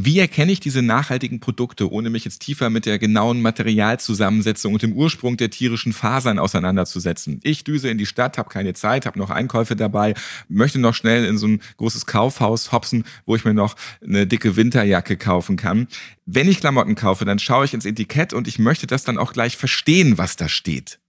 Wie 0.00 0.20
erkenne 0.20 0.52
ich 0.52 0.60
diese 0.60 0.80
nachhaltigen 0.80 1.40
Produkte, 1.40 1.90
ohne 1.90 2.08
mich 2.08 2.24
jetzt 2.24 2.38
tiefer 2.38 2.70
mit 2.70 2.86
der 2.86 3.00
genauen 3.00 3.42
Materialzusammensetzung 3.42 4.74
und 4.74 4.82
dem 4.82 4.92
Ursprung 4.92 5.36
der 5.36 5.50
tierischen 5.50 5.92
Fasern 5.92 6.38
auseinanderzusetzen? 6.38 7.40
Ich 7.42 7.64
düse 7.64 7.88
in 7.88 7.98
die 7.98 8.06
Stadt, 8.06 8.38
habe 8.38 8.48
keine 8.48 8.74
Zeit, 8.74 9.06
habe 9.06 9.18
noch 9.18 9.30
Einkäufe 9.30 9.74
dabei, 9.74 10.14
möchte 10.48 10.78
noch 10.78 10.94
schnell 10.94 11.24
in 11.24 11.36
so 11.36 11.48
ein 11.48 11.60
großes 11.78 12.06
Kaufhaus 12.06 12.70
hopsen, 12.70 13.02
wo 13.26 13.34
ich 13.34 13.44
mir 13.44 13.54
noch 13.54 13.74
eine 14.00 14.28
dicke 14.28 14.54
Winterjacke 14.54 15.16
kaufen 15.16 15.56
kann. 15.56 15.88
Wenn 16.26 16.48
ich 16.48 16.60
Klamotten 16.60 16.94
kaufe, 16.94 17.24
dann 17.24 17.40
schaue 17.40 17.64
ich 17.64 17.74
ins 17.74 17.84
Etikett 17.84 18.32
und 18.32 18.46
ich 18.46 18.60
möchte 18.60 18.86
das 18.86 19.02
dann 19.02 19.18
auch 19.18 19.32
gleich 19.32 19.56
verstehen, 19.56 20.16
was 20.16 20.36
da 20.36 20.48
steht. 20.48 21.00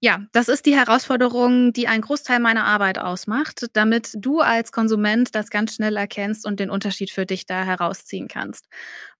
Ja, 0.00 0.20
das 0.32 0.46
ist 0.48 0.64
die 0.66 0.76
Herausforderung, 0.76 1.72
die 1.72 1.88
einen 1.88 2.02
Großteil 2.02 2.38
meiner 2.38 2.64
Arbeit 2.66 2.98
ausmacht, 2.98 3.66
damit 3.72 4.10
du 4.14 4.40
als 4.40 4.70
Konsument 4.70 5.34
das 5.34 5.50
ganz 5.50 5.74
schnell 5.74 5.96
erkennst 5.96 6.46
und 6.46 6.60
den 6.60 6.70
Unterschied 6.70 7.10
für 7.10 7.26
dich 7.26 7.46
da 7.46 7.64
herausziehen 7.64 8.28
kannst. 8.28 8.66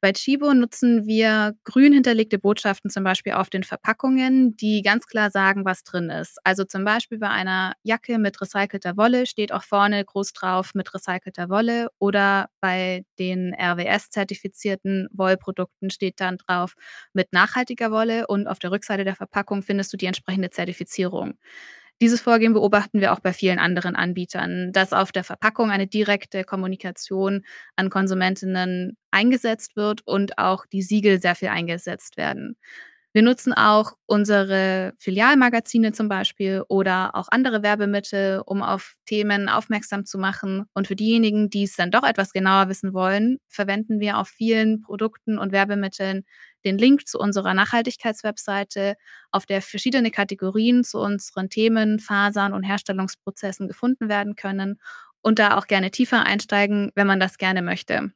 Bei 0.01 0.13
Chibo 0.13 0.55
nutzen 0.55 1.07
wir 1.07 1.55
grün 1.65 1.93
hinterlegte 1.93 2.39
Botschaften 2.39 2.89
zum 2.89 3.03
Beispiel 3.03 3.33
auf 3.33 3.51
den 3.51 3.65
Verpackungen, 3.65 4.57
die 4.57 4.83
ganz 4.83 5.07
klar 5.07 5.31
sagen, 5.33 5.65
was 5.65 5.83
drin 5.83 6.09
ist. 6.09 6.39
Also 6.45 6.63
zum 6.65 6.85
Beispiel 6.85 7.19
bei 7.19 7.29
einer 7.31 7.73
Jacke 7.83 8.19
mit 8.19 8.41
recycelter 8.41 8.97
Wolle 8.97 9.27
steht 9.27 9.51
auch 9.53 9.65
vorne 9.65 10.05
groß 10.05 10.33
drauf 10.35 10.71
mit 10.75 10.95
recycelter 10.95 11.49
Wolle 11.49 11.89
oder 11.99 12.49
bei 12.61 13.05
den 13.19 13.53
RWS-zertifizierten 13.55 15.09
Wollprodukten 15.13 15.91
steht 15.91 16.21
dann 16.21 16.37
drauf 16.39 16.75
mit 17.13 17.33
nachhaltiger 17.33 17.91
Wolle 17.91 18.29
und 18.29 18.47
auf 18.47 18.61
der 18.61 18.71
Rückseite 18.71 19.03
der 19.05 19.17
Verpackung 19.17 19.63
findest 19.63 19.93
du 19.93 19.97
die 19.97 20.07
entsprechende 20.07 20.51
Zertifizierung. 20.51 21.35
Dieses 22.01 22.21
Vorgehen 22.21 22.53
beobachten 22.53 23.01
wir 23.01 23.13
auch 23.13 23.21
bei 23.21 23.33
vielen 23.33 23.59
anderen 23.59 23.97
Anbietern, 23.97 24.73
dass 24.73 24.93
auf 24.93 25.11
der 25.13 25.25
Verpackung 25.25 25.71
eine 25.71 25.87
direkte 25.89 26.45
Kommunikation 26.45 27.45
an 27.77 27.91
Konsumentinnen 27.91 28.97
eingesetzt 29.11 29.75
wird 29.77 30.07
und 30.07 30.39
auch 30.39 30.65
die 30.67 30.83
Siegel 30.83 31.21
sehr 31.21 31.35
viel 31.35 31.49
eingesetzt 31.49 32.17
werden. 32.17 32.57
Wir 33.19 33.25
nutzen 33.25 33.53
auch 33.53 33.95
unsere 34.07 34.93
Filialmagazine 34.97 35.91
zum 35.91 36.09
Beispiel 36.09 36.63
oder 36.69 37.17
auch 37.17 37.27
andere 37.33 37.65
Werbemittel, 37.65 38.41
um 38.47 38.63
auf 38.63 38.95
Themen 39.07 39.49
aufmerksam 39.49 40.07
zu 40.07 40.19
machen. 40.19 40.67
Und 40.73 40.87
für 40.87 40.95
diejenigen, 40.95 41.51
die 41.51 41.65
es 41.65 41.75
dann 41.75 41.91
doch 41.91 42.05
etwas 42.05 42.33
genauer 42.33 42.69
wissen 42.69 42.95
wollen, 42.95 43.39
verwenden 43.49 43.99
wir 43.99 44.19
auf 44.19 44.29
vielen 44.29 44.83
Produkten 44.83 45.37
und 45.37 45.51
Werbemitteln 45.51 46.27
den 46.65 46.79
Link 46.79 47.09
zu 47.09 47.19
unserer 47.19 47.55
Nachhaltigkeitswebseite, 47.55 48.95
auf 49.33 49.47
der 49.47 49.63
verschiedene 49.63 50.13
Kategorien 50.13 50.85
zu 50.85 51.01
unseren 51.01 51.51
Themen, 51.51 51.99
Fasern 51.99 52.53
und 52.53 52.63
Herstellungsprozessen 52.63 53.67
gefunden 53.67 54.09
werden 54.09 54.37
können 54.37 54.79
und 55.23 55.41
da 55.41 55.57
auch 55.59 55.67
gerne 55.67 55.91
tiefer 55.91 56.23
einsteigen, 56.25 56.93
wenn 56.95 57.09
man 57.09 57.19
das 57.19 57.37
gerne 57.37 57.63
möchte. 57.63 58.13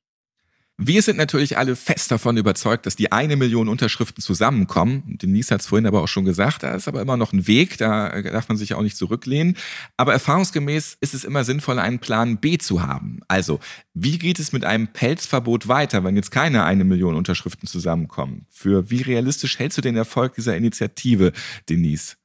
Wir 0.78 1.02
sind 1.02 1.16
natürlich 1.16 1.58
alle 1.58 1.76
fest 1.76 2.10
davon 2.10 2.36
überzeugt, 2.38 2.86
dass 2.86 2.96
die 2.96 3.12
eine 3.12 3.36
Million 3.36 3.68
Unterschriften 3.68 4.22
zusammenkommen. 4.22 5.18
Denise 5.20 5.50
hat 5.50 5.60
es 5.60 5.66
vorhin 5.66 5.86
aber 5.86 6.02
auch 6.02 6.08
schon 6.08 6.24
gesagt, 6.24 6.62
da 6.62 6.74
ist 6.74 6.88
aber 6.88 7.02
immer 7.02 7.16
noch 7.16 7.32
ein 7.32 7.46
Weg, 7.46 7.76
da 7.76 8.22
darf 8.22 8.48
man 8.48 8.56
sich 8.56 8.74
auch 8.74 8.80
nicht 8.80 8.96
zurücklehnen. 8.96 9.56
Aber 9.96 10.12
erfahrungsgemäß 10.12 10.96
ist 11.00 11.14
es 11.14 11.24
immer 11.24 11.44
sinnvoll, 11.44 11.78
einen 11.78 11.98
Plan 11.98 12.38
B 12.38 12.58
zu 12.58 12.82
haben. 12.82 13.20
Also, 13.28 13.60
wie 13.92 14.18
geht 14.18 14.38
es 14.38 14.52
mit 14.52 14.64
einem 14.64 14.88
Pelzverbot 14.88 15.68
weiter, 15.68 16.04
wenn 16.04 16.16
jetzt 16.16 16.30
keine 16.30 16.64
eine 16.64 16.84
Million 16.84 17.14
Unterschriften 17.14 17.68
zusammenkommen? 17.68 18.46
Für 18.50 18.90
wie 18.90 19.02
realistisch 19.02 19.58
hältst 19.58 19.78
du 19.78 19.82
den 19.82 19.96
Erfolg 19.96 20.34
dieser 20.34 20.56
Initiative, 20.56 21.32
Denise? 21.68 22.16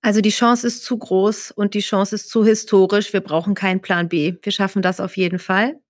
Also 0.00 0.20
die 0.20 0.30
Chance 0.30 0.66
ist 0.66 0.84
zu 0.84 0.96
groß 0.96 1.50
und 1.50 1.74
die 1.74 1.80
Chance 1.80 2.14
ist 2.14 2.30
zu 2.30 2.44
historisch. 2.44 3.12
Wir 3.12 3.20
brauchen 3.20 3.54
keinen 3.54 3.82
Plan 3.82 4.08
B. 4.08 4.34
Wir 4.42 4.52
schaffen 4.52 4.80
das 4.80 5.00
auf 5.00 5.16
jeden 5.16 5.38
Fall. 5.38 5.80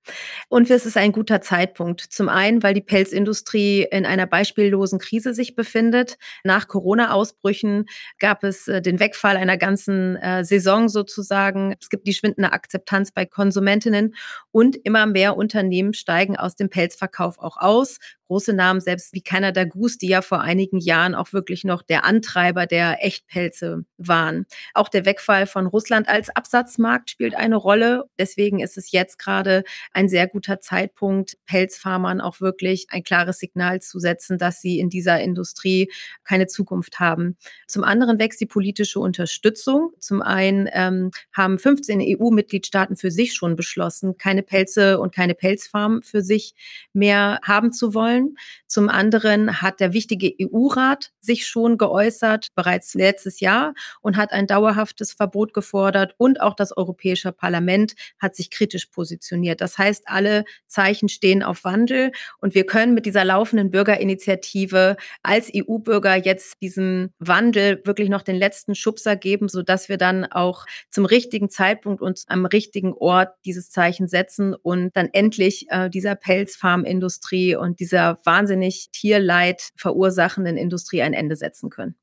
Und 0.49 0.71
es 0.71 0.87
ist 0.87 0.97
ein 0.97 1.13
guter 1.13 1.41
Zeitpunkt. 1.41 2.01
Zum 2.01 2.29
einen, 2.29 2.63
weil 2.63 2.75
die 2.75 2.81
Pelzindustrie 2.81 3.87
in 3.91 4.07
einer 4.07 4.27
beispiellosen 4.27 4.99
Krise 4.99 5.35
sich 5.35 5.55
befindet. 5.55 6.17
Nach 6.45 6.69
Corona-Ausbrüchen 6.69 7.87
gab 8.19 8.45
es 8.45 8.69
äh, 8.69 8.81
den 8.81 9.01
Wegfall 9.01 9.37
einer 9.37 9.57
ganzen 9.57 10.17
äh, 10.17 10.45
Saison 10.45 10.89
sozusagen. 10.89 11.75
Es 11.81 11.89
gibt 11.89 12.07
die 12.07 12.15
schwindende 12.15 12.53
Akzeptanz 12.53 13.13
bei 13.13 13.27
Konsumentinnen 13.27 14.15
und 14.51 14.77
immer 14.77 15.07
mehr 15.07 15.37
Unternehmen 15.37 15.95
steigen 15.95 16.37
aus 16.37 16.57
dem 16.57 16.71
Pelzverkauf 16.71 17.39
auch 17.39 17.57
aus. 17.57 17.99
Große 18.29 18.53
Namen, 18.53 18.83
selbst 18.83 19.15
wie 19.15 19.23
Canada 19.23 19.65
Goose, 19.65 19.97
die 19.97 20.09
ja 20.09 20.21
vor 20.21 20.43
einigen 20.43 20.81
Jahren 20.81 21.15
auch 21.15 21.33
wirklich 21.33 21.65
noch 21.65 21.81
der 21.81 22.05
Antreiber 22.05 22.67
der 22.67 23.03
Echtpelze 23.03 23.85
waren. 23.97 24.45
Auch 24.75 24.91
der 24.91 25.07
Wegfall 25.07 25.47
von 25.47 25.67
Russland 25.67 26.11
als 26.11 26.29
Absatzmarkt 26.29 27.09
spielt 27.09 27.35
eine 27.35 27.57
Rolle. 27.57 28.05
Deswegen 28.19 28.61
ist 28.61 28.77
es 28.77 28.93
jetzt 28.93 29.19
gerade 29.19 29.65
ein 29.99 30.09
sehr 30.09 30.29
guter 30.29 30.61
Zeitpunkt, 30.61 31.37
Pelzfarmern 31.45 32.21
auch 32.21 32.41
wirklich 32.41 32.87
ein 32.91 33.03
klares 33.03 33.41
Signal 33.41 33.83
zu 33.83 33.99
setzen, 33.99 34.39
dass 34.39 34.61
sie 34.61 34.79
in 34.79 34.91
dieser 34.91 35.21
Industrie 35.21 35.91
keine 36.23 36.47
Zukunft 36.47 37.01
haben. 37.01 37.37
Zum 37.67 37.83
anderen 37.83 38.21
wächst 38.21 38.41
die 38.41 38.47
politische 38.47 39.01
Unterstützung. 39.01 39.91
Zum 39.99 40.23
einen 40.23 40.69
ähm, 40.73 41.11
haben 41.33 41.59
15 41.59 42.01
EU-Mitgliedstaaten 42.01 42.95
für 42.95 43.11
sich 43.11 43.35
schon 43.35 43.57
beschlossen, 43.57 44.17
keine 44.19 44.45
Pelze 44.45 45.01
und 45.01 45.13
keine 45.13 45.35
Pelzfarmen 45.35 46.03
für 46.03 46.23
sich 46.23 46.55
mehr 46.93 47.41
haben 47.43 47.73
zu 47.73 47.93
wollen. 47.93 48.37
Zum 48.69 48.89
anderen 48.89 49.61
hat 49.61 49.81
der 49.81 49.93
wichtige 49.93 50.33
EU-Rat 50.41 51.11
sich 51.19 51.49
schon 51.49 51.77
geäußert, 51.77 52.55
bereits 52.55 52.95
letztes 52.95 53.41
Jahr, 53.41 53.75
und 54.01 54.17
hat 54.17 54.31
ein 54.31 54.47
dauerhaftes 54.47 55.13
Verbot 55.13 55.53
gefordert. 55.55 56.15
Und 56.19 56.41
auch 56.41 56.55
das 56.55 56.77
Europäische 56.77 57.33
Parlament 57.33 57.95
hat 58.21 58.37
sich 58.37 58.51
kritisch 58.51 58.87
positioniert. 58.87 59.61
Das 59.61 59.77
heißt, 59.77 59.88
alle 60.07 60.45
Zeichen 60.67 61.09
stehen 61.09 61.43
auf 61.43 61.65
Wandel. 61.65 62.13
Und 62.41 62.55
wir 62.55 62.67
können 62.67 62.95
mit 62.95 63.07
dieser 63.07 63.25
laufenden 63.25 63.71
Bürgerinitiative 63.71 64.97
als 65.23 65.51
EU-Bürger 65.55 66.17
jetzt 66.17 66.61
diesem 66.61 67.11
Wandel 67.19 67.81
wirklich 67.85 68.09
noch 68.09 68.23
den 68.23 68.37
letzten 68.37 68.75
Schubser 68.75 69.17
geben, 69.17 69.49
sodass 69.49 69.89
wir 69.89 69.97
dann 69.97 70.25
auch 70.25 70.67
zum 70.91 71.05
richtigen 71.05 71.51
Zeitpunkt 71.51 72.03
und 72.03 72.25
am 72.29 72.47
richtigen 72.47 72.93
Ort 72.93 73.35
dieses 73.45 73.71
Zeichen 73.71 74.09
setzen 74.09 74.55
und 74.55 74.97
dann 74.97 75.09
endlich 75.13 75.67
äh, 75.71 75.89
dieser 75.91 76.15
Pelzfarmindustrie 76.15 77.57
und 77.57 77.81
dieser 77.81 78.19
wahnsinnig 78.25 78.89
Tierleid 78.93 79.71
verursachenden 79.77 80.57
Industrie 80.57 81.03
ein 81.03 81.15
Ende 81.15 81.37
setzen 81.37 81.71
können. 81.71 81.97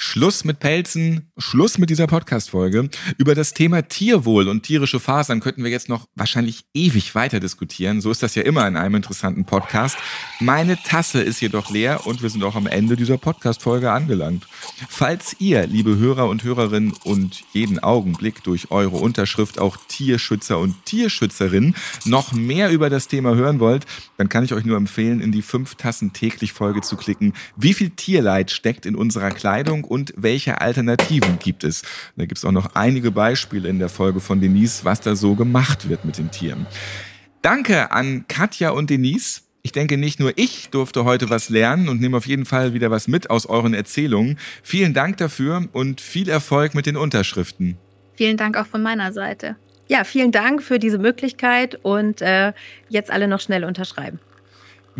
Schluss 0.00 0.44
mit 0.44 0.60
Pelzen, 0.60 1.32
Schluss 1.38 1.76
mit 1.76 1.90
dieser 1.90 2.06
Podcast-Folge. 2.06 2.88
Über 3.16 3.34
das 3.34 3.52
Thema 3.52 3.82
Tierwohl 3.82 4.46
und 4.46 4.62
tierische 4.62 5.00
Fasern 5.00 5.40
könnten 5.40 5.64
wir 5.64 5.72
jetzt 5.72 5.88
noch 5.88 6.06
wahrscheinlich 6.14 6.66
ewig 6.72 7.16
weiter 7.16 7.40
diskutieren. 7.40 8.00
So 8.00 8.12
ist 8.12 8.22
das 8.22 8.36
ja 8.36 8.44
immer 8.44 8.64
in 8.68 8.76
einem 8.76 8.94
interessanten 8.94 9.44
Podcast. 9.44 9.98
Meine 10.38 10.80
Tasse 10.80 11.20
ist 11.20 11.40
jedoch 11.40 11.70
leer 11.70 12.06
und 12.06 12.22
wir 12.22 12.30
sind 12.30 12.44
auch 12.44 12.54
am 12.54 12.68
Ende 12.68 12.94
dieser 12.94 13.18
Podcast-Folge 13.18 13.90
angelangt. 13.90 14.46
Falls 14.88 15.34
ihr, 15.40 15.66
liebe 15.66 15.96
Hörer 15.96 16.28
und 16.28 16.44
Hörerinnen 16.44 16.94
und 17.02 17.42
jeden 17.52 17.80
Augenblick 17.80 18.44
durch 18.44 18.70
eure 18.70 18.98
Unterschrift 18.98 19.58
auch 19.58 19.76
Tierschützer 19.88 20.60
und 20.60 20.76
Tierschützerinnen 20.84 21.74
noch 22.04 22.32
mehr 22.32 22.70
über 22.70 22.88
das 22.88 23.08
Thema 23.08 23.34
hören 23.34 23.58
wollt, 23.58 23.84
dann 24.16 24.28
kann 24.28 24.44
ich 24.44 24.54
euch 24.54 24.64
nur 24.64 24.76
empfehlen, 24.76 25.20
in 25.20 25.32
die 25.32 25.42
fünf 25.42 25.74
Tassen 25.74 26.12
täglich 26.12 26.52
Folge 26.52 26.82
zu 26.82 26.96
klicken. 26.96 27.32
Wie 27.56 27.74
viel 27.74 27.90
Tierleid 27.90 28.52
steckt 28.52 28.86
in 28.86 28.94
unserer 28.94 29.32
Kleidung 29.32 29.87
und 29.88 30.12
welche 30.16 30.60
Alternativen 30.60 31.38
gibt 31.38 31.64
es? 31.64 31.82
Da 32.16 32.26
gibt 32.26 32.38
es 32.38 32.44
auch 32.44 32.52
noch 32.52 32.74
einige 32.74 33.10
Beispiele 33.10 33.68
in 33.68 33.78
der 33.78 33.88
Folge 33.88 34.20
von 34.20 34.40
Denise, 34.40 34.84
was 34.84 35.00
da 35.00 35.16
so 35.16 35.34
gemacht 35.34 35.88
wird 35.88 36.04
mit 36.04 36.18
den 36.18 36.30
Tieren. 36.30 36.66
Danke 37.42 37.90
an 37.92 38.26
Katja 38.28 38.70
und 38.70 38.90
Denise. 38.90 39.42
Ich 39.62 39.72
denke, 39.72 39.98
nicht 39.98 40.20
nur 40.20 40.32
ich 40.36 40.70
durfte 40.70 41.04
heute 41.04 41.30
was 41.30 41.48
lernen 41.48 41.88
und 41.88 42.00
nehme 42.00 42.16
auf 42.16 42.26
jeden 42.26 42.46
Fall 42.46 42.74
wieder 42.74 42.90
was 42.90 43.08
mit 43.08 43.30
aus 43.30 43.46
euren 43.46 43.74
Erzählungen. 43.74 44.38
Vielen 44.62 44.94
Dank 44.94 45.16
dafür 45.16 45.68
und 45.72 46.00
viel 46.00 46.28
Erfolg 46.28 46.74
mit 46.74 46.86
den 46.86 46.96
Unterschriften. 46.96 47.76
Vielen 48.14 48.36
Dank 48.36 48.56
auch 48.56 48.66
von 48.66 48.82
meiner 48.82 49.12
Seite. 49.12 49.56
Ja, 49.88 50.04
vielen 50.04 50.32
Dank 50.32 50.62
für 50.62 50.78
diese 50.78 50.98
Möglichkeit 50.98 51.78
und 51.82 52.20
äh, 52.20 52.52
jetzt 52.88 53.10
alle 53.10 53.28
noch 53.28 53.40
schnell 53.40 53.64
unterschreiben. 53.64 54.20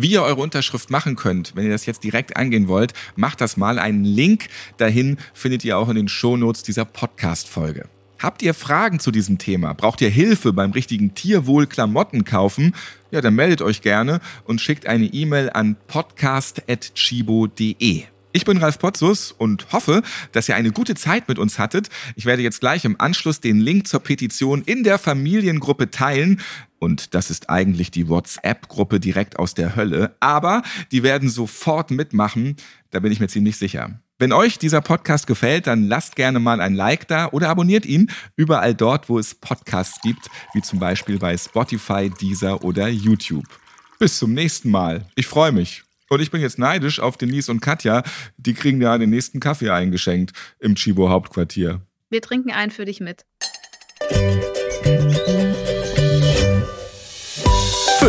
Wie 0.01 0.11
ihr 0.11 0.23
eure 0.23 0.39
Unterschrift 0.39 0.91
machen 0.91 1.17
könnt, 1.17 1.57
wenn 1.57 1.65
ihr 1.65 1.71
das 1.71 1.85
jetzt 1.85 2.05
direkt 2.05 2.37
angehen 2.37 2.69
wollt, 2.69 2.93
macht 3.17 3.41
das 3.41 3.57
mal. 3.57 3.77
Einen 3.77 4.05
Link 4.05 4.47
dahin 4.77 5.17
findet 5.33 5.65
ihr 5.65 5.77
auch 5.77 5.89
in 5.89 5.97
den 5.97 6.07
Shownotes 6.07 6.63
dieser 6.63 6.85
Podcast-Folge. 6.85 7.89
Habt 8.17 8.41
ihr 8.41 8.53
Fragen 8.53 9.01
zu 9.01 9.11
diesem 9.11 9.39
Thema? 9.39 9.73
Braucht 9.73 9.99
ihr 9.99 10.07
Hilfe 10.07 10.53
beim 10.53 10.71
richtigen 10.71 11.15
Tierwohl-Klamotten 11.15 12.23
kaufen? 12.23 12.73
Ja, 13.11 13.19
dann 13.19 13.35
meldet 13.35 13.61
euch 13.61 13.81
gerne 13.81 14.21
und 14.45 14.61
schickt 14.61 14.87
eine 14.87 15.07
E-Mail 15.07 15.49
an 15.49 15.75
podcast.chibo.de. 15.87 18.05
Ich 18.31 18.45
bin 18.45 18.57
Ralf 18.57 18.77
Potzus 18.77 19.31
und 19.31 19.73
hoffe, 19.73 20.03
dass 20.31 20.47
ihr 20.47 20.55
eine 20.55 20.71
gute 20.71 20.93
Zeit 20.93 21.27
mit 21.27 21.39
uns 21.39 21.57
hattet. 21.57 21.89
Ich 22.15 22.25
werde 22.25 22.43
jetzt 22.43 22.59
gleich 22.59 22.85
im 22.85 23.01
Anschluss 23.01 23.41
den 23.41 23.59
Link 23.59 23.87
zur 23.87 24.01
Petition 24.01 24.61
in 24.61 24.83
der 24.83 24.99
Familiengruppe 24.99 25.89
teilen. 25.89 26.39
Und 26.79 27.13
das 27.13 27.29
ist 27.29 27.49
eigentlich 27.49 27.91
die 27.91 28.07
WhatsApp-Gruppe 28.07 28.99
direkt 28.99 29.37
aus 29.37 29.53
der 29.53 29.75
Hölle. 29.75 30.15
Aber 30.19 30.63
die 30.91 31.03
werden 31.03 31.29
sofort 31.29 31.91
mitmachen. 31.91 32.55
Da 32.91 32.99
bin 32.99 33.11
ich 33.11 33.19
mir 33.19 33.27
ziemlich 33.27 33.57
sicher. 33.57 33.99
Wenn 34.17 34.33
euch 34.33 34.59
dieser 34.59 34.81
Podcast 34.81 35.27
gefällt, 35.27 35.67
dann 35.67 35.87
lasst 35.87 36.17
gerne 36.17 36.39
mal 36.39 36.59
ein 36.59 36.75
Like 36.75 37.07
da 37.07 37.29
oder 37.31 37.47
abonniert 37.47 37.85
ihn 37.85 38.11
überall 38.35 38.75
dort, 38.75 39.07
wo 39.07 39.17
es 39.17 39.33
Podcasts 39.33 40.01
gibt, 40.01 40.29
wie 40.53 40.61
zum 40.61 40.79
Beispiel 40.79 41.19
bei 41.19 41.37
Spotify, 41.37 42.09
Deezer 42.09 42.63
oder 42.63 42.89
YouTube. 42.89 43.45
Bis 43.97 44.17
zum 44.17 44.33
nächsten 44.33 44.71
Mal. 44.71 45.05
Ich 45.15 45.27
freue 45.27 45.53
mich. 45.53 45.83
Und 46.09 46.21
ich 46.21 46.31
bin 46.31 46.41
jetzt 46.41 46.59
neidisch 46.59 46.99
auf 46.99 47.17
Denise 47.17 47.49
und 47.49 47.61
Katja. 47.61 48.03
Die 48.37 48.53
kriegen 48.53 48.81
ja 48.81 48.97
den 48.97 49.09
nächsten 49.09 49.39
Kaffee 49.39 49.69
eingeschenkt 49.69 50.33
im 50.59 50.75
Chibo 50.75 51.09
Hauptquartier. 51.09 51.81
Wir 52.09 52.21
trinken 52.21 52.51
einen 52.51 52.71
für 52.71 52.85
dich 52.85 52.99
mit. 52.99 53.25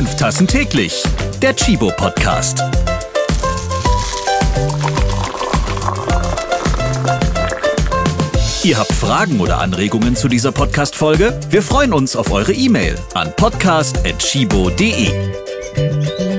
Fünf 0.00 0.16
Tassen 0.16 0.46
täglich. 0.46 1.02
Der 1.42 1.54
Chibo 1.54 1.92
Podcast. 1.94 2.62
Ihr 8.62 8.78
habt 8.78 8.92
Fragen 8.92 9.40
oder 9.40 9.58
Anregungen 9.58 10.16
zu 10.16 10.28
dieser 10.28 10.52
Podcast-Folge? 10.52 11.38
Wir 11.50 11.60
freuen 11.60 11.92
uns 11.92 12.16
auf 12.16 12.32
eure 12.32 12.54
E-Mail 12.54 12.98
an 13.12 13.34
podcast.chibo.de. 13.36 16.29